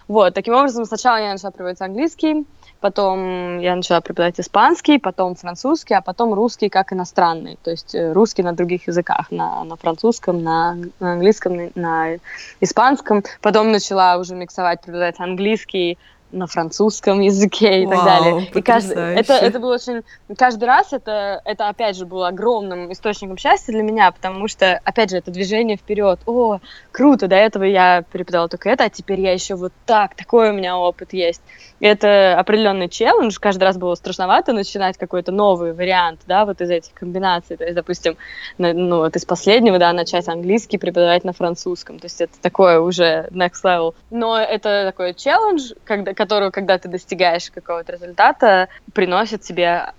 Вот, 0.07 0.33
таким 0.33 0.55
образом, 0.55 0.85
сначала 0.85 1.17
я 1.17 1.31
начала 1.31 1.51
преподавать 1.51 1.81
английский, 1.81 2.45
потом 2.79 3.59
я 3.59 3.75
начала 3.75 4.01
преподавать 4.01 4.39
испанский, 4.39 4.99
потом 4.99 5.35
французский, 5.35 5.93
а 5.93 6.01
потом 6.01 6.33
русский 6.33 6.69
как 6.69 6.93
иностранный, 6.93 7.57
то 7.63 7.71
есть 7.71 7.95
э, 7.95 8.11
русский 8.13 8.43
на 8.43 8.53
других 8.53 8.87
языках, 8.87 9.31
на, 9.31 9.63
на 9.63 9.75
французском, 9.75 10.43
на, 10.43 10.77
на 10.99 11.13
английском, 11.13 11.55
на, 11.55 11.69
на 11.75 12.17
испанском. 12.61 13.23
Потом 13.41 13.71
начала 13.71 14.17
уже 14.17 14.35
миксовать, 14.35 14.81
преподавать 14.81 15.19
английский, 15.19 15.97
на 16.31 16.45
французском 16.45 17.21
языке 17.21 17.83
и 17.83 17.85
Вау, 17.85 17.95
так 17.95 18.05
далее. 18.05 18.51
И 18.53 18.61
каждый, 18.61 18.97
это, 19.15 19.33
это 19.33 19.59
было 19.59 19.75
очень... 19.75 20.03
Каждый 20.37 20.65
раз 20.65 20.91
это, 20.91 21.41
это, 21.45 21.69
опять 21.69 21.95
же, 21.95 22.05
было 22.05 22.27
огромным 22.27 22.91
источником 22.91 23.37
счастья 23.37 23.71
для 23.71 23.83
меня, 23.83 24.11
потому 24.11 24.47
что, 24.47 24.79
опять 24.83 25.11
же, 25.11 25.17
это 25.17 25.31
движение 25.31 25.77
вперед. 25.77 26.19
О, 26.25 26.59
круто, 26.91 27.27
до 27.27 27.35
этого 27.35 27.63
я 27.63 28.03
преподавала 28.11 28.49
только 28.49 28.69
это, 28.69 28.85
а 28.85 28.89
теперь 28.89 29.21
я 29.21 29.31
еще 29.31 29.55
вот 29.55 29.71
так, 29.85 30.15
такой 30.15 30.49
у 30.49 30.53
меня 30.53 30.77
опыт 30.77 31.13
есть. 31.13 31.41
Это 31.79 32.37
определенный 32.39 32.89
челлендж, 32.89 33.37
каждый 33.39 33.63
раз 33.63 33.77
было 33.77 33.95
страшновато 33.95 34.53
начинать 34.53 34.97
какой-то 34.97 35.31
новый 35.31 35.73
вариант, 35.73 36.21
да, 36.25 36.45
вот 36.45 36.61
из 36.61 36.69
этих 36.69 36.93
комбинаций. 36.93 37.57
То 37.57 37.63
есть, 37.63 37.75
допустим, 37.75 38.17
ну, 38.57 38.97
вот 38.97 39.15
из 39.15 39.25
последнего, 39.25 39.77
да, 39.77 39.93
начать 39.93 40.27
английский 40.27 40.77
преподавать 40.77 41.23
на 41.23 41.33
французском. 41.33 41.99
То 41.99 42.05
есть 42.05 42.21
это 42.21 42.33
такое 42.41 42.79
уже 42.79 43.27
next 43.31 43.63
level. 43.63 43.93
Но 44.09 44.37
это 44.39 44.85
такой 44.85 45.13
челлендж, 45.13 45.73
когда, 45.83 46.13
которую, 46.13 46.51
когда 46.51 46.77
ты 46.77 46.89
достигаешь 46.89 47.51
какого-то 47.51 47.93
результата, 47.93 48.69
приносит 48.93 49.41
тебе 49.41 49.91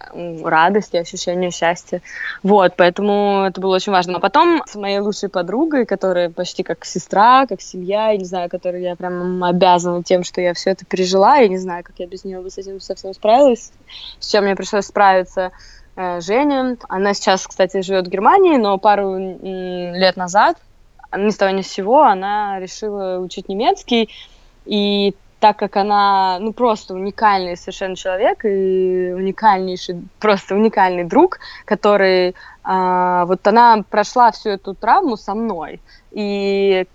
радость 0.43 0.95
и 0.95 0.99
ощущение 0.99 1.51
счастья. 1.51 2.03
Вот, 2.43 2.75
поэтому 2.77 3.45
это 3.47 3.61
было 3.61 3.77
очень 3.77 3.93
важно. 3.93 4.17
А 4.17 4.21
потом 4.21 4.62
с 4.67 4.75
моей 4.75 4.99
лучшей 4.99 5.29
подругой, 5.29 5.87
которая 5.87 6.31
почти 6.31 6.62
как 6.62 6.85
сестра, 6.85 7.47
как 7.47 7.61
семья, 7.61 8.11
я 8.11 8.17
не 8.17 8.25
знаю, 8.25 8.51
которой 8.51 8.83
я 8.83 8.97
прям 8.97 9.45
обязана 9.45 10.03
тем, 10.03 10.25
что 10.25 10.41
я 10.41 10.55
все 10.55 10.71
это 10.71 10.85
пережила, 10.85 11.37
я 11.37 11.49
не 11.49 11.59
знаю, 11.59 11.68
как 11.83 11.99
я 11.99 12.07
без 12.07 12.25
нее 12.25 12.41
бы 12.41 12.51
с 12.51 12.59
этим 12.59 12.81
совсем 12.81 13.15
справилась, 13.15 13.73
с 14.19 14.31
чем 14.31 14.45
мне 14.45 14.57
пришлось 14.57 14.87
справиться. 14.87 15.53
Э, 15.97 16.21
Женя, 16.21 16.77
она 16.89 17.15
сейчас, 17.15 17.47
кстати, 17.47 17.83
живет 17.83 18.07
в 18.07 18.11
Германии, 18.11 18.57
но 18.57 18.79
пару 18.79 19.17
лет 19.19 20.17
назад, 20.17 20.57
ни 21.17 21.31
с 21.31 21.37
того 21.37 21.51
ни 21.53 21.63
с 21.63 21.69
сего, 21.69 22.03
она 22.03 22.59
решила 22.61 23.19
учить 23.19 23.49
немецкий, 23.49 24.09
и 24.64 25.14
так 25.41 25.57
как 25.57 25.77
она, 25.77 26.39
ну, 26.41 26.53
просто 26.53 26.95
уникальный 26.95 27.57
совершенно 27.57 27.97
человек 27.97 28.45
и 28.45 29.12
уникальнейший, 29.14 30.03
просто 30.19 30.55
уникальный 30.55 31.05
друг, 31.05 31.39
который, 31.64 32.31
э, 32.31 33.25
вот 33.27 33.47
она 33.47 33.85
прошла 33.89 34.31
всю 34.33 34.51
эту 34.51 34.75
травму 34.75 35.16
со 35.16 35.35
мной, 35.35 35.81
и 36.11 36.87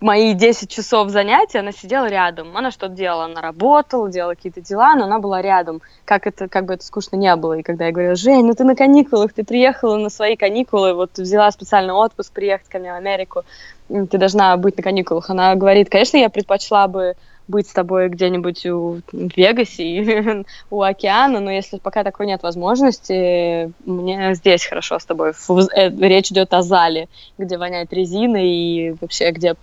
мои 0.00 0.34
10 0.34 0.70
часов 0.70 1.10
занятий, 1.10 1.58
она 1.58 1.72
сидела 1.72 2.06
рядом. 2.06 2.56
Она 2.56 2.70
что-то 2.70 2.94
делала, 2.94 3.24
она 3.24 3.40
работала, 3.40 4.10
делала 4.10 4.34
какие-то 4.34 4.60
дела, 4.60 4.94
но 4.94 5.04
она 5.04 5.18
была 5.18 5.42
рядом. 5.42 5.82
Как, 6.04 6.26
это, 6.26 6.48
как 6.48 6.66
бы 6.66 6.74
это 6.74 6.84
скучно 6.84 7.16
не 7.16 7.34
было. 7.36 7.54
И 7.54 7.62
когда 7.62 7.86
я 7.86 7.92
говорила, 7.92 8.14
Жень, 8.14 8.46
ну 8.46 8.54
ты 8.54 8.64
на 8.64 8.76
каникулах, 8.76 9.32
ты 9.32 9.44
приехала 9.44 9.96
на 9.96 10.08
свои 10.08 10.36
каникулы, 10.36 10.94
вот 10.94 11.18
взяла 11.18 11.50
специальный 11.50 11.94
отпуск 11.94 12.32
приехать 12.32 12.68
ко 12.68 12.78
мне 12.78 12.92
в 12.92 12.96
Америку, 12.96 13.42
ты 13.88 14.18
должна 14.18 14.56
быть 14.56 14.76
на 14.76 14.82
каникулах. 14.82 15.30
Она 15.30 15.54
говорит, 15.54 15.90
конечно, 15.90 16.16
я 16.16 16.28
предпочла 16.28 16.88
бы 16.88 17.14
быть 17.48 17.68
с 17.68 17.72
тобой 17.72 18.08
где-нибудь 18.08 18.66
у, 18.66 19.00
Вегасе 19.12 20.44
у 20.70 20.82
океана, 20.82 21.40
но 21.40 21.50
если 21.50 21.78
пока 21.78 22.04
такой 22.04 22.26
нет 22.26 22.42
возможности, 22.42 23.72
мне 23.84 24.34
здесь 24.34 24.66
хорошо 24.66 24.98
с 24.98 25.04
тобой. 25.04 25.30
Э, 25.30 25.90
речь 25.90 26.30
идет 26.30 26.52
о 26.54 26.62
зале, 26.62 27.08
где 27.38 27.56
воняет 27.58 27.92
резина 27.92 28.38
и 28.38 28.94
вообще 29.00 29.30
где 29.30 29.54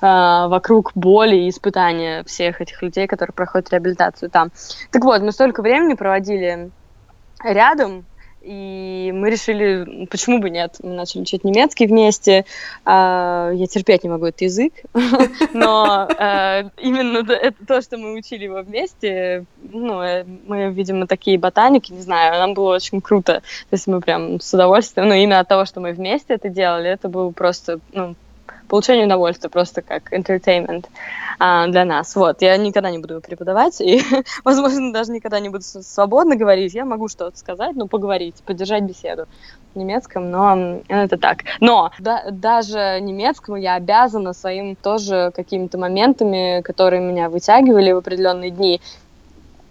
а, 0.00 0.48
вокруг 0.48 0.92
боли 0.94 1.36
и 1.36 1.50
испытания 1.50 2.24
всех 2.24 2.60
этих 2.60 2.80
людей, 2.82 3.06
которые 3.06 3.34
проходят 3.34 3.70
реабилитацию 3.70 4.30
там. 4.30 4.50
Так 4.90 5.04
вот, 5.04 5.20
мы 5.20 5.32
столько 5.32 5.62
времени 5.62 5.94
проводили 5.94 6.70
рядом, 7.44 8.04
и 8.44 9.10
мы 9.14 9.30
решили, 9.30 10.06
почему 10.06 10.38
бы 10.38 10.50
нет, 10.50 10.76
мы 10.82 10.90
начали 10.90 11.22
учить 11.22 11.44
немецкий 11.44 11.86
вместе. 11.86 12.44
А, 12.84 13.50
я 13.54 13.66
терпеть 13.66 14.04
не 14.04 14.10
могу 14.10 14.26
этот 14.26 14.42
язык, 14.42 14.72
но 15.54 16.08
а, 16.18 16.70
именно 16.78 17.24
то, 17.66 17.80
что 17.80 17.96
мы 17.96 18.12
учили 18.14 18.44
его 18.44 18.62
вместе, 18.62 19.44
ну, 19.62 20.02
э, 20.02 20.24
мы, 20.46 20.70
видимо, 20.70 21.06
такие 21.06 21.38
ботаники, 21.38 21.92
не 21.92 22.02
знаю, 22.02 22.38
нам 22.38 22.54
было 22.54 22.74
очень 22.74 23.00
круто. 23.00 23.40
То 23.70 23.74
есть 23.74 23.86
мы 23.86 24.00
прям 24.00 24.40
с 24.40 24.52
удовольствием, 24.52 25.08
ну, 25.08 25.14
именно 25.14 25.40
от 25.40 25.48
того, 25.48 25.64
что 25.64 25.80
мы 25.80 25.92
вместе 25.92 26.34
это 26.34 26.48
делали, 26.48 26.90
это 26.90 27.08
было 27.08 27.30
просто, 27.30 27.80
ну, 27.92 28.14
получение 28.74 29.06
удовольствия, 29.06 29.50
просто 29.50 29.82
как 29.82 30.12
entertainment 30.12 30.86
а, 31.38 31.68
для 31.68 31.84
нас. 31.84 32.16
Вот, 32.16 32.42
я 32.42 32.56
никогда 32.56 32.90
не 32.90 32.98
буду 32.98 33.20
преподавать, 33.20 33.80
и, 33.80 34.02
возможно, 34.44 34.92
даже 34.92 35.12
никогда 35.12 35.38
не 35.38 35.48
буду 35.48 35.62
свободно 35.62 36.34
говорить. 36.34 36.74
Я 36.74 36.84
могу 36.84 37.06
что-то 37.06 37.38
сказать, 37.38 37.76
ну, 37.76 37.86
поговорить, 37.86 38.34
поддержать 38.44 38.82
беседу 38.82 39.26
в 39.74 39.78
немецком, 39.78 40.28
но 40.28 40.80
это 40.88 41.16
так. 41.18 41.44
Но 41.60 41.92
да, 42.00 42.24
даже 42.32 42.98
немецкому 43.00 43.58
я 43.58 43.76
обязана 43.76 44.32
своим 44.32 44.74
тоже 44.74 45.30
какими-то 45.32 45.78
моментами, 45.78 46.60
которые 46.62 47.00
меня 47.00 47.28
вытягивали 47.28 47.92
в 47.92 47.98
определенные 47.98 48.50
дни, 48.50 48.80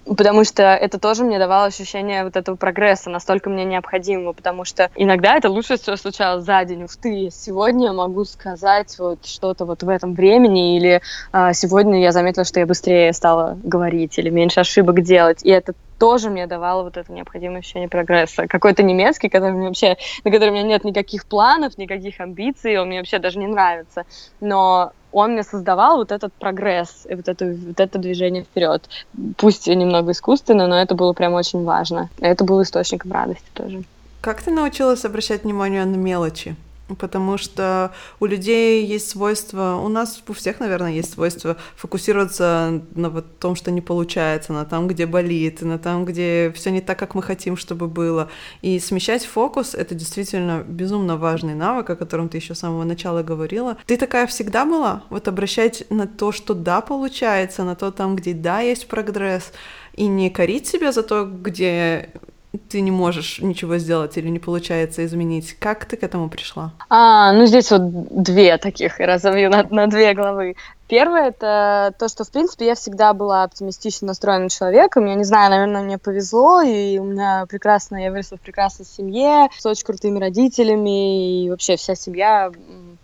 потому 0.05 0.43
что 0.43 0.63
это 0.63 0.99
тоже 0.99 1.23
мне 1.23 1.39
давало 1.39 1.65
ощущение 1.65 2.23
вот 2.23 2.35
этого 2.35 2.55
прогресса, 2.55 3.09
настолько 3.09 3.49
мне 3.49 3.65
необходимого, 3.65 4.33
потому 4.33 4.65
что 4.65 4.89
иногда 4.95 5.35
это 5.35 5.49
лучше 5.49 5.77
всего 5.77 5.95
случалось 5.95 6.45
за 6.45 6.63
день. 6.65 6.83
Ух 6.83 6.95
ты, 6.97 7.29
сегодня 7.31 7.93
могу 7.93 8.25
сказать 8.25 8.97
вот 8.99 9.25
что-то 9.25 9.65
вот 9.65 9.83
в 9.83 9.89
этом 9.89 10.13
времени, 10.13 10.77
или 10.77 11.01
а, 11.31 11.53
сегодня 11.53 12.01
я 12.01 12.11
заметила, 12.11 12.45
что 12.45 12.59
я 12.59 12.65
быстрее 12.65 13.13
стала 13.13 13.57
говорить, 13.63 14.17
или 14.17 14.29
меньше 14.29 14.59
ошибок 14.59 15.01
делать, 15.01 15.43
и 15.43 15.49
это 15.49 15.73
тоже 15.99 16.29
мне 16.29 16.47
давало 16.47 16.83
вот 16.83 16.97
это 16.97 17.11
необходимое 17.13 17.59
ощущение 17.59 17.87
прогресса. 17.87 18.47
Какой-то 18.47 18.83
немецкий, 18.83 19.29
который 19.29 19.53
мне 19.53 19.67
вообще, 19.67 19.95
на 20.25 20.31
который 20.31 20.49
у 20.49 20.53
меня 20.53 20.63
нет 20.63 20.83
никаких 20.83 21.25
планов, 21.25 21.77
никаких 21.77 22.19
амбиций, 22.19 22.77
он 22.77 22.87
мне 22.87 22.97
вообще 22.97 23.19
даже 23.19 23.39
не 23.39 23.47
нравится. 23.47 24.05
Но 24.41 24.91
он 25.13 25.33
мне 25.33 25.43
создавал 25.43 25.97
вот 25.97 26.11
этот 26.11 26.33
прогресс 26.33 27.05
и 27.09 27.15
вот 27.15 27.27
это, 27.27 27.45
вот 27.45 27.79
это 27.79 27.99
движение 27.99 28.43
вперед. 28.43 28.89
Пусть 29.37 29.67
немного 29.67 30.11
искусственно, 30.11 30.67
но 30.67 30.81
это 30.81 30.95
было 30.95 31.13
прям 31.13 31.33
очень 31.33 31.63
важно. 31.63 32.09
Это 32.19 32.43
был 32.43 32.61
источником 32.61 33.11
радости 33.11 33.45
тоже. 33.53 33.83
Как 34.21 34.41
ты 34.41 34.51
научилась 34.51 35.05
обращать 35.05 35.43
внимание 35.43 35.85
на 35.85 35.95
мелочи? 35.95 36.55
Потому 36.97 37.37
что 37.37 37.93
у 38.19 38.25
людей 38.25 38.85
есть 38.85 39.09
свойство, 39.09 39.79
у 39.83 39.87
нас 39.87 40.21
у 40.27 40.33
всех, 40.33 40.59
наверное, 40.59 40.91
есть 40.91 41.13
свойство 41.13 41.57
фокусироваться 41.75 42.81
на 42.95 43.09
вот 43.09 43.39
том, 43.39 43.55
что 43.55 43.71
не 43.71 43.81
получается, 43.81 44.53
на 44.53 44.65
том, 44.65 44.87
где 44.87 45.05
болит, 45.05 45.61
на 45.61 45.79
том, 45.79 46.05
где 46.05 46.51
все 46.55 46.71
не 46.71 46.81
так, 46.81 46.99
как 46.99 47.15
мы 47.15 47.21
хотим, 47.21 47.57
чтобы 47.57 47.87
было. 47.87 48.29
И 48.61 48.79
смещать 48.79 49.25
фокус— 49.25 49.73
это 49.75 49.95
действительно 49.95 50.63
безумно 50.67 51.17
важный 51.17 51.55
навык, 51.55 51.89
о 51.89 51.95
котором 51.95 52.29
ты 52.29 52.37
еще 52.37 52.53
с 52.55 52.59
самого 52.59 52.83
начала 52.83 53.23
говорила. 53.23 53.77
Ты 53.85 53.97
такая 53.97 54.27
всегда 54.27 54.65
была? 54.65 55.03
Вот 55.09 55.27
обращать 55.27 55.85
на 55.89 56.07
то, 56.07 56.31
что 56.31 56.53
да, 56.53 56.81
получается, 56.81 57.63
на 57.63 57.75
то 57.75 57.91
там, 57.91 58.15
где 58.15 58.33
да, 58.33 58.59
есть 58.59 58.87
прогресс, 58.87 59.51
и 59.93 60.07
не 60.07 60.29
корить 60.29 60.67
себя 60.67 60.91
за 60.91 61.03
то, 61.03 61.25
где 61.25 62.09
ты 62.57 62.81
не 62.81 62.91
можешь 62.91 63.39
ничего 63.39 63.77
сделать 63.77 64.17
или 64.17 64.29
не 64.29 64.39
получается 64.39 65.05
изменить. 65.05 65.53
Как 65.59 65.85
ты 65.85 65.97
к 65.97 66.03
этому 66.03 66.29
пришла? 66.29 66.73
А, 66.89 67.33
ну 67.33 67.45
здесь 67.45 67.71
вот 67.71 67.81
две 68.23 68.57
таких, 68.57 68.99
разовью 68.99 69.49
на, 69.49 69.63
на 69.63 69.87
две 69.87 70.13
главы. 70.13 70.55
Первое 70.87 71.29
это 71.29 71.93
то, 71.97 72.07
что, 72.07 72.23
в 72.23 72.31
принципе, 72.31 72.67
я 72.67 72.75
всегда 72.75 73.13
была 73.13 73.43
оптимистично 73.43 74.07
настроенным 74.07 74.49
человеком. 74.49 75.05
Я 75.05 75.15
не 75.15 75.23
знаю, 75.23 75.49
наверное, 75.49 75.81
мне 75.81 75.97
повезло, 75.97 76.61
и 76.61 76.99
у 76.99 77.05
меня 77.05 77.45
прекрасно, 77.49 77.95
я 77.97 78.11
выросла 78.11 78.37
в 78.37 78.41
прекрасной 78.41 78.85
семье, 78.85 79.49
с 79.57 79.65
очень 79.65 79.85
крутыми 79.85 80.19
родителями, 80.19 81.45
и 81.45 81.49
вообще 81.49 81.77
вся 81.77 81.95
семья 81.95 82.51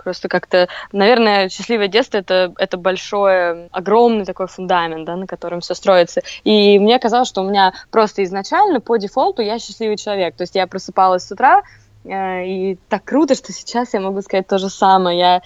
просто 0.03 0.27
как-то, 0.27 0.67
наверное, 0.91 1.49
счастливое 1.49 1.87
детство 1.87 2.17
это, 2.17 2.53
это 2.57 2.77
большое, 2.77 3.69
огромный 3.71 4.25
такой 4.25 4.47
фундамент, 4.47 5.05
да, 5.05 5.15
на 5.15 5.27
котором 5.27 5.61
все 5.61 5.73
строится. 5.73 6.21
И 6.43 6.79
мне 6.79 6.99
казалось, 6.99 7.27
что 7.27 7.41
у 7.41 7.49
меня 7.49 7.73
просто 7.91 8.23
изначально 8.23 8.81
по 8.81 8.97
дефолту 8.97 9.41
я 9.41 9.59
счастливый 9.59 9.97
человек. 9.97 10.35
То 10.35 10.43
есть 10.43 10.55
я 10.55 10.67
просыпалась 10.67 11.25
с 11.25 11.31
утра, 11.31 11.63
э, 12.03 12.45
и 12.45 12.77
так 12.89 13.03
круто, 13.03 13.35
что 13.35 13.51
сейчас 13.53 13.93
я 13.93 13.99
могу 13.99 14.21
сказать 14.21 14.47
то 14.47 14.57
же 14.57 14.69
самое. 14.69 15.19
Я 15.19 15.41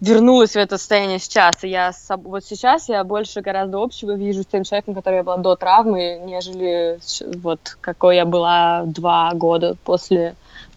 вернулась 0.00 0.52
в 0.52 0.56
это 0.56 0.78
состояние 0.78 1.18
сейчас. 1.18 1.64
И 1.64 1.68
я 1.68 1.92
вот 2.08 2.44
сейчас 2.44 2.88
я 2.88 3.02
больше 3.04 3.40
гораздо 3.40 3.82
общего 3.82 4.12
вижу 4.12 4.42
с 4.42 4.46
тем 4.46 4.64
человеком, 4.64 4.94
который 4.94 5.16
я 5.16 5.22
была 5.22 5.36
до 5.38 5.56
травмы, 5.56 6.20
нежели 6.24 6.98
вот 7.38 7.76
какой 7.80 8.16
я 8.16 8.24
была 8.24 8.82
два 8.84 9.32
года 9.34 9.76
после, 9.84 10.34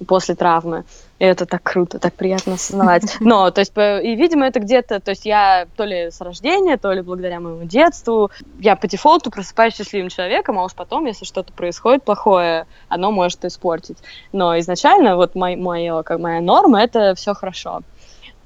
после 0.07 0.35
травмы. 0.35 0.85
И 1.19 1.25
это 1.25 1.45
так 1.45 1.63
круто, 1.63 1.99
так 1.99 2.13
приятно 2.13 2.53
осознавать. 2.53 3.17
Но, 3.19 3.51
то 3.51 3.59
есть, 3.59 3.73
и, 3.75 4.15
видимо, 4.15 4.47
это 4.47 4.59
где-то, 4.59 4.99
то 4.99 5.11
есть 5.11 5.25
я 5.25 5.67
то 5.75 5.83
ли 5.83 6.11
с 6.11 6.21
рождения, 6.21 6.77
то 6.77 6.91
ли 6.91 7.01
благодаря 7.01 7.39
моему 7.39 7.65
детству, 7.65 8.31
я 8.59 8.75
по 8.75 8.87
дефолту 8.87 9.29
просыпаюсь 9.29 9.75
счастливым 9.75 10.09
человеком, 10.09 10.57
а 10.57 10.63
уж 10.63 10.73
потом, 10.73 11.05
если 11.05 11.25
что-то 11.25 11.51
происходит 11.53 12.03
плохое, 12.03 12.65
оно 12.87 13.11
может 13.11 13.43
испортить. 13.45 13.97
Но 14.31 14.57
изначально 14.59 15.15
вот 15.15 15.35
мой, 15.35 15.55
мое, 15.55 16.03
как 16.03 16.19
моя 16.19 16.41
норма, 16.41 16.81
это 16.81 17.15
все 17.15 17.33
хорошо. 17.33 17.81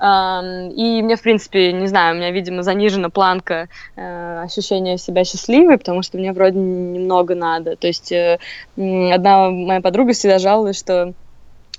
И 0.03 1.01
мне, 1.01 1.15
в 1.15 1.21
принципе, 1.21 1.71
не 1.71 1.87
знаю, 1.87 2.13
у 2.13 2.17
меня, 2.17 2.31
видимо, 2.31 2.61
занижена 2.61 3.09
планка 3.09 3.69
э, 3.95 4.41
ощущения 4.43 4.97
себя 4.97 5.23
счастливой, 5.23 5.77
потому 5.77 6.01
что 6.01 6.17
мне 6.17 6.33
вроде 6.33 6.59
немного 6.59 7.35
надо. 7.35 7.77
То 7.77 7.87
есть 7.87 8.11
э, 8.11 8.37
одна 8.75 9.49
моя 9.49 9.79
подруга 9.79 10.11
всегда 10.11 10.39
жаловалась, 10.39 10.77
что 10.77 11.13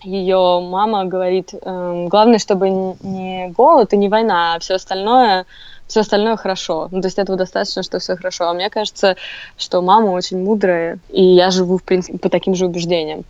ее 0.05 0.61
мама 0.61 1.05
говорит, 1.05 1.51
э, 1.53 2.07
главное, 2.09 2.39
чтобы 2.39 2.71
не 2.71 3.49
голод 3.57 3.93
и 3.93 3.97
не 3.97 4.09
война, 4.09 4.55
а 4.55 4.59
все 4.59 4.75
остальное 4.75 5.47
все 5.87 6.01
остальное 6.01 6.37
хорошо. 6.37 6.89
Ну, 6.91 7.01
то 7.01 7.09
есть 7.09 7.19
этого 7.19 7.37
достаточно, 7.37 7.83
что 7.83 7.99
все 7.99 8.17
хорошо. 8.17 8.49
А 8.49 8.55
мне 8.55 8.71
кажется, 8.71 9.17
что 9.57 9.83
мама 9.83 10.11
очень 10.11 10.43
мудрая, 10.43 10.99
и 11.11 11.23
я 11.23 11.51
живу, 11.51 11.79
в 11.79 11.83
принципе, 11.83 12.19
по 12.19 12.29
таким 12.29 12.55
же 12.55 12.67
убеждениям. 12.67 13.25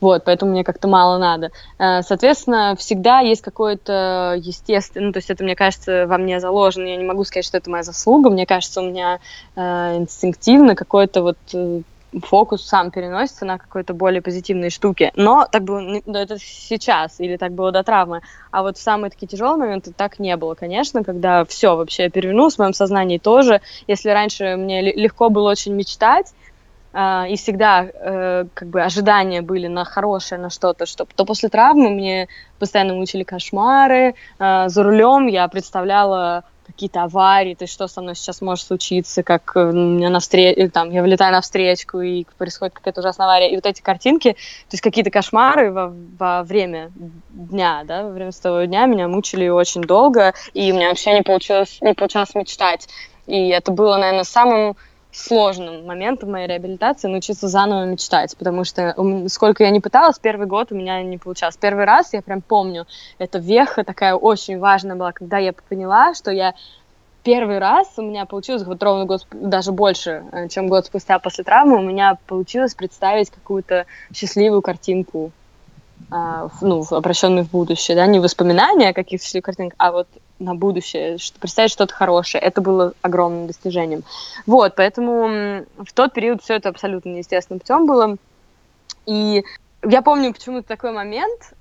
Вот, 0.00 0.24
поэтому 0.24 0.52
мне 0.52 0.62
как-то 0.62 0.88
мало 0.88 1.18
надо. 1.18 1.50
Э, 1.78 2.02
соответственно, 2.02 2.76
всегда 2.78 3.20
есть 3.20 3.42
какое-то 3.42 4.34
естественное, 4.38 5.06
ну, 5.06 5.12
то 5.12 5.18
есть 5.18 5.30
это, 5.30 5.42
мне 5.42 5.56
кажется, 5.56 6.06
во 6.06 6.18
мне 6.18 6.38
заложено. 6.38 6.86
Я 6.86 6.96
не 6.96 7.04
могу 7.04 7.24
сказать, 7.24 7.46
что 7.46 7.56
это 7.56 7.70
моя 7.70 7.82
заслуга. 7.82 8.30
Мне 8.30 8.46
кажется, 8.46 8.82
у 8.82 8.84
меня 8.84 9.18
э, 9.56 9.96
инстинктивно 9.96 10.74
какое-то 10.74 11.22
вот 11.22 11.38
э, 11.54 11.80
фокус 12.22 12.66
сам 12.66 12.90
переносится 12.90 13.44
на 13.44 13.58
какой-то 13.58 13.94
более 13.94 14.22
позитивные 14.22 14.70
штуки. 14.70 15.12
Но 15.16 15.46
так 15.50 15.64
было 15.64 15.80
ну, 15.80 16.00
это 16.14 16.38
сейчас, 16.38 17.20
или 17.20 17.36
так 17.36 17.52
было 17.52 17.72
до 17.72 17.82
травмы. 17.82 18.22
А 18.50 18.62
вот 18.62 18.76
в 18.76 18.82
самые 18.82 19.10
такие 19.10 19.26
тяжелые 19.26 19.58
моменты 19.58 19.92
так 19.92 20.18
не 20.18 20.36
было, 20.36 20.54
конечно, 20.54 21.04
когда 21.04 21.44
все 21.44 21.76
вообще 21.76 22.08
перевернулось 22.08 22.56
в 22.56 22.58
моем 22.58 22.74
сознании 22.74 23.18
тоже. 23.18 23.60
Если 23.86 24.10
раньше 24.10 24.56
мне 24.56 24.82
легко 24.82 25.28
было 25.30 25.50
очень 25.50 25.74
мечтать, 25.74 26.32
Uh, 26.92 27.28
и 27.28 27.36
всегда 27.36 27.82
uh, 27.84 28.48
как 28.54 28.68
бы 28.68 28.80
ожидания 28.80 29.42
были 29.42 29.66
на 29.66 29.84
хорошее, 29.84 30.40
на 30.40 30.48
что-то, 30.48 30.86
что 30.86 31.04
то 31.04 31.26
после 31.26 31.50
травмы 31.50 31.90
мне 31.90 32.28
постоянно 32.58 32.94
мучили 32.94 33.22
кошмары, 33.22 34.14
uh, 34.38 34.70
за 34.70 34.82
рулем 34.82 35.26
я 35.26 35.46
представляла 35.48 36.44
какие-то 36.66 37.04
аварии, 37.04 37.54
то 37.54 37.64
есть 37.64 37.72
что 37.72 37.86
со 37.86 38.02
мной 38.02 38.16
сейчас 38.16 38.40
может 38.40 38.66
случиться, 38.66 39.22
как 39.22 39.52
э, 39.54 39.72
меня 39.72 40.10
навстречу, 40.10 40.70
там, 40.70 40.90
я 40.90 41.02
вылетаю 41.02 41.32
на 41.32 41.40
встречку, 41.40 42.00
и 42.00 42.24
происходит 42.36 42.74
какая-то 42.74 43.00
ужасная 43.00 43.26
авария. 43.26 43.50
И 43.50 43.54
вот 43.54 43.66
эти 43.66 43.80
картинки, 43.80 44.32
то 44.32 44.72
есть 44.72 44.82
какие-то 44.82 45.10
кошмары 45.10 45.72
во, 45.72 45.94
во 46.18 46.42
время 46.42 46.90
дня, 47.30 47.82
да, 47.84 48.02
во 48.02 48.10
время 48.10 48.32
того 48.32 48.64
дня 48.64 48.86
меня 48.86 49.08
мучили 49.08 49.48
очень 49.48 49.82
долго, 49.82 50.34
и 50.52 50.72
у 50.72 50.74
меня 50.74 50.88
вообще 50.88 51.14
не 51.14 51.22
получилось, 51.22 51.78
не 51.80 51.94
получалось 51.94 52.34
мечтать. 52.34 52.88
И 53.26 53.48
это 53.48 53.72
было, 53.72 53.96
наверное, 53.96 54.24
самым 54.24 54.76
сложным 55.16 55.86
моментом 55.86 56.32
моей 56.32 56.46
реабилитации 56.46 57.08
научиться 57.08 57.48
заново 57.48 57.84
мечтать, 57.86 58.36
потому 58.36 58.64
что 58.64 58.94
сколько 59.28 59.64
я 59.64 59.70
не 59.70 59.80
пыталась, 59.80 60.18
первый 60.18 60.46
год 60.46 60.72
у 60.72 60.74
меня 60.74 61.02
не 61.02 61.18
получалось. 61.18 61.56
Первый 61.56 61.84
раз, 61.84 62.12
я 62.12 62.22
прям 62.22 62.42
помню, 62.42 62.86
эта 63.18 63.38
веха 63.38 63.82
такая 63.82 64.14
очень 64.14 64.58
важная 64.58 64.96
была, 64.96 65.12
когда 65.12 65.38
я 65.38 65.52
поняла, 65.68 66.14
что 66.14 66.30
я 66.30 66.54
первый 67.22 67.58
раз 67.58 67.88
у 67.96 68.02
меня 68.02 68.24
получилось, 68.24 68.62
вот 68.64 68.82
ровно 68.82 69.04
год, 69.04 69.26
даже 69.32 69.72
больше, 69.72 70.24
э, 70.30 70.48
чем 70.48 70.68
год 70.68 70.86
спустя 70.86 71.18
после 71.18 71.42
травмы, 71.42 71.78
у 71.78 71.82
меня 71.82 72.18
получилось 72.26 72.74
представить 72.74 73.30
какую-то 73.30 73.86
счастливую 74.14 74.62
картинку 74.62 75.32
ну, 76.10 76.84
обращенную 76.90 77.44
в 77.44 77.50
будущее, 77.50 77.96
да, 77.96 78.06
не 78.06 78.20
воспоминания 78.20 78.90
о 78.90 78.94
каких-то 78.94 79.40
картинках, 79.40 79.76
а 79.78 79.92
вот 79.92 80.08
на 80.38 80.54
будущее, 80.54 81.18
что, 81.18 81.38
представить 81.40 81.70
что-то 81.70 81.94
хорошее. 81.94 82.42
Это 82.42 82.60
было 82.60 82.92
огромным 83.02 83.46
достижением. 83.46 84.04
Вот, 84.46 84.74
поэтому 84.76 85.64
в 85.78 85.92
тот 85.94 86.12
период 86.12 86.42
все 86.42 86.54
это 86.54 86.68
абсолютно 86.68 87.10
неестественным 87.10 87.60
путем 87.60 87.86
было. 87.86 88.16
И 89.06 89.44
я 89.84 90.02
помню 90.02 90.32
почему-то 90.32 90.68
такой 90.68 90.92
момент, 90.92 91.54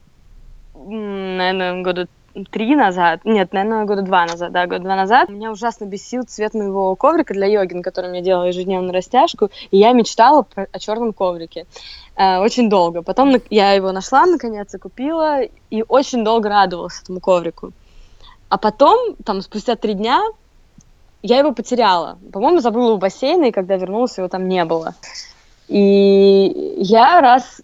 наверное, 0.74 1.82
года 1.84 2.08
три 2.52 2.76
назад, 2.76 3.22
нет, 3.24 3.54
наверное, 3.54 3.86
года 3.86 4.02
два 4.02 4.26
назад, 4.26 4.52
да, 4.52 4.66
года 4.68 4.84
два 4.84 4.96
назад, 4.96 5.30
меня 5.30 5.52
ужасно 5.52 5.86
бесил 5.86 6.24
цвет 6.24 6.54
моего 6.54 6.96
коврика 6.96 7.34
для 7.34 7.48
йоги, 7.48 7.74
на 7.74 7.82
котором 7.82 8.14
я 8.14 8.22
делала 8.22 8.46
ежедневно 8.46 8.92
растяжку, 8.92 9.50
и 9.72 9.78
я 9.78 9.94
мечтала 9.94 10.46
о 10.56 10.80
черном 10.80 11.14
коврике 11.14 11.66
э, 12.16 12.38
очень 12.40 12.70
долго. 12.70 13.02
Потом 13.02 13.36
я 13.50 13.72
его 13.72 13.92
нашла, 13.92 14.26
наконец, 14.26 14.74
и 14.74 14.78
купила, 14.78 15.42
и 15.44 15.84
очень 15.88 16.24
долго 16.24 16.50
радовалась 16.50 17.02
этому 17.02 17.20
коврику. 17.20 17.72
А 18.50 18.58
потом, 18.58 19.16
там, 19.24 19.42
спустя 19.42 19.76
три 19.76 19.94
дня, 19.94 20.22
я 21.24 21.40
его 21.40 21.54
потеряла. 21.54 22.20
По-моему, 22.32 22.60
забыла 22.60 22.94
у 22.94 22.98
бассейна, 22.98 23.46
и 23.46 23.52
когда 23.52 23.78
вернулась, 23.78 24.18
его 24.18 24.28
там 24.28 24.48
не 24.48 24.64
было. 24.66 24.94
И 25.68 26.76
я 26.78 27.22
раз 27.22 27.62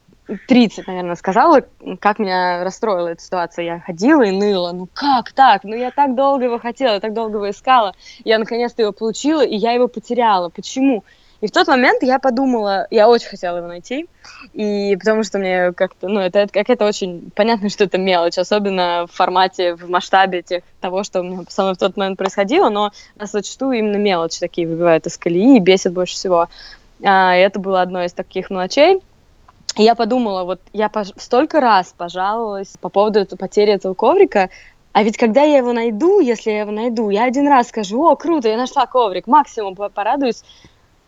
30, 0.48 0.88
наверное, 0.88 1.16
сказала, 1.16 1.62
как 2.00 2.20
меня 2.20 2.64
расстроила 2.64 3.10
эта 3.10 3.22
ситуация. 3.22 3.66
Я 3.66 3.80
ходила 3.80 4.24
и 4.24 4.32
ныла. 4.32 4.72
Ну 4.72 4.88
как 4.94 5.32
так? 5.34 5.64
Ну 5.64 5.76
я 5.76 5.92
так 5.92 6.16
долго 6.16 6.46
его 6.46 6.60
хотела, 6.60 7.00
так 7.00 7.14
долго 7.14 7.38
его 7.38 7.50
искала. 7.50 7.94
Я 8.24 8.40
наконец-то 8.40 8.82
его 8.82 8.92
получила, 8.92 9.44
и 9.44 9.56
я 9.56 9.72
его 9.72 9.88
потеряла. 9.88 10.50
Почему? 10.50 11.04
И 11.42 11.48
в 11.48 11.52
тот 11.52 11.68
момент 11.68 12.04
я 12.04 12.20
подумала, 12.20 12.88
я 12.92 13.10
очень 13.10 13.28
хотела 13.28 13.58
его 13.58 13.68
найти, 13.68 14.08
и 14.54 14.96
потому 14.96 15.24
что 15.24 15.40
мне 15.40 15.74
как-то, 15.74 16.08
ну, 16.08 16.20
это, 16.20 16.38
это 16.38 16.54
какая-то 16.54 16.86
очень 16.86 17.32
понятно, 17.36 17.70
что 17.70 17.84
это 17.84 17.98
мелочь, 17.98 18.38
особенно 18.38 19.08
в 19.12 19.16
формате, 19.16 19.74
в 19.74 19.90
масштабе 19.90 20.44
тех, 20.44 20.64
того, 20.80 21.04
что 21.04 21.22
у 21.22 21.24
меня 21.24 21.44
со 21.50 21.64
мной 21.64 21.74
в 21.74 21.80
тот 21.80 21.98
момент 21.98 22.20
происходило, 22.20 22.70
но 22.70 22.92
нас 23.16 23.32
зачастую 23.32 23.80
именно 23.80 23.98
мелочи 23.98 24.40
такие 24.40 24.68
выбивают 24.68 25.08
из 25.08 25.18
колеи 25.18 25.58
и 25.58 25.60
бесит 25.60 25.94
больше 25.94 26.14
всего. 26.14 26.48
А, 27.04 27.36
это 27.36 27.60
было 27.60 27.82
одно 27.82 28.04
из 28.04 28.14
таких 28.14 28.52
мелочей. 28.52 29.02
И 29.82 29.84
я 29.84 29.96
подумала, 29.96 30.44
вот 30.44 30.62
я 30.74 30.90
пож... 30.90 31.08
столько 31.18 31.60
раз 31.60 31.92
пожаловалась 31.98 32.78
по 32.80 32.90
поводу 32.90 33.26
потери 33.36 33.74
этого 33.74 33.96
коврика, 33.96 34.52
а 34.92 35.02
ведь 35.02 35.18
когда 35.18 35.42
я 35.42 35.58
его 35.58 35.74
найду, 35.74 36.20
если 36.20 36.52
я 36.52 36.60
его 36.60 36.72
найду, 36.72 37.10
я 37.10 37.24
один 37.24 37.48
раз 37.48 37.70
скажу, 37.70 38.06
о, 38.06 38.16
круто, 38.16 38.48
я 38.48 38.58
нашла 38.58 38.86
коврик, 38.86 39.26
максимум 39.26 39.74
порадуюсь, 39.76 40.44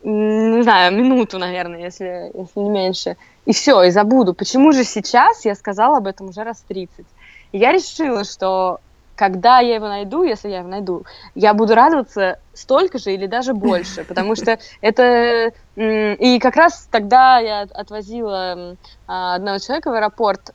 не 0.02 0.64
знаю, 0.64 0.92
минуту, 0.92 1.38
наверное, 1.38 1.82
если, 1.82 2.32
если 2.34 2.60
не 2.60 2.70
меньше. 2.72 3.16
И 3.46 3.54
все, 3.54 3.84
и 3.84 3.92
забуду. 3.92 4.34
Почему 4.34 4.72
же 4.72 4.84
сейчас 4.86 5.46
я 5.46 5.54
сказала 5.54 5.98
об 5.98 6.08
этом 6.08 6.30
уже 6.30 6.44
раз 6.44 6.66
30? 6.68 7.06
И 7.52 7.60
я 7.60 7.74
решила, 7.74 8.24
что 8.24 8.80
когда 9.16 9.60
я 9.60 9.76
его 9.76 9.88
найду, 9.88 10.24
если 10.24 10.50
я 10.50 10.60
его 10.60 10.68
найду, 10.68 11.06
я 11.36 11.54
буду 11.54 11.76
радоваться 11.76 12.40
столько 12.54 12.98
же 12.98 13.14
или 13.14 13.28
даже 13.28 13.54
больше, 13.54 14.04
потому 14.08 14.36
что 14.36 14.60
это... 14.82 15.52
И 15.76 16.40
как 16.40 16.56
раз 16.56 16.88
тогда 16.92 17.40
я 17.40 17.62
отвозила 17.62 18.76
а, 19.08 19.36
одного 19.36 19.58
человека 19.60 19.90
в 19.90 19.94
аэропорт, 19.94 20.54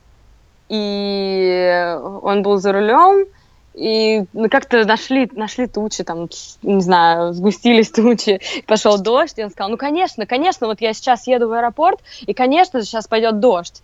и 0.69 1.97
он 2.21 2.41
был 2.41 2.57
за 2.57 2.71
рулем, 2.71 3.25
и 3.73 4.25
ну, 4.33 4.49
как-то 4.49 4.85
нашли, 4.85 5.29
нашли 5.33 5.67
тучи, 5.67 6.03
там, 6.03 6.29
не 6.61 6.81
знаю, 6.81 7.33
сгустились 7.33 7.89
тучи, 7.91 8.39
пошел 8.65 8.97
дождь, 8.99 9.37
и 9.37 9.43
он 9.43 9.51
сказал, 9.51 9.71
ну, 9.71 9.77
конечно, 9.77 10.25
конечно, 10.25 10.67
вот 10.67 10.81
я 10.81 10.93
сейчас 10.93 11.27
еду 11.27 11.47
в 11.47 11.53
аэропорт, 11.53 11.99
и, 12.21 12.33
конечно 12.33 12.81
сейчас 12.81 13.07
пойдет 13.07 13.39
дождь. 13.39 13.81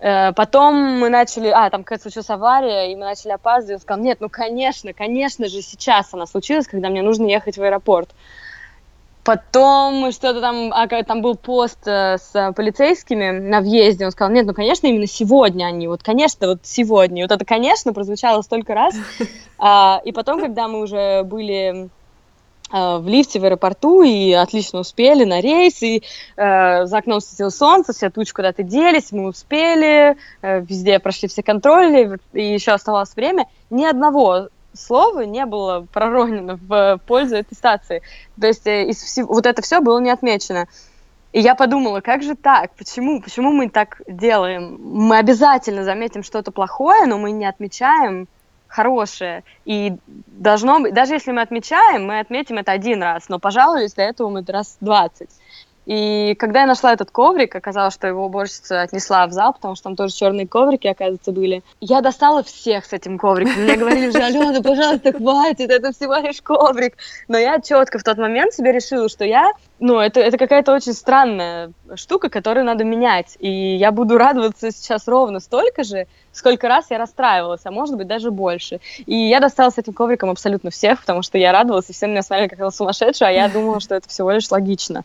Э, 0.00 0.32
потом 0.32 0.98
мы 0.98 1.10
начали, 1.10 1.48
а, 1.48 1.68
там 1.68 1.84
какая-то 1.84 2.04
случилась 2.04 2.30
авария, 2.30 2.90
и 2.90 2.96
мы 2.96 3.04
начали 3.04 3.32
опаздывать, 3.32 3.80
он 3.80 3.82
сказал, 3.82 4.02
нет, 4.02 4.18
ну, 4.20 4.30
конечно, 4.30 4.94
конечно 4.94 5.46
же, 5.46 5.60
сейчас 5.60 6.08
она 6.12 6.26
случилась, 6.26 6.66
когда 6.66 6.88
мне 6.88 7.02
нужно 7.02 7.26
ехать 7.26 7.58
в 7.58 7.62
аэропорт. 7.62 8.08
Потом 9.22 10.10
что-то 10.12 10.40
там, 10.40 10.72
а, 10.72 10.88
там 11.04 11.20
был 11.20 11.36
пост 11.36 11.86
э, 11.86 12.16
с 12.16 12.52
полицейскими 12.56 13.30
на 13.30 13.60
въезде, 13.60 14.06
он 14.06 14.12
сказал, 14.12 14.32
нет, 14.32 14.46
ну, 14.46 14.54
конечно, 14.54 14.86
именно 14.86 15.06
сегодня 15.06 15.66
они, 15.66 15.86
вот, 15.86 16.02
конечно, 16.02 16.48
вот 16.48 16.60
сегодня. 16.62 17.20
И 17.20 17.24
вот 17.24 17.32
это, 17.32 17.44
конечно, 17.44 17.92
прозвучало 17.92 18.42
столько 18.42 18.74
раз. 18.74 18.94
А, 19.62 20.00
и 20.06 20.12
потом, 20.12 20.40
когда 20.40 20.68
мы 20.68 20.80
уже 20.80 21.22
были 21.22 21.90
в 22.70 23.08
лифте 23.08 23.40
в 23.40 23.44
аэропорту 23.44 24.02
и 24.02 24.32
отлично 24.32 24.80
успели 24.80 25.24
на 25.24 25.40
рейс, 25.40 25.82
и 25.82 26.02
э, 26.36 26.86
за 26.86 26.98
окном 26.98 27.20
светило 27.20 27.50
солнце, 27.50 27.92
все 27.92 28.10
тучи 28.10 28.32
куда-то 28.32 28.62
делись, 28.62 29.12
мы 29.12 29.28
успели, 29.28 30.16
э, 30.42 30.60
везде 30.60 30.98
прошли 30.98 31.28
все 31.28 31.42
контроли, 31.42 32.18
и 32.32 32.52
еще 32.52 32.72
оставалось 32.72 33.14
время. 33.14 33.46
Ни 33.70 33.84
одного 33.84 34.48
слова 34.72 35.22
не 35.22 35.46
было 35.46 35.86
проронено 35.92 36.58
в 36.62 37.00
пользу 37.06 37.36
этой 37.36 37.54
стации. 37.54 38.02
То 38.40 38.46
есть 38.46 38.66
э, 38.66 38.88
из 38.88 39.02
всего, 39.02 39.34
вот 39.34 39.46
это 39.46 39.62
все 39.62 39.80
было 39.80 39.98
не 39.98 40.10
отмечено. 40.10 40.66
И 41.32 41.40
я 41.40 41.54
подумала, 41.54 42.00
как 42.00 42.22
же 42.22 42.34
так? 42.34 42.74
Почему? 42.74 43.20
Почему 43.20 43.52
мы 43.52 43.68
так 43.68 44.02
делаем? 44.08 44.78
Мы 44.82 45.18
обязательно 45.18 45.84
заметим 45.84 46.24
что-то 46.24 46.50
плохое, 46.50 47.06
но 47.06 47.18
мы 47.18 47.30
не 47.30 47.46
отмечаем 47.46 48.26
хорошее. 48.70 49.44
И 49.64 49.96
должно 50.06 50.80
быть, 50.80 50.94
даже 50.94 51.14
если 51.14 51.32
мы 51.32 51.42
отмечаем, 51.42 52.06
мы 52.06 52.20
отметим 52.20 52.56
это 52.58 52.72
один 52.72 53.02
раз, 53.02 53.28
но 53.28 53.38
пожалуй, 53.38 53.88
для 53.88 54.04
этого 54.04 54.30
мы 54.30 54.44
раз 54.46 54.78
двадцать. 54.80 55.30
И 55.90 56.36
когда 56.36 56.60
я 56.60 56.66
нашла 56.66 56.92
этот 56.92 57.10
коврик, 57.10 57.52
оказалось, 57.56 57.94
что 57.94 58.06
его 58.06 58.26
уборщица 58.26 58.82
отнесла 58.82 59.26
в 59.26 59.32
зал, 59.32 59.54
потому 59.54 59.74
что 59.74 59.82
там 59.82 59.96
тоже 59.96 60.14
черные 60.14 60.46
коврики, 60.46 60.86
оказывается, 60.86 61.32
были. 61.32 61.64
Я 61.80 62.00
достала 62.00 62.44
всех 62.44 62.84
с 62.84 62.92
этим 62.92 63.18
ковриком. 63.18 63.64
Мне 63.64 63.74
говорили 63.74 64.06
уже, 64.06 64.18
Алена, 64.18 64.60
пожалуйста, 64.62 65.12
хватит, 65.12 65.68
это 65.68 65.90
всего 65.90 66.14
лишь 66.14 66.40
коврик. 66.42 66.96
Но 67.26 67.36
я 67.36 67.60
четко 67.60 67.98
в 67.98 68.04
тот 68.04 68.18
момент 68.18 68.54
себе 68.54 68.70
решила, 68.70 69.08
что 69.08 69.24
я, 69.24 69.50
ну, 69.80 69.98
это, 69.98 70.20
это 70.20 70.38
какая-то 70.38 70.72
очень 70.72 70.92
странная 70.92 71.72
штука, 71.96 72.28
которую 72.28 72.66
надо 72.66 72.84
менять. 72.84 73.36
И 73.40 73.50
я 73.50 73.90
буду 73.90 74.16
радоваться 74.16 74.70
сейчас 74.70 75.08
ровно 75.08 75.40
столько 75.40 75.82
же, 75.82 76.06
сколько 76.30 76.68
раз 76.68 76.86
я 76.90 76.98
расстраивалась, 76.98 77.62
а 77.64 77.72
может 77.72 77.96
быть 77.96 78.06
даже 78.06 78.30
больше. 78.30 78.78
И 79.06 79.16
я 79.16 79.40
достала 79.40 79.70
с 79.70 79.78
этим 79.78 79.92
ковриком 79.92 80.30
абсолютно 80.30 80.70
всех, 80.70 81.00
потому 81.00 81.22
что 81.22 81.36
я 81.36 81.50
радовалась, 81.50 81.90
и 81.90 81.92
все 81.92 82.06
на 82.06 82.12
меня 82.12 82.22
смотрели 82.22 82.48
как 82.48 82.60
на 82.60 82.70
сумасшедшую, 82.70 83.28
а 83.28 83.32
я 83.32 83.48
думала, 83.48 83.80
что 83.80 83.96
это 83.96 84.08
всего 84.08 84.30
лишь 84.30 84.48
логично. 84.52 85.02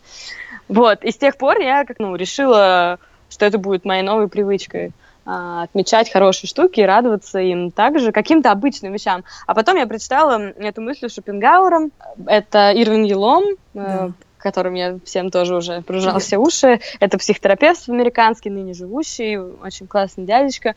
Вот, 0.68 1.04
и 1.04 1.10
с 1.10 1.16
тех 1.16 1.36
пор 1.36 1.60
я 1.60 1.84
как, 1.84 1.98
ну, 1.98 2.16
решила, 2.16 2.98
что 3.30 3.44
это 3.44 3.58
будет 3.58 3.84
моей 3.84 4.02
новой 4.02 4.28
привычкой 4.28 4.92
а, 5.24 5.64
отмечать 5.64 6.10
хорошие 6.10 6.48
штуки 6.48 6.80
и 6.80 6.84
радоваться 6.84 7.40
им 7.40 7.70
также 7.70 8.12
каким-то 8.12 8.52
обычным 8.52 8.92
вещам. 8.92 9.24
А 9.46 9.54
потом 9.54 9.76
я 9.76 9.86
прочитала 9.86 10.40
эту 10.40 10.82
мысль 10.82 11.08
Шопенгауэра. 11.08 11.90
Это 12.26 12.72
Ирвин 12.72 13.02
Елом, 13.02 13.44
э, 13.44 13.54
да. 13.74 14.12
которым 14.38 14.74
я 14.74 14.98
всем 15.04 15.30
тоже 15.30 15.56
уже 15.56 15.82
прожал 15.82 16.20
все 16.20 16.38
уши. 16.38 16.80
Это 17.00 17.18
психотерапевт 17.18 17.88
американский, 17.88 18.50
ныне 18.50 18.72
живущий, 18.72 19.36
очень 19.36 19.88
классный 19.88 20.26
дядечка. 20.26 20.74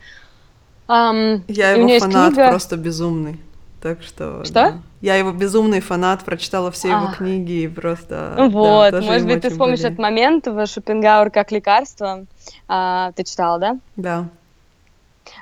Um, 0.88 1.42
я 1.46 1.70
его 1.70 2.00
фанат 2.00 2.34
книга... 2.34 2.48
просто 2.48 2.76
безумный. 2.76 3.38
Так 3.80 4.02
что... 4.02 4.44
Что? 4.44 4.52
Да. 4.52 4.78
Я 5.00 5.16
его 5.16 5.32
безумный 5.32 5.80
фанат, 5.80 6.22
прочитала 6.22 6.70
все 6.70 6.88
его 6.88 7.08
а. 7.08 7.14
книги 7.14 7.62
и 7.62 7.68
просто... 7.68 8.34
Вот, 8.50 8.90
да, 8.92 9.00
может 9.00 9.26
быть, 9.26 9.40
ты 9.40 9.50
вспомнишь 9.50 9.80
этот 9.80 9.98
момент 9.98 10.46
в 10.46 10.66
Шопенгауэр 10.66 11.30
как 11.30 11.50
лекарство. 11.50 12.26
А, 12.68 13.12
ты 13.12 13.24
читала, 13.24 13.58
да? 13.58 13.78
Да. 13.96 14.28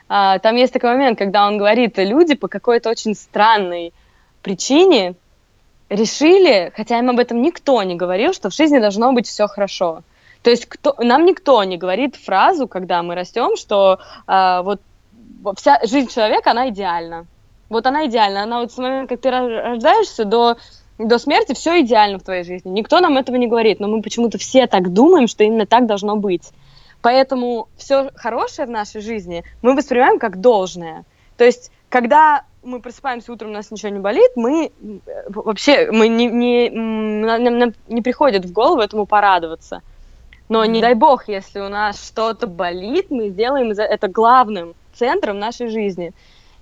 А, 0.09 0.39
там 0.39 0.55
есть 0.55 0.73
такой 0.73 0.91
момент, 0.91 1.19
когда 1.19 1.49
он 1.49 1.59
говорит, 1.59 1.99
люди 1.99 2.35
по 2.37 2.47
какой-то 2.47 2.91
очень 2.91 3.17
странной 3.17 3.93
причине 4.43 5.15
решили, 5.89 6.73
хотя 6.77 6.99
им 6.99 7.11
об 7.11 7.19
этом 7.19 7.43
никто 7.43 7.83
не 7.83 7.97
говорил, 7.97 8.33
что 8.33 8.51
в 8.51 8.55
жизни 8.55 8.79
должно 8.79 9.13
быть 9.13 9.27
все 9.27 9.49
хорошо. 9.49 10.03
То 10.43 10.51
есть 10.51 10.67
кто, 10.67 10.95
нам 10.99 11.25
никто 11.25 11.65
не 11.65 11.77
говорит 11.77 12.15
фразу, 12.15 12.69
когда 12.69 13.03
мы 13.03 13.17
растем, 13.17 13.57
что 13.57 13.99
а, 14.29 14.63
вот 14.63 14.81
вся 15.57 15.81
жизнь 15.83 16.09
человека, 16.09 16.53
она 16.53 16.69
идеальна 16.69 17.27
Вот 17.69 17.87
она 17.87 18.07
идеальна. 18.07 18.45
Она 18.45 18.61
вот 18.61 18.73
с 18.73 18.79
момента, 18.79 19.15
как 19.15 19.23
ты 19.23 19.31
рождаешься, 19.31 20.25
до 20.25 20.57
до 20.99 21.19
смерти 21.19 21.55
все 21.55 21.81
идеально 21.81 22.19
в 22.19 22.25
твоей 22.25 22.43
жизни. 22.43 22.71
Никто 22.71 23.01
нам 23.01 23.17
этого 23.17 23.37
не 23.37 23.47
говорит, 23.47 23.79
но 23.79 23.87
мы 23.89 24.03
почему-то 24.03 24.37
все 24.37 24.67
так 24.67 24.93
думаем, 24.93 25.29
что 25.29 25.45
именно 25.45 25.65
так 25.65 25.87
должно 25.87 26.17
быть. 26.17 26.51
Поэтому 27.03 27.69
все 27.77 28.11
хорошее 28.17 28.67
в 28.67 28.71
нашей 28.71 29.01
жизни 29.01 29.45
мы 29.63 29.77
воспринимаем 29.77 30.19
как 30.19 30.41
должное. 30.41 31.05
То 31.37 31.45
есть, 31.45 31.71
когда 31.89 32.43
мы 32.65 32.81
просыпаемся 32.81 33.33
утром, 33.33 33.51
у 33.51 33.53
нас 33.53 33.71
ничего 33.71 33.91
не 33.91 34.01
болит, 34.01 34.33
мы 34.35 34.73
вообще 35.29 35.91
мы 35.93 36.09
не, 36.09 36.27
не, 36.27 36.71
нам, 36.71 37.59
нам 37.59 37.73
не 37.87 38.03
приходит 38.03 38.45
в 38.45 38.53
голову 38.53 38.81
этому 38.81 39.07
порадоваться. 39.07 39.83
Но 40.49 40.65
не 40.65 40.81
дай 40.81 40.95
бог, 40.95 41.29
если 41.29 41.61
у 41.61 41.69
нас 41.69 42.05
что-то 42.05 42.47
болит, 42.47 43.11
мы 43.11 43.29
сделаем 43.29 43.71
это 43.71 44.09
главным 44.09 44.75
центром 44.95 45.39
нашей 45.39 45.69
жизни. 45.69 46.13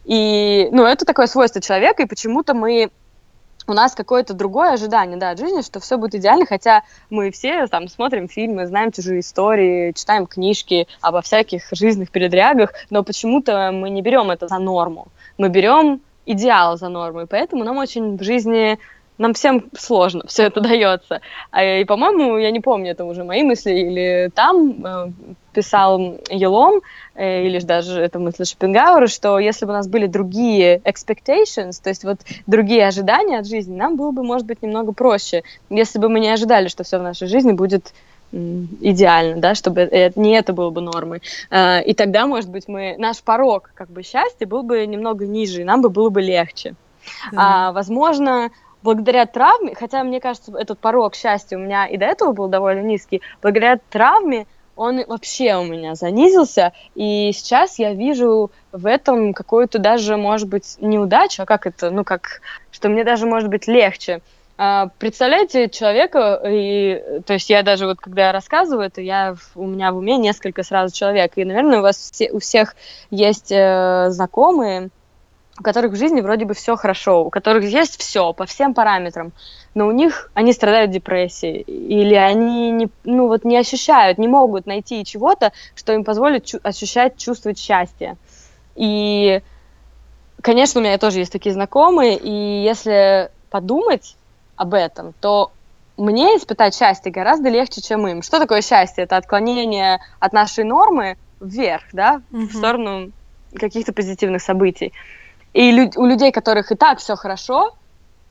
И, 0.07 0.69
ну, 0.71 0.85
это 0.85 1.05
такое 1.05 1.27
свойство 1.27 1.61
человека, 1.61 2.05
и 2.05 2.07
почему-то 2.07 2.55
мы 2.55 2.91
у 3.67 3.73
нас 3.73 3.95
какое-то 3.95 4.35
другое 4.35 4.75
ожидание, 4.75 5.17
да, 5.17 5.31
от 5.31 5.41
жизни, 5.41 5.63
что 5.63 5.81
все 5.81 5.97
будет 5.97 6.15
идеально, 6.15 6.47
хотя 6.47 6.83
мы 7.11 7.33
все 7.33 7.67
там 7.67 7.89
смотрим 7.89 8.29
фильмы, 8.29 8.67
знаем 8.67 8.93
чужие 8.93 9.21
истории, 9.21 9.91
читаем 9.93 10.27
книжки 10.27 10.87
обо 11.01 11.21
всяких 11.21 11.65
жизненных 11.73 12.13
передрягах, 12.13 12.73
но 12.91 13.03
почему-то 13.03 13.73
мы 13.73 13.91
не 13.91 14.03
берем 14.03 14.31
это 14.31 14.47
за 14.47 14.59
норму. 14.59 15.09
Мы 15.39 15.49
берем 15.49 16.01
идеал 16.25 16.79
за 16.79 16.89
норму, 16.89 17.23
и 17.23 17.27
поэтому 17.27 17.65
нам 17.65 17.79
очень 17.79 18.17
в 18.17 18.23
жизни 18.23 18.79
нам 19.19 19.35
всем 19.35 19.65
сложно 19.77 20.25
все 20.27 20.45
это 20.45 20.61
дается. 20.61 21.21
А, 21.51 21.65
и, 21.65 21.85
по-моему, 21.85 22.37
я 22.39 22.51
не 22.51 22.61
помню, 22.61 22.91
это 22.91 23.05
уже 23.05 23.25
мои 23.25 23.43
мысли, 23.43 23.73
или 23.73 24.31
там 24.35 24.85
э, 24.85 25.11
писал 25.53 26.19
Елом, 26.31 26.83
э, 27.15 27.47
или 27.47 27.59
даже 27.61 28.01
это 28.01 28.19
мысли 28.19 28.45
Шопенгауэра, 28.45 29.07
что 29.07 29.39
если 29.39 29.65
бы 29.65 29.73
у 29.73 29.75
нас 29.75 29.89
были 29.89 30.07
другие 30.07 30.79
expectations, 30.79 31.81
то 31.83 31.89
есть 31.89 32.05
вот 32.05 32.19
другие 32.47 32.87
ожидания 32.87 33.39
от 33.39 33.47
жизни, 33.47 33.75
нам 33.75 33.97
было 33.97 34.11
бы, 34.11 34.23
может 34.23 34.47
быть, 34.47 34.63
немного 34.63 34.93
проще, 34.93 35.43
если 35.71 35.99
бы 35.99 36.09
мы 36.09 36.21
не 36.21 36.29
ожидали, 36.29 36.69
что 36.69 36.85
все 36.85 36.99
в 36.99 37.03
нашей 37.03 37.29
жизни 37.29 37.53
будет 37.53 37.93
идеально, 38.33 39.41
да, 39.41 39.55
чтобы 39.55 39.83
это, 39.83 40.21
не 40.21 40.37
это 40.37 40.53
было 40.53 40.71
бы 40.71 40.81
нормой. 40.81 41.23
Э, 41.51 41.83
и 41.83 41.95
тогда, 41.95 42.27
может 42.27 42.51
быть, 42.51 42.69
мы 42.69 42.97
наш 42.99 43.23
порог 43.23 43.71
как 43.75 43.89
бы 43.89 44.03
счастья 44.03 44.47
был 44.47 44.63
бы 44.63 44.85
немного 44.87 45.27
ниже, 45.27 45.63
и 45.63 45.65
нам 45.65 45.81
бы 45.81 45.89
было 45.89 46.11
бы 46.11 46.21
легче. 46.21 46.75
Да. 47.31 47.69
А, 47.69 47.73
возможно, 47.73 48.51
благодаря 48.87 49.27
травме, 49.27 49.75
хотя 49.75 50.03
мне 50.05 50.21
кажется, 50.21 50.53
этот 50.57 50.79
порог 50.79 51.15
счастья 51.15 51.59
у 51.59 51.61
меня 51.61 51.87
и 51.87 51.97
до 51.97 52.07
этого 52.07 52.33
был 52.33 52.49
довольно 52.49 52.81
низкий, 52.81 53.21
благодаря 53.43 53.79
травме 53.91 54.47
он 54.77 55.03
вообще 55.07 55.57
у 55.57 55.65
меня 55.65 55.95
занизился, 55.95 56.73
и 56.95 57.33
сейчас 57.33 57.79
я 57.79 57.95
вижу 57.95 58.51
в 58.73 58.87
этом 58.87 59.33
какую-то 59.33 59.79
даже, 59.79 60.17
может 60.17 60.49
быть, 60.49 60.77
неудачу, 60.81 61.43
а 61.43 61.47
как 61.47 61.67
это, 61.67 61.91
ну 61.91 62.05
как, 62.05 62.43
что 62.71 62.89
мне 62.89 63.03
даже 63.03 63.27
может 63.27 63.49
быть 63.49 63.67
легче. 63.67 64.21
А, 64.59 64.89
представляете 64.99 65.69
человека, 65.69 66.41
и, 66.47 67.23
то 67.27 67.35
есть 67.35 67.51
я 67.51 67.63
даже 67.63 67.87
вот 67.87 68.01
когда 68.01 68.33
рассказываю 68.33 68.87
это, 68.87 69.01
я, 69.01 69.35
у 69.55 69.67
меня 69.67 69.93
в 69.93 69.99
уме 69.99 70.17
несколько 70.17 70.63
сразу 70.63 70.95
человек, 70.95 71.33
и, 71.37 71.45
наверное, 71.45 71.81
у 71.81 71.83
вас 71.83 71.97
все, 71.97 72.31
у 72.31 72.39
всех 72.39 72.75
есть 73.11 73.51
э, 73.51 74.07
знакомые, 74.11 74.91
у 75.59 75.63
которых 75.63 75.93
в 75.93 75.97
жизни 75.97 76.21
вроде 76.21 76.45
бы 76.45 76.55
все 76.55 76.77
хорошо, 76.77 77.25
у 77.25 77.31
которых 77.31 77.65
есть 77.65 77.99
все 77.99 78.33
по 78.33 78.47
всем 78.47 78.75
параметрам, 78.75 79.33
но 79.75 79.87
у 79.87 79.91
них 79.91 80.31
они 80.35 80.53
страдают 80.53 80.91
депрессией, 80.91 81.61
или 81.63 82.15
они 82.15 82.71
не, 82.71 82.89
ну, 83.05 83.29
вот 83.29 83.45
не 83.45 83.57
ощущают, 83.57 84.19
не 84.19 84.29
могут 84.29 84.67
найти 84.67 85.05
чего-то, 85.05 85.53
что 85.75 85.93
им 85.93 86.05
позволит 86.05 86.45
чу- 86.45 86.61
ощущать, 86.63 87.17
чувствовать 87.17 87.59
счастье. 87.59 88.17
И, 88.75 89.41
конечно, 90.43 90.81
у 90.81 90.85
меня 90.85 90.99
тоже 90.99 91.21
есть 91.21 91.33
такие 91.33 91.55
знакомые, 91.55 92.17
и 92.17 92.63
если 92.63 93.31
подумать 93.51 94.17
об 94.57 94.75
этом, 94.75 95.15
то 95.21 95.53
мне 95.97 96.37
испытать 96.37 96.75
счастье 96.75 97.11
гораздо 97.11 97.49
легче, 97.49 97.81
чем 97.81 98.07
им. 98.07 98.23
Что 98.23 98.39
такое 98.39 98.61
счастье? 98.61 99.05
Это 99.05 99.17
отклонение 99.17 100.01
от 100.21 100.33
нашей 100.35 100.65
нормы 100.65 101.17
вверх, 101.41 101.85
да, 101.93 102.21
mm-hmm. 102.31 102.47
в 102.47 102.57
сторону 102.57 103.13
каких-то 103.55 103.93
позитивных 103.93 104.43
событий. 104.43 104.93
И 105.57 105.71
лю- 105.71 105.91
у 105.97 106.05
людей, 106.05 106.33
которых 106.33 106.71
и 106.71 106.75
так 106.75 106.99
все 106.99 107.17
хорошо, 107.17 107.75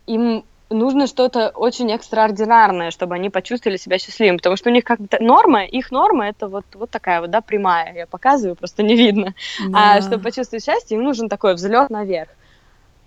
им 0.05 0.43
нужно 0.69 1.07
что-то 1.07 1.49
очень 1.55 1.91
экстраординарное, 1.91 2.91
чтобы 2.91 3.15
они 3.15 3.32
почувствовали 3.32 3.78
себя 3.78 3.97
счастливыми, 3.97 4.38
потому 4.38 4.57
что 4.57 4.69
у 4.69 4.73
них 4.73 4.84
как-то 4.84 5.17
норма, 5.19 5.65
их 5.65 5.89
норма 5.89 6.28
это 6.28 6.47
вот, 6.47 6.65
вот 6.76 6.91
такая 6.91 7.21
вот, 7.21 7.32
да, 7.32 7.41
прямая, 7.41 7.95
я 7.95 8.05
показываю, 8.05 8.55
просто 8.55 8.84
не 8.84 8.95
видно. 8.95 9.34
Да. 9.69 9.95
А 9.95 10.01
чтобы 10.01 10.21
почувствовать 10.23 10.63
счастье, 10.63 10.97
им 10.97 11.03
нужен 11.03 11.28
такой 11.28 11.55
взлет 11.55 11.89
наверх. 11.89 12.30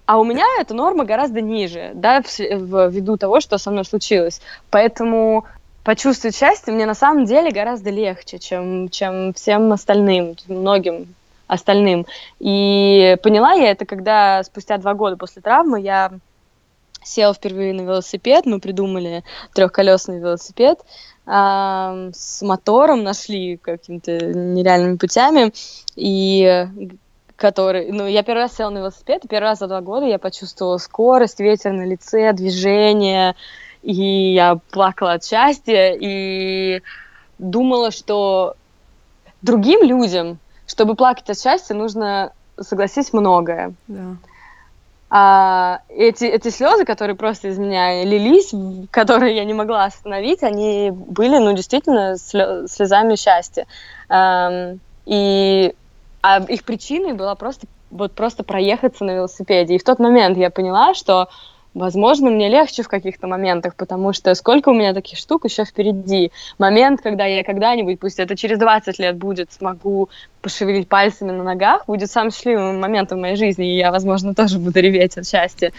А 0.06 0.18
у 0.18 0.24
меня 0.24 0.46
эта 0.58 0.74
норма 0.74 1.04
гораздо 1.04 1.40
ниже, 1.40 1.92
да, 1.94 2.20
в, 2.22 2.38
в, 2.40 2.88
ввиду 2.88 3.18
того, 3.18 3.38
что 3.38 3.56
со 3.56 3.70
мной 3.70 3.84
случилось. 3.84 4.40
Поэтому 4.70 5.44
почувствовать 5.84 6.36
счастье 6.36 6.74
мне 6.74 6.86
на 6.86 6.94
самом 6.94 7.24
деле 7.24 7.52
гораздо 7.52 7.90
легче, 7.90 8.40
чем, 8.40 8.88
чем 8.88 9.32
всем 9.32 9.72
остальным, 9.72 10.34
многим 10.48 11.14
остальным. 11.48 12.06
И 12.38 13.16
поняла 13.22 13.54
я 13.54 13.72
это, 13.72 13.84
когда 13.84 14.44
спустя 14.44 14.78
два 14.78 14.94
года 14.94 15.16
после 15.16 15.42
травмы 15.42 15.80
я 15.80 16.12
села 17.02 17.34
впервые 17.34 17.72
на 17.72 17.80
велосипед, 17.80 18.46
мы 18.46 18.60
придумали 18.60 19.24
трехколесный 19.54 20.20
велосипед, 20.20 20.78
э, 21.26 22.10
с 22.12 22.42
мотором 22.42 23.02
нашли 23.02 23.56
какими-то 23.56 24.12
нереальными 24.12 24.96
путями, 24.96 25.52
и 25.96 26.66
который, 27.36 27.92
ну, 27.92 28.06
я 28.06 28.22
первый 28.22 28.42
раз 28.42 28.56
села 28.56 28.70
на 28.70 28.78
велосипед, 28.78 29.24
и 29.24 29.28
первый 29.28 29.44
раз 29.44 29.60
за 29.60 29.68
два 29.68 29.80
года 29.80 30.06
я 30.06 30.18
почувствовала 30.18 30.78
скорость, 30.78 31.40
ветер 31.40 31.72
на 31.72 31.86
лице, 31.86 32.32
движение, 32.32 33.36
и 33.82 34.34
я 34.34 34.58
плакала 34.70 35.12
от 35.12 35.24
счастья, 35.24 35.96
и 35.98 36.82
думала, 37.38 37.92
что 37.92 38.54
другим 39.40 39.84
людям 39.84 40.38
чтобы 40.68 40.94
плакать 40.94 41.28
от 41.28 41.40
счастья, 41.40 41.74
нужно 41.74 42.32
согласись 42.60 43.12
многое. 43.12 43.74
Да. 43.88 44.16
А 45.10 45.80
эти, 45.88 46.24
эти 46.24 46.50
слезы, 46.50 46.84
которые 46.84 47.16
просто 47.16 47.48
из 47.48 47.58
меня 47.58 48.04
лились, 48.04 48.52
которые 48.90 49.34
я 49.36 49.44
не 49.46 49.54
могла 49.54 49.84
остановить, 49.84 50.42
они 50.42 50.90
были, 50.90 51.38
ну, 51.38 51.54
действительно, 51.54 52.16
слезами 52.18 53.16
счастья. 53.16 53.66
Um, 54.10 54.78
и 55.06 55.74
а 56.20 56.42
их 56.42 56.64
причиной 56.64 57.14
была 57.14 57.34
просто 57.34 57.66
вот 57.90 58.12
просто 58.12 58.44
проехаться 58.44 59.04
на 59.04 59.12
велосипеде. 59.12 59.76
И 59.76 59.78
в 59.78 59.84
тот 59.84 59.98
момент 59.98 60.36
я 60.36 60.50
поняла, 60.50 60.92
что 60.92 61.30
Возможно, 61.78 62.28
мне 62.28 62.48
легче 62.48 62.82
в 62.82 62.88
каких-то 62.88 63.28
моментах, 63.28 63.76
потому 63.76 64.12
что 64.12 64.34
сколько 64.34 64.70
у 64.70 64.74
меня 64.74 64.92
таких 64.92 65.16
штук 65.16 65.44
еще 65.44 65.64
впереди. 65.64 66.32
Момент, 66.58 67.00
когда 67.00 67.24
я 67.24 67.44
когда-нибудь, 67.44 68.00
пусть 68.00 68.18
это 68.18 68.36
через 68.36 68.58
20 68.58 68.98
лет 68.98 69.16
будет, 69.16 69.52
смогу 69.52 70.08
пошевелить 70.42 70.88
пальцами 70.88 71.30
на 71.30 71.44
ногах, 71.44 71.86
будет 71.86 72.10
самым 72.10 72.32
счастливым 72.32 72.80
моментом 72.80 73.18
в 73.18 73.20
моей 73.20 73.36
жизни, 73.36 73.74
и 73.74 73.76
я, 73.76 73.92
возможно, 73.92 74.34
тоже 74.34 74.58
буду 74.58 74.80
реветь 74.80 75.16
от 75.16 75.28
счастья. 75.28 75.72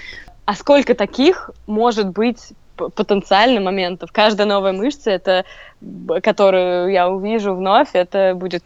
А 0.46 0.56
сколько 0.56 0.96
таких 0.96 1.52
может 1.68 2.08
быть 2.08 2.54
потенциально 2.78 3.60
моментов? 3.60 4.14
Каждая 4.14 4.48
новая 4.48 4.72
мышца, 4.72 5.12
это, 5.12 5.44
которую 6.24 6.94
я 6.94 7.10
увижу 7.10 7.54
вновь, 7.54 7.90
это 7.92 8.36
будет 8.36 8.64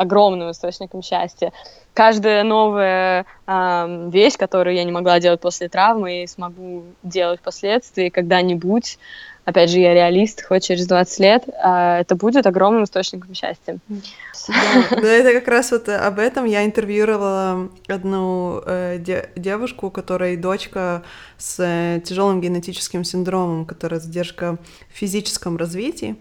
огромным 0.00 0.50
источником 0.50 1.02
счастья 1.02 1.52
каждая 1.94 2.44
новая 2.44 3.26
э, 3.46 4.08
вещь, 4.10 4.36
которую 4.36 4.74
я 4.74 4.84
не 4.84 4.92
могла 4.92 5.20
делать 5.20 5.40
после 5.40 5.68
травмы, 5.68 6.22
и 6.22 6.26
смогу 6.26 6.84
делать 7.02 7.40
впоследствии 7.40 8.08
когда-нибудь. 8.08 8.98
Опять 9.44 9.70
же, 9.70 9.80
я 9.80 9.94
реалист, 9.94 10.44
хоть 10.44 10.64
через 10.64 10.86
20 10.86 11.18
лет, 11.20 11.44
э, 11.48 12.00
это 12.00 12.14
будет 12.14 12.46
огромным 12.46 12.84
источником 12.84 13.34
счастья. 13.34 13.78
Да, 14.48 15.00
да, 15.00 15.08
это 15.08 15.32
как 15.32 15.48
раз 15.48 15.72
вот 15.72 15.88
об 15.88 16.18
этом 16.18 16.44
я 16.44 16.64
интервьюировала 16.64 17.68
одну 17.88 18.62
э, 18.64 18.98
де- 18.98 19.30
девушку, 19.36 19.88
у 19.88 19.90
которой 19.90 20.36
дочка 20.36 21.02
с 21.38 21.58
э, 21.58 22.00
тяжелым 22.04 22.40
генетическим 22.40 23.04
синдромом, 23.04 23.66
которая 23.66 24.00
задержка 24.00 24.58
в 24.92 24.96
физическом 24.96 25.56
развитии. 25.56 26.16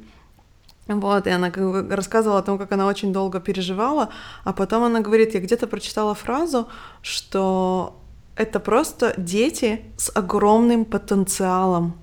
Вот, 0.96 1.28
и 1.28 1.30
она 1.30 1.52
рассказывала 1.90 2.40
о 2.40 2.44
том, 2.44 2.58
как 2.58 2.72
она 2.72 2.88
очень 2.88 3.14
долго 3.14 3.40
переживала, 3.40 4.10
а 4.44 4.54
потом 4.54 4.84
она 4.84 5.02
говорит, 5.02 5.36
я 5.36 5.40
где-то 5.40 5.68
прочитала 5.68 6.16
фразу, 6.16 6.68
что 7.04 8.02
это 8.36 8.60
просто 8.60 9.14
дети 9.18 9.82
с 9.98 10.12
огромным 10.16 10.86
потенциалом. 10.86 11.94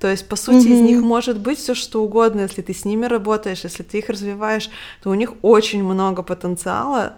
То 0.00 0.08
есть, 0.08 0.28
по 0.28 0.36
сути, 0.36 0.66
mm-hmm. 0.66 0.72
из 0.72 0.80
них 0.80 1.02
может 1.02 1.40
быть 1.40 1.58
все 1.58 1.74
что 1.74 2.04
угодно, 2.04 2.42
если 2.42 2.62
ты 2.62 2.72
с 2.72 2.84
ними 2.84 3.06
работаешь, 3.06 3.64
если 3.64 3.82
ты 3.82 3.98
их 3.98 4.08
развиваешь, 4.08 4.70
то 5.02 5.10
у 5.10 5.14
них 5.14 5.32
очень 5.42 5.82
много 5.82 6.22
потенциала, 6.22 7.14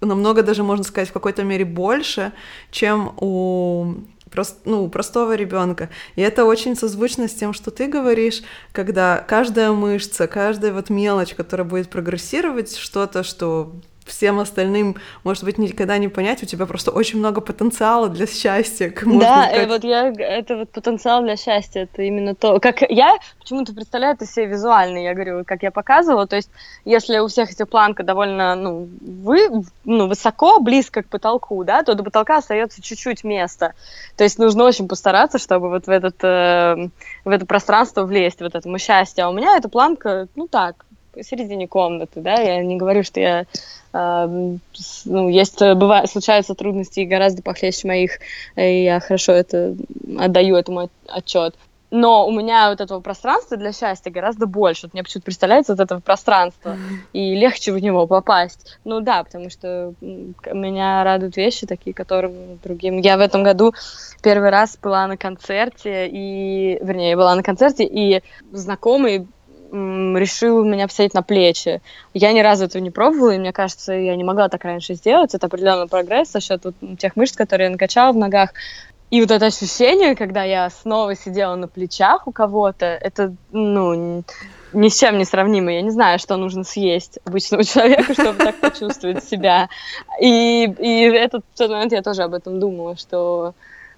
намного 0.00 0.42
даже, 0.42 0.62
можно 0.62 0.84
сказать, 0.84 1.08
в 1.08 1.12
какой-то 1.12 1.42
мере 1.42 1.64
больше, 1.64 2.32
чем 2.70 3.14
у 3.16 3.94
прост, 4.34 4.58
ну, 4.64 4.88
простого 4.88 5.34
ребенка. 5.34 5.88
И 6.16 6.20
это 6.20 6.44
очень 6.44 6.76
созвучно 6.76 7.28
с 7.28 7.34
тем, 7.34 7.52
что 7.52 7.70
ты 7.70 7.86
говоришь, 7.86 8.42
когда 8.72 9.24
каждая 9.26 9.70
мышца, 9.72 10.26
каждая 10.26 10.72
вот 10.72 10.90
мелочь, 10.90 11.34
которая 11.34 11.66
будет 11.66 11.88
прогрессировать, 11.88 12.76
что-то, 12.76 13.22
что 13.22 13.72
всем 14.04 14.38
остальным, 14.38 14.96
может 15.24 15.44
быть, 15.44 15.58
никогда 15.58 15.98
не 15.98 16.08
понять, 16.08 16.42
у 16.42 16.46
тебя 16.46 16.66
просто 16.66 16.90
очень 16.90 17.18
много 17.18 17.40
потенциала 17.40 18.08
для 18.08 18.26
счастья. 18.26 18.92
Да, 19.04 19.50
и 19.50 19.66
вот 19.66 19.84
я, 19.84 20.08
это 20.08 20.58
вот 20.58 20.70
потенциал 20.70 21.22
для 21.22 21.36
счастья, 21.36 21.82
это 21.82 22.02
именно 22.02 22.34
то, 22.34 22.60
как 22.60 22.82
я 22.90 23.16
почему-то 23.40 23.74
представляю 23.74 24.14
это 24.14 24.26
себе 24.26 24.46
визуально, 24.46 24.98
я 24.98 25.14
говорю, 25.14 25.44
как 25.44 25.62
я 25.62 25.70
показывала, 25.70 26.26
то 26.26 26.36
есть 26.36 26.50
если 26.84 27.18
у 27.18 27.28
всех 27.28 27.50
эти 27.50 27.64
планка 27.64 28.02
довольно, 28.02 28.54
ну, 28.54 28.88
вы, 29.00 29.48
ну, 29.84 30.06
высоко, 30.06 30.60
близко 30.60 31.02
к 31.02 31.08
потолку, 31.08 31.64
да, 31.64 31.82
то 31.82 31.94
до 31.94 32.04
потолка 32.04 32.38
остается 32.38 32.82
чуть-чуть 32.82 33.24
места, 33.24 33.74
то 34.16 34.24
есть 34.24 34.38
нужно 34.38 34.64
очень 34.64 34.88
постараться, 34.88 35.38
чтобы 35.38 35.70
вот 35.70 35.86
в 35.86 35.90
этот, 35.90 36.22
э, 36.22 36.88
в 37.24 37.28
это 37.28 37.46
пространство 37.46 38.04
влезть, 38.04 38.40
вот 38.40 38.54
этому 38.54 38.78
счастью, 38.78 39.24
а 39.26 39.30
у 39.30 39.32
меня 39.32 39.56
эта 39.56 39.68
планка, 39.68 40.28
ну, 40.34 40.46
так, 40.46 40.84
середине 41.22 41.68
комнаты, 41.68 42.20
да, 42.20 42.34
я 42.34 42.62
не 42.62 42.76
говорю, 42.76 43.02
что 43.02 43.20
я 43.20 43.46
ну, 43.94 45.28
есть, 45.28 45.60
бывает, 45.60 46.10
случаются 46.10 46.54
трудности 46.54 47.00
гораздо 47.00 47.42
похлеще 47.42 47.86
моих, 47.86 48.18
и 48.56 48.84
я 48.84 48.98
хорошо 48.98 49.32
это 49.32 49.76
отдаю 50.18 50.56
этому 50.56 50.90
отчет. 51.06 51.54
Но 51.92 52.26
у 52.26 52.32
меня 52.32 52.70
вот 52.70 52.80
этого 52.80 52.98
пространства 52.98 53.56
для 53.56 53.72
счастья 53.72 54.10
гораздо 54.10 54.46
больше. 54.46 54.86
Вот 54.86 54.94
мне 54.94 55.04
почему-то 55.04 55.26
представляется 55.26 55.74
вот 55.74 55.80
этого 55.80 56.00
пространства, 56.00 56.76
и 57.12 57.36
легче 57.36 57.70
в 57.70 57.78
него 57.78 58.08
попасть. 58.08 58.78
Ну 58.84 59.00
да, 59.00 59.22
потому 59.22 59.48
что 59.48 59.94
меня 60.00 61.04
радуют 61.04 61.36
вещи 61.36 61.68
такие, 61.68 61.94
которым 61.94 62.58
другим... 62.64 62.98
Я 62.98 63.16
в 63.16 63.20
этом 63.20 63.44
году 63.44 63.74
первый 64.22 64.50
раз 64.50 64.76
была 64.76 65.06
на 65.06 65.16
концерте, 65.16 66.08
и... 66.08 66.80
Вернее, 66.82 67.16
была 67.16 67.36
на 67.36 67.44
концерте, 67.44 67.84
и 67.84 68.24
знакомый 68.50 69.28
решил 69.74 70.64
меня 70.64 70.86
посадить 70.86 71.14
на 71.14 71.22
плечи. 71.22 71.82
Я 72.12 72.32
ни 72.32 72.40
разу 72.40 72.66
этого 72.66 72.80
не 72.80 72.90
пробовала, 72.90 73.32
и 73.32 73.38
мне 73.38 73.52
кажется, 73.52 73.92
я 73.92 74.14
не 74.14 74.24
могла 74.24 74.48
так 74.48 74.64
раньше 74.64 74.94
сделать. 74.94 75.34
Это 75.34 75.46
определенный 75.46 75.88
прогресс 75.88 76.30
за 76.30 76.40
счет 76.40 76.64
вот 76.64 76.74
тех 76.98 77.16
мышц, 77.16 77.34
которые 77.34 77.66
я 77.66 77.72
накачала 77.72 78.12
в 78.12 78.16
ногах. 78.16 78.50
И 79.10 79.20
вот 79.20 79.30
это 79.30 79.46
ощущение, 79.46 80.14
когда 80.14 80.44
я 80.44 80.70
снова 80.70 81.14
сидела 81.14 81.54
на 81.56 81.68
плечах 81.68 82.26
у 82.26 82.32
кого-то, 82.32 82.86
это, 82.86 83.34
ну, 83.52 84.24
ни 84.72 84.88
с 84.88 84.98
чем 84.98 85.18
не 85.18 85.24
сравнимо. 85.24 85.72
Я 85.72 85.82
не 85.82 85.90
знаю, 85.90 86.18
что 86.18 86.36
нужно 86.36 86.64
съесть 86.64 87.18
обычному 87.24 87.62
человеку, 87.64 88.12
чтобы 88.12 88.38
так 88.38 88.60
почувствовать 88.60 89.24
себя. 89.24 89.68
И, 90.20 90.64
и 90.64 91.02
этот, 91.10 91.44
тот 91.56 91.70
момент 91.70 91.92
я 91.92 92.02
тоже 92.02 92.22
об 92.22 92.34
этом 92.34 92.60
думала, 92.60 92.96
что 92.96 93.54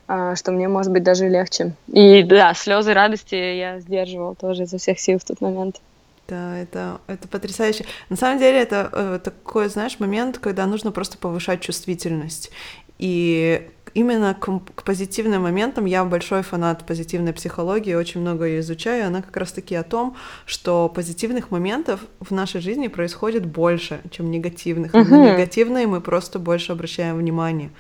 что 0.06 0.52
мне 0.52 0.68
может 0.68 0.92
быть 0.92 1.02
даже 1.02 1.28
легче. 1.28 1.74
И 1.92 2.22
да, 2.22 2.54
слезы 2.54 2.94
радости 2.94 3.34
я 3.34 3.80
сдерживала 3.80 4.34
тоже 4.34 4.64
изо 4.64 4.78
всех 4.78 5.00
сил 5.00 5.18
в 5.18 5.24
тот 5.24 5.40
момент. 5.40 5.80
Да, 6.28 6.58
это, 6.58 7.00
это 7.06 7.28
потрясающе. 7.28 7.84
На 8.08 8.16
самом 8.16 8.38
деле 8.38 8.60
это 8.60 8.90
э, 8.92 9.20
такой, 9.22 9.68
знаешь, 9.68 10.00
момент, 10.00 10.38
когда 10.38 10.66
нужно 10.66 10.90
просто 10.90 11.18
повышать 11.18 11.60
чувствительность. 11.60 12.50
И 12.98 13.68
именно 13.94 14.34
к, 14.34 14.60
к 14.74 14.82
позитивным 14.82 15.42
моментам 15.42 15.84
я 15.84 16.04
большой 16.04 16.42
фанат 16.42 16.84
позитивной 16.84 17.32
психологии, 17.32 17.94
очень 17.94 18.20
много 18.20 18.44
ее 18.44 18.60
изучаю. 18.60 19.06
Она 19.06 19.22
как 19.22 19.36
раз-таки 19.36 19.74
о 19.76 19.84
том, 19.84 20.16
что 20.46 20.88
позитивных 20.88 21.50
моментов 21.50 22.00
в 22.18 22.32
нашей 22.32 22.60
жизни 22.60 22.88
происходит 22.88 23.46
больше, 23.46 24.00
чем 24.10 24.30
негативных. 24.30 24.94
Uh-huh. 24.94 25.04
На 25.04 25.32
негативные 25.32 25.86
мы 25.86 26.00
просто 26.00 26.38
больше 26.38 26.72
обращаем 26.72 27.18
внимание. 27.18 27.70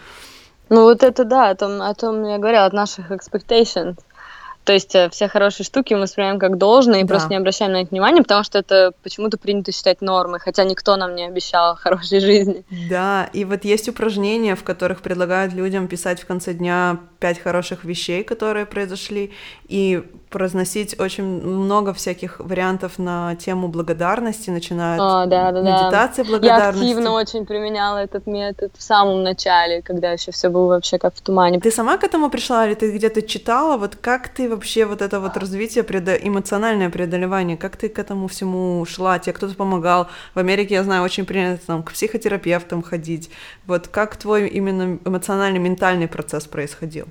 Ну 0.68 0.82
вот 0.82 1.04
это 1.04 1.24
да, 1.24 1.50
о 1.50 1.54
том, 1.54 1.80
о 1.80 1.94
том 1.94 2.24
я 2.24 2.38
говорила, 2.38 2.64
от 2.64 2.72
наших 2.72 3.12
expectations. 3.12 3.96
То 4.66 4.72
есть 4.72 4.96
э, 4.96 5.08
все 5.10 5.28
хорошие 5.28 5.64
штуки 5.64 5.94
мы 5.94 6.00
воспринимаем 6.00 6.40
как 6.40 6.58
должное 6.58 7.00
и 7.00 7.02
да. 7.04 7.08
просто 7.08 7.30
не 7.30 7.36
обращаем 7.36 7.70
на 7.70 7.82
это 7.82 7.90
внимания, 7.90 8.20
потому 8.20 8.42
что 8.42 8.58
это 8.58 8.92
почему-то 9.04 9.38
принято 9.38 9.70
считать 9.70 10.00
нормой, 10.00 10.40
хотя 10.40 10.64
никто 10.64 10.96
нам 10.96 11.14
не 11.14 11.24
обещал 11.24 11.76
хорошей 11.80 12.18
жизни. 12.18 12.64
Да, 12.90 13.30
и 13.32 13.44
вот 13.44 13.64
есть 13.64 13.88
упражнения, 13.88 14.56
в 14.56 14.64
которых 14.64 15.02
предлагают 15.02 15.52
людям 15.52 15.86
писать 15.86 16.20
в 16.20 16.26
конце 16.26 16.52
дня 16.52 16.98
пять 17.20 17.38
хороших 17.38 17.84
вещей, 17.84 18.24
которые 18.24 18.66
произошли, 18.66 19.32
и 19.68 20.02
произносить 20.30 20.98
очень 20.98 21.24
много 21.24 21.94
всяких 21.94 22.40
вариантов 22.40 22.98
на 22.98 23.36
тему 23.36 23.68
благодарности, 23.68 24.50
начиная 24.50 24.96
от 24.96 25.00
а, 25.00 25.26
да, 25.26 25.52
да, 25.52 25.60
медитации 25.60 26.22
да. 26.24 26.28
благодарности. 26.28 26.84
Я 26.84 26.90
активно 26.90 27.12
очень 27.12 27.46
применяла 27.46 27.98
этот 27.98 28.26
метод 28.26 28.72
в 28.76 28.82
самом 28.82 29.22
начале, 29.22 29.82
когда 29.82 30.12
еще 30.12 30.32
все 30.32 30.48
было 30.48 30.66
вообще 30.66 30.98
как 30.98 31.14
в 31.14 31.20
тумане. 31.20 31.60
Ты 31.60 31.70
сама 31.70 31.96
к 31.96 32.04
этому 32.04 32.28
пришла 32.28 32.66
или 32.66 32.74
ты 32.74 32.90
где-то 32.90 33.22
читала? 33.22 33.76
Вот 33.76 33.96
как 33.96 34.28
ты 34.28 34.48
вообще 34.56 34.84
вот 34.84 35.02
это 35.02 35.20
вот 35.20 35.36
развитие, 35.36 35.84
предо... 35.84 36.14
эмоциональное 36.14 36.90
преодолевание, 36.90 37.56
как 37.56 37.76
ты 37.76 37.88
к 37.88 37.98
этому 37.98 38.26
всему 38.26 38.84
шла? 38.84 39.18
Тебе 39.18 39.32
кто-то 39.32 39.54
помогал? 39.54 40.08
В 40.34 40.38
Америке, 40.38 40.74
я 40.74 40.84
знаю, 40.84 41.02
очень 41.02 41.24
принято 41.24 41.64
там 41.66 41.82
к 41.82 41.92
психотерапевтам 41.92 42.82
ходить. 42.82 43.30
Вот 43.66 43.88
как 43.88 44.16
твой 44.16 44.48
именно 44.48 44.98
эмоциональный, 45.04 45.60
ментальный 45.60 46.08
процесс 46.08 46.46
происходил? 46.46 47.06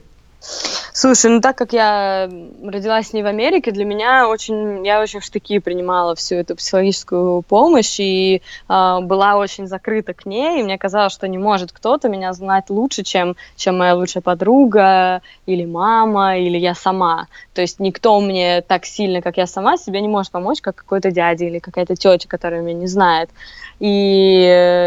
Слушай, 0.98 1.30
ну 1.30 1.42
так 1.42 1.58
как 1.58 1.74
я 1.74 2.30
родилась 2.64 3.12
не 3.12 3.22
в 3.22 3.26
Америке, 3.26 3.72
для 3.72 3.84
меня 3.84 4.30
очень, 4.30 4.86
я 4.88 5.02
очень 5.02 5.20
в 5.20 5.26
штыки 5.26 5.60
принимала 5.60 6.16
всю 6.16 6.36
эту 6.36 6.56
психологическую 6.56 7.42
помощь 7.42 8.00
и 8.00 8.42
э, 8.70 9.00
была 9.02 9.36
очень 9.36 9.68
закрыта 9.68 10.14
к 10.14 10.26
ней, 10.26 10.62
и 10.62 10.64
мне 10.64 10.78
казалось, 10.78 11.12
что 11.12 11.28
не 11.28 11.38
может 11.38 11.74
кто-то 11.74 12.08
меня 12.08 12.32
знать 12.32 12.70
лучше, 12.70 13.04
чем, 13.04 13.36
чем 13.58 13.78
моя 13.78 13.94
лучшая 13.94 14.24
подруга 14.24 15.22
или 15.46 15.66
мама, 15.66 16.38
или 16.38 16.58
я 16.58 16.74
сама. 16.74 17.28
То 17.54 17.60
есть 17.60 17.82
никто 17.82 18.18
мне 18.22 18.62
так 18.62 18.86
сильно, 18.86 19.22
как 19.22 19.36
я 19.36 19.48
сама, 19.48 19.76
себе 19.76 20.00
не 20.00 20.08
может 20.08 20.32
помочь, 20.32 20.62
как 20.62 20.76
какой-то 20.76 21.12
дядя 21.12 21.44
или 21.44 21.60
какая-то 21.60 21.98
тетя, 21.98 22.30
которая 22.30 22.62
меня 22.62 22.80
не 22.80 22.88
знает. 22.88 23.30
И 23.80 24.42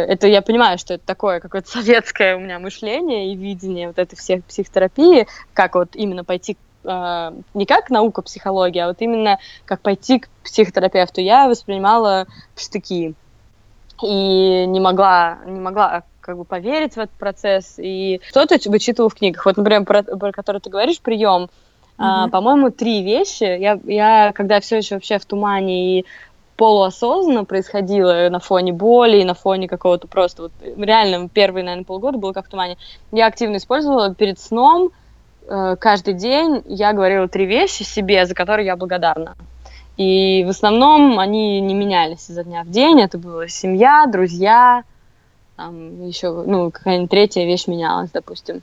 это 0.08 0.26
я 0.26 0.40
понимаю, 0.40 0.78
что 0.78 0.94
это 0.94 1.04
такое 1.04 1.40
какое-то 1.40 1.68
советское 1.70 2.36
у 2.36 2.40
меня 2.40 2.58
мышление 2.58 3.32
и 3.32 3.36
видение 3.36 3.88
вот 3.88 3.98
этой 3.98 4.16
всех 4.16 4.44
психотерапии, 4.44 5.26
как 5.52 5.74
вот 5.74 5.94
именно 5.98 6.24
пойти 6.24 6.56
э, 6.84 7.32
не 7.54 7.66
как 7.66 7.90
наука 7.90 8.22
психологии, 8.22 8.78
а 8.78 8.88
вот 8.88 8.96
именно 9.00 9.38
как 9.64 9.80
пойти 9.80 10.20
к 10.20 10.28
психотерапевту. 10.44 11.20
Я 11.20 11.48
воспринимала 11.48 12.26
штыки 12.56 13.14
и 14.02 14.66
не 14.66 14.80
могла, 14.80 15.38
не 15.46 15.60
могла 15.60 16.04
как 16.20 16.36
бы 16.36 16.44
поверить 16.44 16.94
в 16.94 16.98
этот 16.98 17.16
процесс. 17.16 17.74
И 17.78 18.20
что-то 18.28 18.58
вычитывала 18.66 19.08
в 19.08 19.14
книгах. 19.14 19.46
Вот, 19.46 19.56
например, 19.56 19.84
про, 19.84 20.02
про 20.02 20.30
который 20.30 20.60
ты 20.60 20.70
говоришь, 20.70 21.00
прием. 21.00 21.44
Mm-hmm. 21.44 21.48
А, 21.98 22.28
по-моему, 22.28 22.70
три 22.70 23.02
вещи. 23.02 23.44
Я, 23.44 23.80
я 23.84 24.32
когда 24.34 24.60
все 24.60 24.76
еще 24.76 24.96
вообще 24.96 25.18
в 25.18 25.24
тумане 25.24 26.00
и 26.00 26.06
полуосознанно 26.56 27.44
происходило 27.44 28.28
на 28.30 28.40
фоне 28.40 28.72
боли, 28.72 29.22
на 29.22 29.34
фоне 29.34 29.68
какого-то 29.68 30.06
просто... 30.06 30.42
Вот, 30.42 30.52
реально, 30.76 31.28
первые, 31.28 31.64
наверное, 31.64 31.84
полгода 31.84 32.18
было 32.18 32.32
как 32.32 32.46
в 32.46 32.50
тумане. 32.50 32.76
Я 33.10 33.26
активно 33.26 33.56
использовала 33.56 34.14
перед 34.14 34.38
сном, 34.38 34.90
каждый 35.48 36.14
день 36.14 36.62
я 36.66 36.92
говорила 36.92 37.28
три 37.28 37.46
вещи 37.46 37.82
себе, 37.82 38.26
за 38.26 38.34
которые 38.34 38.66
я 38.66 38.76
благодарна. 38.76 39.36
И 39.96 40.44
в 40.44 40.50
основном 40.50 41.18
они 41.18 41.60
не 41.60 41.74
менялись 41.74 42.30
изо 42.30 42.44
дня 42.44 42.62
в 42.62 42.70
день. 42.70 43.00
Это 43.00 43.18
была 43.18 43.48
семья, 43.48 44.06
друзья, 44.06 44.84
там 45.56 46.06
еще, 46.06 46.30
ну, 46.46 46.70
какая-нибудь 46.70 47.10
третья 47.10 47.44
вещь 47.44 47.66
менялась, 47.66 48.10
допустим. 48.12 48.62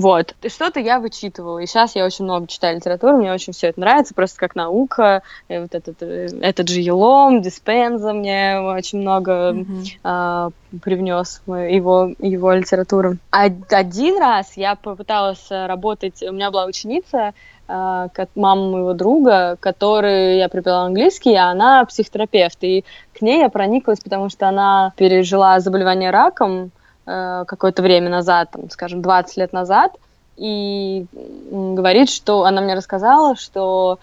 Вот. 0.00 0.34
И 0.40 0.48
что-то 0.48 0.80
я 0.80 0.98
вычитывала. 0.98 1.58
И 1.58 1.66
сейчас 1.66 1.94
я 1.94 2.06
очень 2.06 2.24
много 2.24 2.46
читаю 2.46 2.76
литературу, 2.76 3.18
мне 3.18 3.30
очень 3.30 3.52
все 3.52 3.68
это 3.68 3.80
нравится, 3.80 4.14
просто 4.14 4.38
как 4.38 4.54
наука. 4.54 5.22
И 5.48 5.58
вот 5.58 5.74
этот, 5.74 6.02
э, 6.02 6.28
этот 6.40 6.70
же 6.70 6.80
Елом, 6.80 7.42
Диспенза 7.42 8.14
мне 8.14 8.58
очень 8.60 9.00
много 9.00 9.32
mm-hmm. 9.32 9.84
а, 10.02 10.50
привнес 10.82 11.42
его, 11.46 12.14
его 12.18 12.52
литературу. 12.52 13.18
Один 13.30 14.18
раз 14.18 14.56
я 14.56 14.74
попыталась 14.74 15.46
работать, 15.50 16.22
у 16.22 16.32
меня 16.32 16.50
была 16.50 16.64
ученица, 16.64 17.34
а, 17.68 18.08
мама 18.34 18.70
моего 18.70 18.94
друга, 18.94 19.58
которой 19.60 20.38
я 20.38 20.48
преподавала 20.48 20.86
английский, 20.86 21.34
а 21.34 21.50
она 21.50 21.84
психотерапевт. 21.84 22.56
И 22.62 22.86
к 23.12 23.20
ней 23.20 23.40
я 23.40 23.50
прониклась, 23.50 24.00
потому 24.00 24.30
что 24.30 24.48
она 24.48 24.94
пережила 24.96 25.60
заболевание 25.60 26.10
раком, 26.10 26.70
Э, 27.12 27.44
какое-то 27.44 27.82
время 27.82 28.08
назад, 28.08 28.50
там, 28.52 28.70
скажем, 28.70 29.02
20 29.02 29.36
лет 29.36 29.52
назад, 29.52 29.96
и 30.36 31.06
говорит, 31.50 32.08
что 32.08 32.44
она 32.44 32.60
мне 32.60 32.74
рассказала, 32.74 33.34
что 33.34 33.98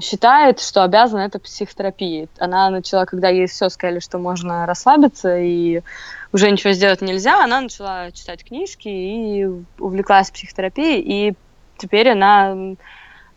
считает, 0.00 0.58
что 0.58 0.82
обязана 0.82 1.20
это 1.20 1.38
психотерапии. 1.38 2.28
Она 2.38 2.70
начала, 2.70 3.04
когда 3.04 3.28
ей 3.28 3.48
все 3.48 3.68
сказали, 3.68 3.98
что 3.98 4.18
можно 4.18 4.64
расслабиться 4.64 5.36
и 5.36 5.82
уже 6.32 6.50
ничего 6.50 6.72
сделать 6.72 7.02
нельзя, 7.02 7.44
она 7.44 7.60
начала 7.60 8.10
читать 8.12 8.42
книжки 8.44 8.88
и 8.88 9.46
увлеклась 9.78 10.30
психотерапией, 10.30 11.00
и 11.00 11.34
теперь 11.76 12.08
она 12.08 12.56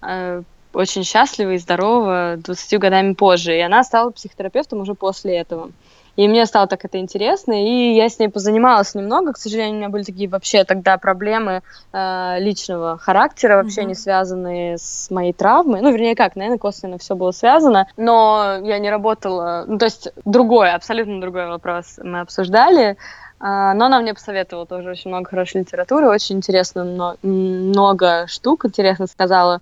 э, 0.01 0.41
очень 0.73 1.03
счастлива 1.03 1.51
и 1.51 1.57
здорова 1.57 2.35
20 2.37 2.79
годами 2.79 3.13
позже. 3.13 3.57
И 3.57 3.59
она 3.59 3.83
стала 3.83 4.11
психотерапевтом 4.11 4.79
уже 4.79 4.93
после 4.93 5.37
этого. 5.37 5.71
И 6.15 6.27
мне 6.27 6.45
стало 6.45 6.67
так 6.67 6.83
это 6.83 6.99
интересно, 6.99 7.53
и 7.53 7.93
я 7.93 8.09
с 8.09 8.19
ней 8.19 8.27
позанималась 8.27 8.95
немного. 8.95 9.33
К 9.33 9.37
сожалению, 9.37 9.75
у 9.75 9.77
меня 9.77 9.89
были 9.89 10.03
такие 10.03 10.27
вообще 10.27 10.63
тогда 10.63 10.97
проблемы 10.97 11.61
э, 11.93 12.35
личного 12.39 12.97
характера, 12.97 13.57
вообще 13.57 13.81
mm-hmm. 13.81 13.85
не 13.85 13.95
связанные 13.95 14.77
с 14.77 15.09
моей 15.09 15.33
травмой. 15.33 15.81
Ну, 15.81 15.91
вернее, 15.91 16.15
как, 16.15 16.35
наверное, 16.35 16.57
косвенно 16.57 16.97
все 16.97 17.15
было 17.15 17.31
связано. 17.31 17.87
Но 17.97 18.59
я 18.63 18.79
не 18.79 18.89
работала... 18.89 19.63
Ну, 19.67 19.77
то 19.77 19.85
есть 19.85 20.09
другой, 20.25 20.71
абсолютно 20.71 21.21
другой 21.21 21.47
вопрос 21.47 21.99
мы 22.03 22.19
обсуждали. 22.19 22.97
А, 23.39 23.73
но 23.73 23.85
она 23.85 23.99
мне 24.01 24.13
посоветовала 24.13 24.67
тоже 24.67 24.91
очень 24.91 25.09
много 25.09 25.29
хорошей 25.29 25.61
литературы, 25.61 26.07
очень 26.07 26.37
интересно, 26.37 26.83
но, 26.83 27.15
много 27.23 28.27
штук 28.27 28.65
интересно 28.65 29.07
сказала, 29.07 29.61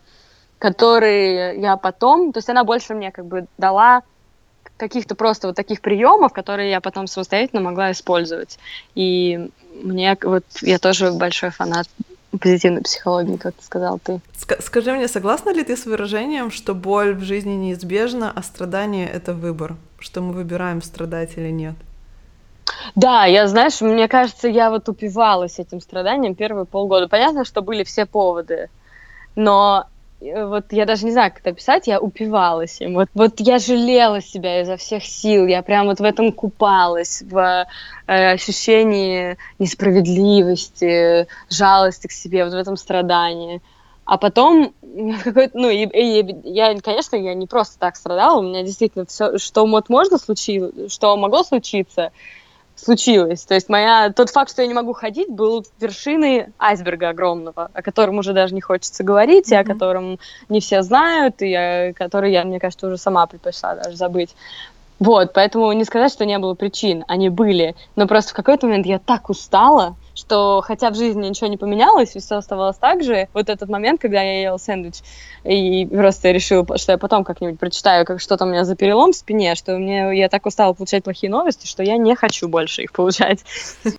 которые 0.58 1.60
я 1.62 1.78
потом, 1.78 2.34
то 2.34 2.40
есть 2.40 2.50
она 2.50 2.66
больше 2.66 2.94
мне 2.94 3.12
как 3.12 3.26
бы 3.26 3.46
дала 3.58 4.02
каких-то 4.80 5.14
просто 5.16 5.48
вот 5.48 5.56
таких 5.56 5.82
приемов, 5.82 6.34
которые 6.34 6.72
я 6.72 6.82
потом 6.82 7.06
самостоятельно 7.06 7.62
могла 7.62 7.92
использовать. 7.92 8.58
И 8.96 9.50
мне 9.84 10.18
вот 10.22 10.46
я 10.62 10.80
тоже 10.80 11.12
большой 11.12 11.52
фанат 11.52 11.88
позитивной 12.40 12.82
психологии, 12.82 13.38
как 13.38 13.56
ты 13.56 13.64
сказал 13.64 14.00
ты. 14.00 14.22
Скажи 14.36 14.94
мне, 14.94 15.08
согласна 15.08 15.52
ли 15.52 15.64
ты 15.64 15.76
с 15.76 15.86
выражением, 15.86 16.52
что 16.52 16.74
боль 16.74 17.14
в 17.14 17.24
жизни 17.24 17.54
неизбежна, 17.54 18.32
а 18.36 18.44
страдание— 18.44 19.08
это 19.14 19.34
выбор? 19.34 19.76
Что 20.00 20.22
мы 20.22 20.34
выбираем, 20.34 20.82
страдать 20.82 21.38
или 21.38 21.50
нет? 21.50 21.76
Да, 22.96 23.26
я, 23.26 23.48
знаешь, 23.48 23.82
мне 23.82 24.08
кажется, 24.08 24.48
я 24.48 24.70
вот 24.70 24.88
упивалась 24.90 25.60
этим 25.60 25.82
страданием 25.82 26.36
первые 26.36 26.66
полгода. 26.66 27.08
Понятно, 27.08 27.46
что 27.46 27.62
были 27.62 27.84
все 27.84 28.06
поводы, 28.06 28.70
но 29.36 29.88
вот 30.22 30.66
я 30.72 30.86
даже 30.86 31.06
не 31.06 31.12
знаю, 31.12 31.32
как 31.32 31.40
это 31.40 31.52
описать, 31.52 31.88
я 31.88 32.00
упивалась 32.00 32.82
им. 32.82 32.96
Вот, 32.96 33.10
вот 33.14 33.40
я 33.40 33.58
жалела 33.58 34.22
себя 34.22 34.62
изо 34.62 34.76
всех 34.76 35.06
сил, 35.06 35.48
я 35.48 35.62
прям 35.62 35.88
вот 35.88 36.00
в 36.00 36.04
этом 36.04 36.32
купалась, 36.32 37.22
в 37.22 37.68
э, 38.08 38.32
ощущении 38.32 39.38
несправедливости, 39.60 41.28
жалости 41.50 42.08
к 42.08 42.12
себе, 42.12 42.44
вот 42.44 42.54
в 42.54 42.58
этом 42.58 42.76
страдании. 42.76 43.62
А 44.04 44.18
потом 44.18 44.74
какой-то, 45.24 45.58
ну, 45.58 45.70
и, 45.70 45.86
и, 45.86 46.36
я, 46.44 46.78
конечно, 46.80 47.16
я 47.16 47.34
не 47.34 47.48
просто 47.48 47.80
так 47.80 47.96
страдала, 47.96 48.40
у 48.40 48.44
меня 48.44 48.64
действительно 48.64 49.06
все, 49.06 49.38
что 49.38 49.66
вот 49.66 49.88
можно 49.88 50.18
случилось, 50.18 50.92
что 50.92 51.16
могло 51.16 51.44
случиться, 51.44 52.12
случилось. 52.84 53.44
То 53.44 53.56
есть 53.56 53.70
моя, 53.70 54.12
тот 54.12 54.30
факт, 54.30 54.52
что 54.52 54.62
я 54.62 54.68
не 54.68 54.74
могу 54.74 54.94
ходить, 54.94 55.30
был 55.30 55.66
вершиной 55.80 56.48
айсберга 56.58 57.10
огромного, 57.10 57.70
о 57.74 57.82
котором 57.82 58.18
уже 58.18 58.34
даже 58.34 58.54
не 58.54 58.62
хочется 58.62 59.04
говорить, 59.04 59.52
mm-hmm. 59.52 59.56
и 59.56 59.60
о 59.60 59.64
котором 59.64 60.20
не 60.50 60.60
все 60.60 60.82
знают, 60.82 61.42
и 61.42 61.54
о 61.54 61.94
который 61.94 62.32
я, 62.32 62.44
мне 62.44 62.60
кажется, 62.60 62.88
уже 62.88 62.98
сама 62.98 63.26
предпочла 63.28 63.76
даже 63.76 63.96
забыть. 63.96 64.36
Вот, 65.00 65.32
поэтому 65.34 65.72
не 65.72 65.86
сказать, 65.86 66.12
что 66.12 66.26
не 66.26 66.38
было 66.40 66.56
причин, 66.56 67.06
они 67.08 67.30
были. 67.30 67.76
Но 67.96 68.06
просто 68.06 68.32
в 68.32 68.36
какой-то 68.36 68.68
момент 68.68 68.86
я 68.86 69.00
так 69.00 69.30
устала, 69.30 69.96
что 70.20 70.62
хотя 70.62 70.90
в 70.90 70.96
жизни 70.96 71.28
ничего 71.28 71.48
не 71.48 71.58
поменялось, 71.58 72.16
и 72.16 72.20
все 72.20 72.36
оставалось 72.36 72.78
так 72.78 73.04
же, 73.04 73.28
вот 73.34 73.50
этот 73.50 73.70
момент, 73.70 74.02
когда 74.02 74.22
я 74.22 74.42
ела 74.42 74.58
сэндвич, 74.58 74.96
и 75.44 75.86
просто 75.86 76.32
решила, 76.32 76.78
что 76.78 76.92
я 76.92 76.98
потом 76.98 77.24
как-нибудь 77.24 77.60
прочитаю, 77.60 78.06
как 78.06 78.20
что 78.20 78.38
там 78.38 78.50
у 78.50 78.52
меня 78.52 78.66
за 78.66 78.76
перелом 78.76 79.14
в 79.14 79.16
спине, 79.16 79.56
что 79.56 79.78
мне 79.78 80.18
я 80.18 80.30
так 80.30 80.46
устала 80.46 80.74
получать 80.74 81.04
плохие 81.04 81.32
новости, 81.32 81.66
что 81.66 81.84
я 81.84 81.98
не 81.98 82.16
хочу 82.16 82.48
больше 82.48 82.84
их 82.84 82.92
получать. 82.92 83.40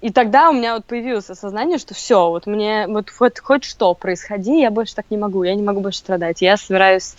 И 0.01 0.11
тогда 0.11 0.51
у 0.51 0.53
меня 0.53 0.75
вот 0.75 0.85
появилось 0.85 1.31
осознание, 1.31 1.79
что 1.79 1.95
все, 1.95 2.29
вот 2.29 2.47
мне 2.47 2.87
вот 2.87 3.11
хоть, 3.11 3.39
хоть 3.39 3.65
что 3.65 3.95
происходи, 3.95 4.61
я 4.61 4.71
больше 4.71 4.95
так 4.95 5.07
не 5.11 5.17
могу, 5.17 5.43
я 5.43 5.55
не 5.55 5.63
могу 5.63 5.81
больше 5.81 5.99
страдать. 5.99 6.43
Я 6.43 6.57
собираюсь 6.57 7.15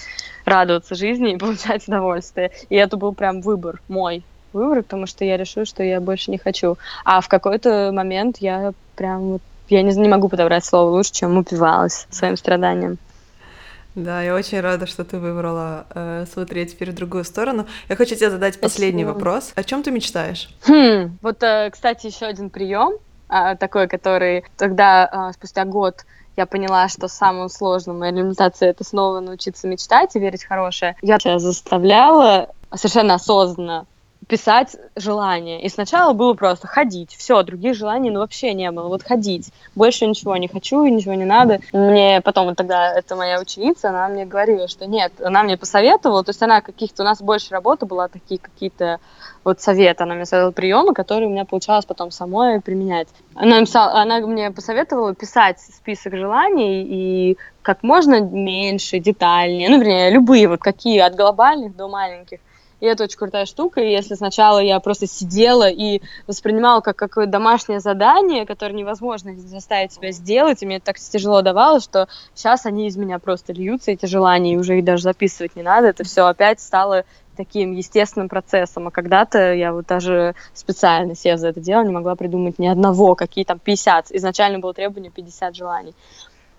радоваться 0.45 0.95
жизни 0.95 1.33
и 1.33 1.37
получать 1.37 1.87
удовольствие. 1.87 2.51
И 2.69 2.75
это 2.75 2.97
был 2.97 3.13
прям 3.13 3.41
выбор 3.41 3.81
мой 3.87 4.23
выбор, 4.53 4.83
потому 4.83 5.07
что 5.07 5.25
я 5.25 5.37
решила, 5.37 5.65
что 5.65 5.83
я 5.83 5.99
больше 6.01 6.31
не 6.31 6.37
хочу. 6.37 6.77
А 7.05 7.21
в 7.21 7.27
какой-то 7.27 7.91
момент 7.93 8.37
я 8.39 8.73
прям 8.95 9.33
вот, 9.33 9.41
я 9.69 9.81
не, 9.83 9.95
не 9.95 10.09
могу 10.09 10.29
подобрать 10.29 10.65
слово 10.65 10.89
лучше, 10.89 11.13
чем 11.13 11.37
упивалась 11.37 12.07
своим 12.09 12.37
страданием. 12.37 12.97
Да, 13.95 14.21
я 14.21 14.35
очень 14.35 14.61
рада, 14.61 14.85
что 14.85 15.03
ты 15.03 15.17
выбрала 15.17 15.85
э, 15.93 16.25
смотреть 16.31 16.71
теперь 16.71 16.91
в 16.91 16.95
другую 16.95 17.25
сторону. 17.25 17.67
Я 17.89 17.97
хочу 17.97 18.15
тебе 18.15 18.29
задать 18.29 18.59
последний 18.59 19.03
Спасибо. 19.03 19.17
вопрос. 19.17 19.51
О 19.55 19.63
чем 19.63 19.83
ты 19.83 19.91
мечтаешь? 19.91 20.49
Хм, 20.65 21.17
вот, 21.21 21.43
э, 21.43 21.69
кстати, 21.71 22.07
еще 22.07 22.25
один 22.25 22.49
прием 22.49 22.93
э, 23.29 23.57
такой, 23.57 23.89
который 23.89 24.45
тогда 24.55 25.29
э, 25.31 25.33
спустя 25.33 25.65
год 25.65 26.05
я 26.37 26.45
поняла, 26.45 26.87
что 26.87 27.09
самым 27.09 27.49
сложным 27.49 27.97
в 27.97 27.99
моей 27.99 28.13
реабилитации 28.13 28.69
это 28.69 28.85
снова 28.85 29.19
научиться 29.19 29.67
мечтать 29.67 30.15
и 30.15 30.19
верить 30.19 30.43
в 30.43 30.47
хорошее. 30.47 30.95
Я 31.01 31.19
себя 31.19 31.39
заставляла 31.39 32.49
совершенно 32.73 33.15
осознанно 33.15 33.85
писать 34.31 34.77
желания. 34.95 35.61
И 35.61 35.67
сначала 35.67 36.13
было 36.13 36.33
просто 36.35 36.65
ходить. 36.65 37.13
Все, 37.17 37.43
других 37.43 37.75
желаний 37.75 38.09
ну, 38.09 38.21
вообще 38.21 38.53
не 38.53 38.71
было. 38.71 38.87
Вот 38.87 39.03
ходить. 39.03 39.51
Больше 39.75 40.07
ничего 40.07 40.37
не 40.37 40.47
хочу, 40.47 40.85
ничего 40.85 41.15
не 41.15 41.25
надо. 41.25 41.59
Мне 41.73 42.21
потом, 42.21 42.45
вот 42.45 42.55
тогда 42.55 42.93
это 42.93 43.17
моя 43.17 43.41
ученица, 43.41 43.89
она 43.89 44.07
мне 44.07 44.25
говорила, 44.25 44.69
что 44.69 44.87
нет, 44.87 45.11
она 45.21 45.43
мне 45.43 45.57
посоветовала, 45.57 46.23
то 46.23 46.29
есть 46.29 46.41
она 46.41 46.61
каких-то, 46.61 47.03
у 47.03 47.05
нас 47.05 47.21
больше 47.21 47.51
работы 47.51 47.85
была, 47.85 48.07
такие 48.07 48.39
какие-то 48.39 49.01
вот 49.43 49.59
советы. 49.59 50.03
Она 50.03 50.15
мне 50.15 50.25
советовала 50.25 50.53
приемы, 50.53 50.93
которые 50.93 51.27
у 51.27 51.31
меня 51.31 51.43
получалось 51.43 51.83
потом 51.83 52.09
самой 52.09 52.61
применять. 52.61 53.09
Она, 53.35 53.59
написала, 53.59 53.99
она 53.99 54.21
мне 54.21 54.49
посоветовала 54.51 55.13
писать 55.13 55.59
список 55.59 56.15
желаний 56.15 56.83
и 56.83 57.37
как 57.63 57.83
можно 57.83 58.21
меньше, 58.21 58.99
детальнее, 58.99 59.67
ну, 59.67 59.77
вернее, 59.77 60.09
любые, 60.09 60.47
вот 60.47 60.61
какие, 60.61 60.99
от 60.99 61.15
глобальных 61.15 61.75
до 61.75 61.89
маленьких. 61.89 62.39
И 62.81 62.85
это 62.85 63.03
очень 63.05 63.17
крутая 63.17 63.45
штука. 63.45 63.79
И 63.79 63.91
если 63.91 64.15
сначала 64.15 64.59
я 64.59 64.79
просто 64.79 65.07
сидела 65.07 65.69
и 65.69 66.01
воспринимала 66.27 66.81
как 66.81 66.97
какое-то 66.97 67.31
домашнее 67.31 67.79
задание, 67.79 68.45
которое 68.45 68.73
невозможно 68.73 69.37
заставить 69.37 69.93
себя 69.93 70.11
сделать, 70.11 70.61
и 70.61 70.65
мне 70.65 70.77
это 70.77 70.87
так 70.87 70.99
тяжело 70.99 71.41
давалось, 71.41 71.83
что 71.83 72.09
сейчас 72.33 72.65
они 72.65 72.87
из 72.87 72.97
меня 72.97 73.19
просто 73.19 73.53
льются, 73.53 73.91
эти 73.91 74.07
желания, 74.07 74.55
и 74.55 74.57
уже 74.57 74.79
их 74.79 74.83
даже 74.83 75.03
записывать 75.03 75.55
не 75.55 75.61
надо. 75.61 75.87
Это 75.87 76.03
все 76.03 76.25
опять 76.25 76.59
стало 76.59 77.05
таким 77.37 77.71
естественным 77.73 78.29
процессом. 78.29 78.87
А 78.87 78.91
когда-то 78.91 79.53
я 79.53 79.73
вот 79.73 79.85
даже 79.85 80.35
специально 80.53 81.15
сев 81.15 81.39
за 81.39 81.49
это 81.49 81.59
дело 81.59 81.83
не 81.83 81.91
могла 81.91 82.15
придумать 82.15 82.59
ни 82.59 82.67
одного, 82.67 83.15
какие 83.15 83.45
там 83.45 83.59
50. 83.59 84.11
Изначально 84.11 84.59
было 84.59 84.73
требование 84.73 85.11
50 85.11 85.55
желаний. 85.55 85.93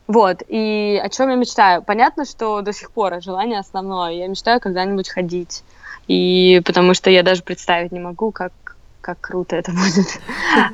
Вот, 0.06 0.42
и 0.48 1.00
о 1.02 1.08
чем 1.08 1.30
я 1.30 1.36
мечтаю? 1.36 1.82
Понятно, 1.82 2.24
что 2.24 2.60
до 2.60 2.72
сих 2.72 2.90
пор 2.90 3.22
желание 3.22 3.58
основное. 3.58 4.12
Я 4.12 4.26
мечтаю 4.26 4.60
когда-нибудь 4.60 5.08
ходить. 5.08 5.62
И 6.08 6.60
потому 6.64 6.94
что 6.94 7.10
я 7.10 7.22
даже 7.22 7.42
представить 7.42 7.92
не 7.92 8.00
могу, 8.00 8.32
как 8.32 8.52
как 9.00 9.20
круто 9.20 9.56
это 9.56 9.72
будет. 9.72 10.20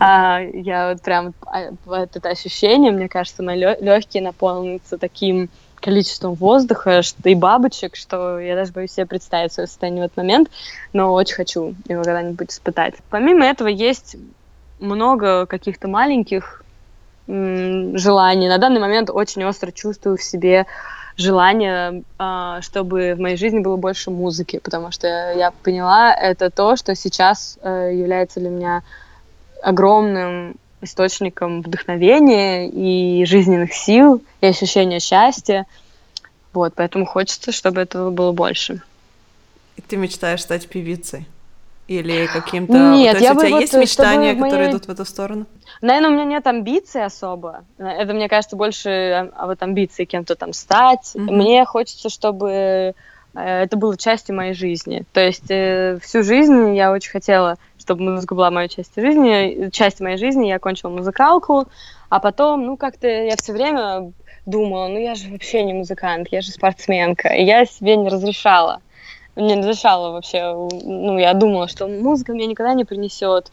а, 0.00 0.40
я 0.40 0.90
вот 0.90 1.02
прям 1.02 1.32
а, 1.46 1.70
это 1.90 2.28
ощущение, 2.28 2.92
мне 2.92 3.08
кажется, 3.08 3.42
мои 3.42 3.58
легкие 3.58 4.22
наполнятся 4.22 4.98
таким 4.98 5.48
количеством 5.80 6.34
воздуха 6.34 7.00
и 7.24 7.34
бабочек, 7.34 7.96
что 7.96 8.38
я 8.38 8.54
даже 8.54 8.72
боюсь 8.72 8.92
себе 8.92 9.06
представить 9.06 9.52
свое 9.52 9.66
состояние 9.66 10.02
в 10.02 10.06
этот 10.06 10.16
момент, 10.16 10.50
но 10.92 11.12
очень 11.12 11.36
хочу 11.36 11.74
его 11.88 12.02
когда-нибудь 12.02 12.50
испытать. 12.50 12.94
Помимо 13.10 13.46
этого 13.46 13.68
есть 13.68 14.16
много 14.80 15.46
каких-то 15.46 15.88
маленьких 15.88 16.64
желаний. 17.28 18.48
На 18.48 18.58
данный 18.58 18.80
момент 18.80 19.10
очень 19.10 19.44
остро 19.44 19.70
чувствую 19.70 20.16
в 20.16 20.22
себе 20.22 20.66
желание, 21.16 22.02
а, 22.18 22.62
чтобы 22.62 23.14
в 23.14 23.20
моей 23.20 23.36
жизни 23.36 23.58
было 23.58 23.76
больше 23.76 24.10
музыки, 24.10 24.60
потому 24.60 24.92
что 24.92 25.06
я 25.36 25.50
поняла, 25.62 26.14
это 26.14 26.48
то, 26.48 26.76
что 26.76 26.94
сейчас 26.94 27.58
э, 27.60 27.90
является 27.92 28.40
для 28.40 28.50
меня 28.50 28.82
огромным 29.62 30.56
источником 30.80 31.62
вдохновения 31.62 32.68
и 32.68 33.24
жизненных 33.24 33.74
сил, 33.74 34.22
и 34.40 34.46
ощущения 34.46 35.00
счастья. 35.00 35.66
Вот, 36.52 36.74
поэтому 36.76 37.04
хочется, 37.04 37.50
чтобы 37.50 37.80
этого 37.80 38.10
было 38.10 38.30
больше. 38.30 38.80
И 39.76 39.82
ты 39.82 39.96
мечтаешь 39.96 40.42
стать 40.42 40.68
певицей? 40.68 41.26
Или 41.88 42.26
каким-то... 42.26 42.74
Нет, 42.74 43.12
То 43.12 43.16
есть 43.16 43.24
я 43.24 43.32
у 43.32 43.40
тебя 43.40 43.48
вот, 43.48 43.60
есть 43.62 43.74
мечтания, 43.74 44.34
моей... 44.34 44.42
которые 44.42 44.70
идут 44.70 44.86
в 44.86 44.90
эту 44.90 45.06
сторону? 45.06 45.46
Наверное, 45.80 46.10
у 46.10 46.12
меня 46.12 46.24
нет 46.24 46.46
амбиций 46.46 47.02
особо. 47.02 47.64
Это, 47.78 48.12
мне 48.12 48.28
кажется, 48.28 48.56
больше 48.56 49.30
а 49.34 49.46
вот 49.46 49.62
амбиции 49.62 50.04
кем-то 50.04 50.36
там 50.36 50.52
стать. 50.52 51.12
Mm-hmm. 51.14 51.32
Мне 51.32 51.64
хочется, 51.64 52.10
чтобы 52.10 52.50
э, 52.50 52.92
это 53.34 53.76
было 53.78 53.96
частью 53.96 54.36
моей 54.36 54.52
жизни. 54.52 55.04
То 55.14 55.20
есть 55.20 55.50
э, 55.50 55.98
всю 56.02 56.22
жизнь 56.22 56.76
я 56.76 56.92
очень 56.92 57.10
хотела, 57.10 57.56
чтобы 57.78 58.02
музыка 58.02 58.34
была 58.34 58.50
моей 58.50 58.68
частью 58.68 59.02
жизни. 59.02 59.70
Часть 59.70 60.00
моей 60.00 60.18
жизни 60.18 60.46
я 60.46 60.56
окончила 60.56 60.90
музыкалку, 60.90 61.68
а 62.10 62.20
потом, 62.20 62.66
ну, 62.66 62.76
как-то 62.76 63.08
я 63.08 63.36
все 63.36 63.54
время 63.54 64.12
думала, 64.44 64.88
ну, 64.88 64.98
я 64.98 65.14
же 65.14 65.30
вообще 65.30 65.62
не 65.62 65.72
музыкант, 65.72 66.28
я 66.30 66.42
же 66.42 66.50
спортсменка. 66.50 67.28
И 67.28 67.44
я 67.44 67.64
себе 67.64 67.96
не 67.96 68.10
разрешала 68.10 68.82
мне 69.38 69.54
не 69.54 69.60
разрешала 69.62 70.12
вообще, 70.12 70.52
ну, 70.52 71.18
я 71.18 71.34
думала, 71.34 71.68
что 71.68 71.86
музыка 71.86 72.32
мне 72.32 72.46
никогда 72.46 72.74
не 72.74 72.84
принесет 72.84 73.50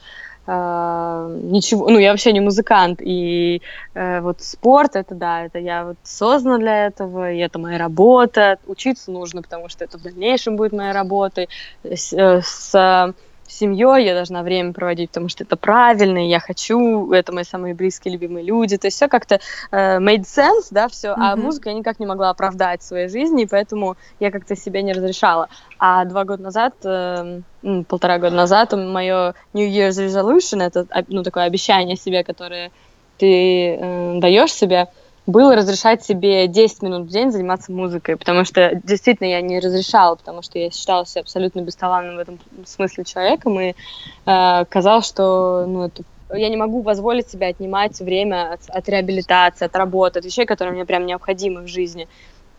э, 0.47 1.39
ничего, 1.43 1.89
ну, 1.89 1.99
я 1.99 2.11
вообще 2.11 2.31
не 2.33 2.39
музыкант, 2.39 2.99
и 3.01 3.61
э, 3.93 4.21
вот 4.21 4.41
спорт, 4.41 4.95
это 4.95 5.15
да, 5.15 5.45
это 5.45 5.59
я 5.59 5.85
вот 5.85 5.97
создана 6.03 6.57
для 6.57 6.87
этого, 6.87 7.31
и 7.31 7.37
это 7.39 7.59
моя 7.59 7.77
работа, 7.77 8.57
учиться 8.67 9.11
нужно, 9.11 9.41
потому 9.41 9.69
что 9.69 9.83
это 9.83 9.97
в 9.97 10.01
дальнейшем 10.01 10.55
будет 10.55 10.73
моя 10.73 10.93
работа, 10.93 11.47
с, 11.83 12.13
э, 12.13 12.41
с 12.41 12.75
с 12.75 13.13
семьей, 13.47 14.05
я 14.05 14.13
должна 14.13 14.43
время 14.43 14.73
проводить, 14.73 15.09
потому 15.09 15.29
что 15.29 15.43
это 15.43 15.55
правильно, 15.55 16.25
и 16.25 16.29
я 16.29 16.39
хочу, 16.39 17.11
это 17.11 17.31
мои 17.31 17.43
самые 17.43 17.73
близкие, 17.73 18.13
любимые 18.13 18.45
люди, 18.45 18.77
то 18.77 18.87
есть 18.87 18.97
все 18.97 19.07
как-то 19.07 19.39
э, 19.71 19.99
made 19.99 20.23
sense, 20.23 20.67
да, 20.71 20.87
все, 20.87 21.09
mm-hmm. 21.09 21.15
а 21.17 21.35
музыку 21.35 21.69
я 21.69 21.75
никак 21.75 21.99
не 21.99 22.05
могла 22.05 22.29
оправдать 22.29 22.81
в 22.81 22.85
своей 22.85 23.07
жизни, 23.07 23.43
и 23.43 23.47
поэтому 23.47 23.97
я 24.19 24.31
как-то 24.31 24.55
себе 24.55 24.81
не 24.81 24.93
разрешала. 24.93 25.49
А 25.79 26.05
два 26.05 26.23
года 26.23 26.43
назад, 26.43 26.73
э, 26.83 27.41
полтора 27.87 28.19
года 28.19 28.35
назад, 28.35 28.73
мое 28.73 29.35
New 29.53 29.67
Year's 29.67 30.05
Resolution, 30.05 30.61
это, 30.63 30.87
ну, 31.07 31.23
такое 31.23 31.43
обещание 31.43 31.95
себе, 31.95 32.23
которое 32.23 32.71
ты 33.17 33.77
э, 33.79 34.19
даешь 34.19 34.53
себе, 34.53 34.87
было 35.27 35.55
разрешать 35.55 36.03
себе 36.03 36.47
10 36.47 36.81
минут 36.83 37.07
в 37.07 37.09
день 37.09 37.31
заниматься 37.31 37.71
музыкой, 37.71 38.15
потому 38.15 38.45
что 38.45 38.79
действительно 38.83 39.27
я 39.27 39.41
не 39.41 39.59
разрешала, 39.59 40.15
потому 40.15 40.41
что 40.41 40.59
я 40.59 40.69
считала 40.69 41.05
себя 41.05 41.21
абсолютно 41.21 41.61
бесталанным 41.61 42.17
в 42.17 42.19
этом 42.19 42.39
смысле 42.65 43.03
человеком, 43.05 43.59
и 43.59 43.73
э, 44.25 44.65
казалось, 44.65 45.07
что 45.07 45.65
ну, 45.67 45.85
это 45.85 46.03
я 46.33 46.49
не 46.49 46.57
могу 46.57 46.83
позволить 46.83 47.29
себе 47.29 47.47
отнимать 47.47 47.99
время 47.99 48.53
от, 48.53 48.61
от 48.69 48.89
реабилитации, 48.89 49.65
от 49.65 49.75
работы, 49.75 50.19
от 50.19 50.25
вещей, 50.25 50.45
которые 50.45 50.73
мне 50.73 50.85
прям 50.85 51.05
необходимы 51.05 51.61
в 51.61 51.67
жизни. 51.67 52.07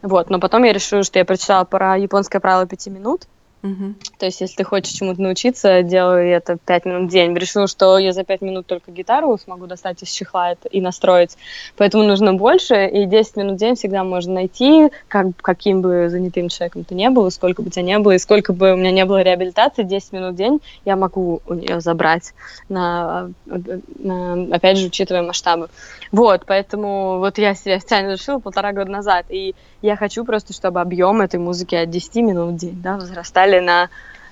Вот, 0.02 0.30
но 0.30 0.38
потом 0.38 0.62
я 0.64 0.72
решила, 0.72 1.02
что 1.02 1.18
я 1.18 1.24
прочитала 1.24 1.64
про 1.64 1.96
японское 1.96 2.38
правило 2.38 2.66
пяти 2.66 2.90
минут, 2.90 3.26
Угу. 3.66 3.94
То 4.18 4.26
есть, 4.26 4.40
если 4.40 4.56
ты 4.56 4.64
хочешь 4.64 4.92
чему-то 4.92 5.20
научиться, 5.20 5.82
делай 5.82 6.28
это 6.30 6.56
5 6.64 6.84
минут 6.84 7.08
в 7.08 7.12
день. 7.12 7.34
Решила, 7.34 7.66
что 7.66 7.98
я 7.98 8.12
за 8.12 8.22
5 8.22 8.40
минут 8.42 8.66
только 8.66 8.92
гитару 8.92 9.36
смогу 9.38 9.66
достать 9.66 10.02
из 10.02 10.10
чехла 10.10 10.54
и 10.70 10.80
настроить. 10.80 11.36
Поэтому 11.76 12.04
нужно 12.04 12.34
больше, 12.34 12.86
и 12.86 13.06
10 13.06 13.36
минут 13.36 13.54
в 13.54 13.58
день 13.58 13.74
всегда 13.74 14.04
можно 14.04 14.34
найти, 14.34 14.90
как, 15.08 15.26
каким 15.42 15.82
бы 15.82 16.08
занятым 16.08 16.48
человеком 16.48 16.84
ты 16.84 16.94
не 16.94 17.10
был, 17.10 17.30
сколько 17.30 17.62
бы 17.62 17.70
тебя 17.70 17.82
не 17.82 17.98
было, 17.98 18.12
и 18.12 18.18
сколько 18.18 18.52
бы 18.52 18.72
у 18.72 18.76
меня 18.76 18.92
не 18.92 19.04
было 19.04 19.22
реабилитации, 19.22 19.82
10 19.82 20.12
минут 20.12 20.34
в 20.34 20.36
день 20.36 20.60
я 20.84 20.96
могу 20.96 21.40
у 21.46 21.54
нее 21.54 21.80
забрать, 21.80 22.34
на, 22.68 23.30
на, 23.46 24.54
опять 24.54 24.78
же, 24.78 24.86
учитывая 24.86 25.22
масштабы. 25.22 25.68
Вот, 26.12 26.44
поэтому 26.46 27.18
вот 27.18 27.38
я 27.38 27.54
себе 27.54 27.74
официально 27.74 28.12
решила 28.12 28.38
полтора 28.38 28.72
года 28.72 28.90
назад, 28.90 29.26
и 29.28 29.54
я 29.82 29.96
хочу 29.96 30.24
просто, 30.24 30.52
чтобы 30.52 30.80
объем 30.80 31.20
этой 31.20 31.38
музыки 31.40 31.74
от 31.74 31.90
10 31.90 32.16
минут 32.16 32.54
в 32.54 32.56
день 32.56 32.80
да, 32.82 32.96
возрастали 32.96 33.55
на, 33.60 33.88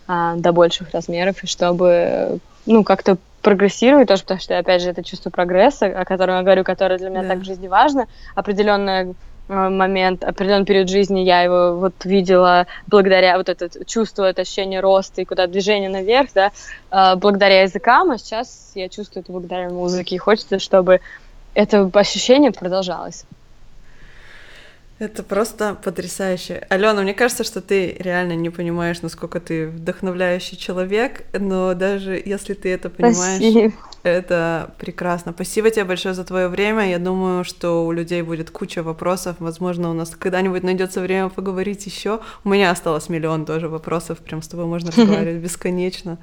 а, 0.06 0.36
до 0.36 0.52
больших 0.52 0.90
размеров, 0.92 1.42
и 1.42 1.46
чтобы 1.46 2.38
ну, 2.66 2.84
как-то 2.84 3.16
прогрессировать 3.42 4.08
тоже, 4.08 4.22
потому 4.22 4.40
что, 4.40 4.56
опять 4.56 4.82
же, 4.82 4.90
это 4.90 5.04
чувство 5.04 5.30
прогресса, 5.30 5.86
о 5.86 6.04
котором 6.04 6.36
я 6.36 6.42
говорю, 6.42 6.64
которое 6.64 6.98
для 6.98 7.10
меня 7.10 7.22
да. 7.22 7.28
так 7.28 7.38
в 7.38 7.44
жизни 7.44 7.68
важно, 7.68 8.06
определенный 8.34 9.14
а, 9.48 9.68
момент, 9.68 10.24
определенный 10.24 10.64
период 10.64 10.88
жизни 10.88 11.20
я 11.20 11.42
его 11.42 11.76
вот 11.76 12.04
видела 12.04 12.66
благодаря 12.86 13.36
вот 13.36 13.50
это 13.50 13.84
чувство, 13.84 14.24
это 14.24 14.42
ощущение 14.42 14.80
роста 14.80 15.20
и 15.20 15.24
куда 15.26 15.46
движение 15.46 15.90
наверх, 15.90 16.30
да, 16.34 16.52
а, 16.90 17.16
благодаря 17.16 17.62
языкам, 17.62 18.10
а 18.10 18.18
сейчас 18.18 18.72
я 18.74 18.88
чувствую 18.88 19.22
это 19.22 19.32
благодаря 19.32 19.68
музыке, 19.68 20.16
и 20.16 20.18
хочется, 20.18 20.58
чтобы 20.58 21.00
это 21.54 21.90
ощущение 21.92 22.50
продолжалось. 22.50 23.26
Это 24.98 25.24
просто 25.24 25.76
потрясающе. 25.82 26.66
Алена, 26.68 27.02
мне 27.02 27.14
кажется, 27.14 27.42
что 27.42 27.60
ты 27.60 27.96
реально 27.98 28.36
не 28.36 28.50
понимаешь, 28.50 29.02
насколько 29.02 29.40
ты 29.40 29.66
вдохновляющий 29.66 30.56
человек, 30.56 31.24
но 31.32 31.74
даже 31.74 32.20
если 32.24 32.54
ты 32.54 32.72
это 32.72 32.90
понимаешь, 32.90 33.42
Спасибо. 33.42 33.72
это 34.04 34.72
прекрасно. 34.78 35.32
Спасибо 35.32 35.70
тебе 35.70 35.84
большое 35.84 36.14
за 36.14 36.22
твое 36.24 36.46
время. 36.46 36.88
Я 36.88 37.00
думаю, 37.00 37.42
что 37.42 37.84
у 37.84 37.90
людей 37.90 38.22
будет 38.22 38.50
куча 38.50 38.84
вопросов. 38.84 39.36
Возможно, 39.40 39.90
у 39.90 39.94
нас 39.94 40.10
когда-нибудь 40.10 40.62
найдется 40.62 41.00
время 41.00 41.28
поговорить 41.28 41.84
еще. 41.86 42.20
У 42.44 42.48
меня 42.48 42.70
осталось 42.70 43.08
миллион 43.08 43.46
тоже 43.46 43.68
вопросов. 43.68 44.18
Прям 44.18 44.42
с 44.42 44.48
тобой 44.48 44.66
можно 44.66 44.90
разговаривать 44.96 45.42
бесконечно. 45.42 46.18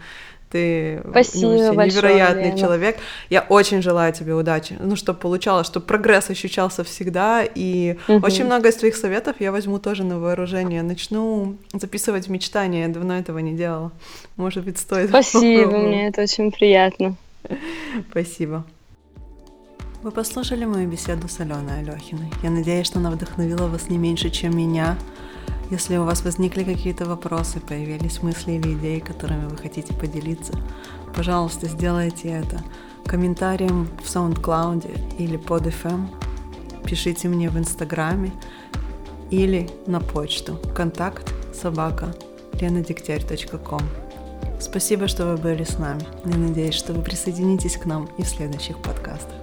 Ты 0.51 1.01
Спасибо 1.09 1.51
ну, 1.51 1.73
большое, 1.73 2.03
невероятный 2.03 2.45
Лена. 2.47 2.57
человек. 2.57 2.97
Я 3.29 3.41
очень 3.41 3.81
желаю 3.81 4.11
тебе 4.11 4.33
удачи. 4.33 4.77
Ну, 4.79 4.95
чтобы 4.97 5.19
получалось, 5.19 5.67
чтобы 5.67 5.85
прогресс 5.85 6.29
ощущался 6.29 6.83
всегда. 6.83 7.43
И 7.43 7.97
угу. 8.07 8.25
очень 8.25 8.45
много 8.45 8.69
из 8.69 8.75
твоих 8.75 8.95
советов 8.95 9.37
я 9.39 9.51
возьму 9.51 9.79
тоже 9.79 10.03
на 10.03 10.19
вооружение. 10.19 10.83
Начну 10.83 11.55
записывать 11.73 12.27
мечтания. 12.27 12.87
Я 12.87 12.93
давно 12.93 13.17
этого 13.17 13.39
не 13.39 13.53
делала. 13.53 13.91
Может 14.35 14.65
быть, 14.65 14.77
стоит. 14.77 15.09
Спасибо, 15.09 15.77
мне 15.77 16.09
это 16.09 16.23
очень 16.23 16.51
приятно. 16.51 17.15
Спасибо. 18.09 18.65
Вы 20.03 20.11
послушали 20.11 20.65
мою 20.65 20.89
беседу 20.89 21.27
с 21.27 21.39
Аленой 21.39 21.79
Алехиной. 21.79 22.31
Я 22.43 22.49
надеюсь, 22.49 22.87
что 22.87 22.99
она 22.99 23.11
вдохновила 23.11 23.67
вас 23.67 23.87
не 23.87 23.97
меньше, 23.97 24.31
чем 24.31 24.57
меня. 24.57 24.97
Если 25.72 25.95
у 25.95 26.03
вас 26.03 26.26
возникли 26.26 26.65
какие-то 26.65 27.05
вопросы, 27.05 27.61
появились 27.61 28.22
мысли 28.22 28.51
или 28.51 28.74
идеи, 28.74 28.99
которыми 28.99 29.47
вы 29.47 29.55
хотите 29.55 29.93
поделиться, 29.93 30.53
пожалуйста, 31.15 31.67
сделайте 31.67 32.28
это 32.28 32.61
комментарием 33.05 33.88
в 34.03 34.05
SoundCloud 34.05 35.17
или 35.17 35.38
под 35.38 35.67
FM. 35.67 36.07
Пишите 36.84 37.30
мне 37.30 37.49
в 37.49 37.57
Инстаграме 37.57 38.34
или 39.30 39.69
на 39.88 40.01
почту 40.01 40.59
контакт 40.76 41.34
собака 41.55 42.13
ленадегтярь.ком. 42.59 43.82
Спасибо, 44.59 45.07
что 45.07 45.26
вы 45.26 45.38
были 45.38 45.63
с 45.63 45.80
нами. 45.80 46.03
Я 46.26 46.36
надеюсь, 46.36 46.76
что 46.76 46.91
вы 46.91 47.01
присоединитесь 47.01 47.78
к 47.78 47.86
нам 47.86 48.09
и 48.17 48.24
в 48.24 48.28
следующих 48.28 48.78
подкастах. 48.80 49.40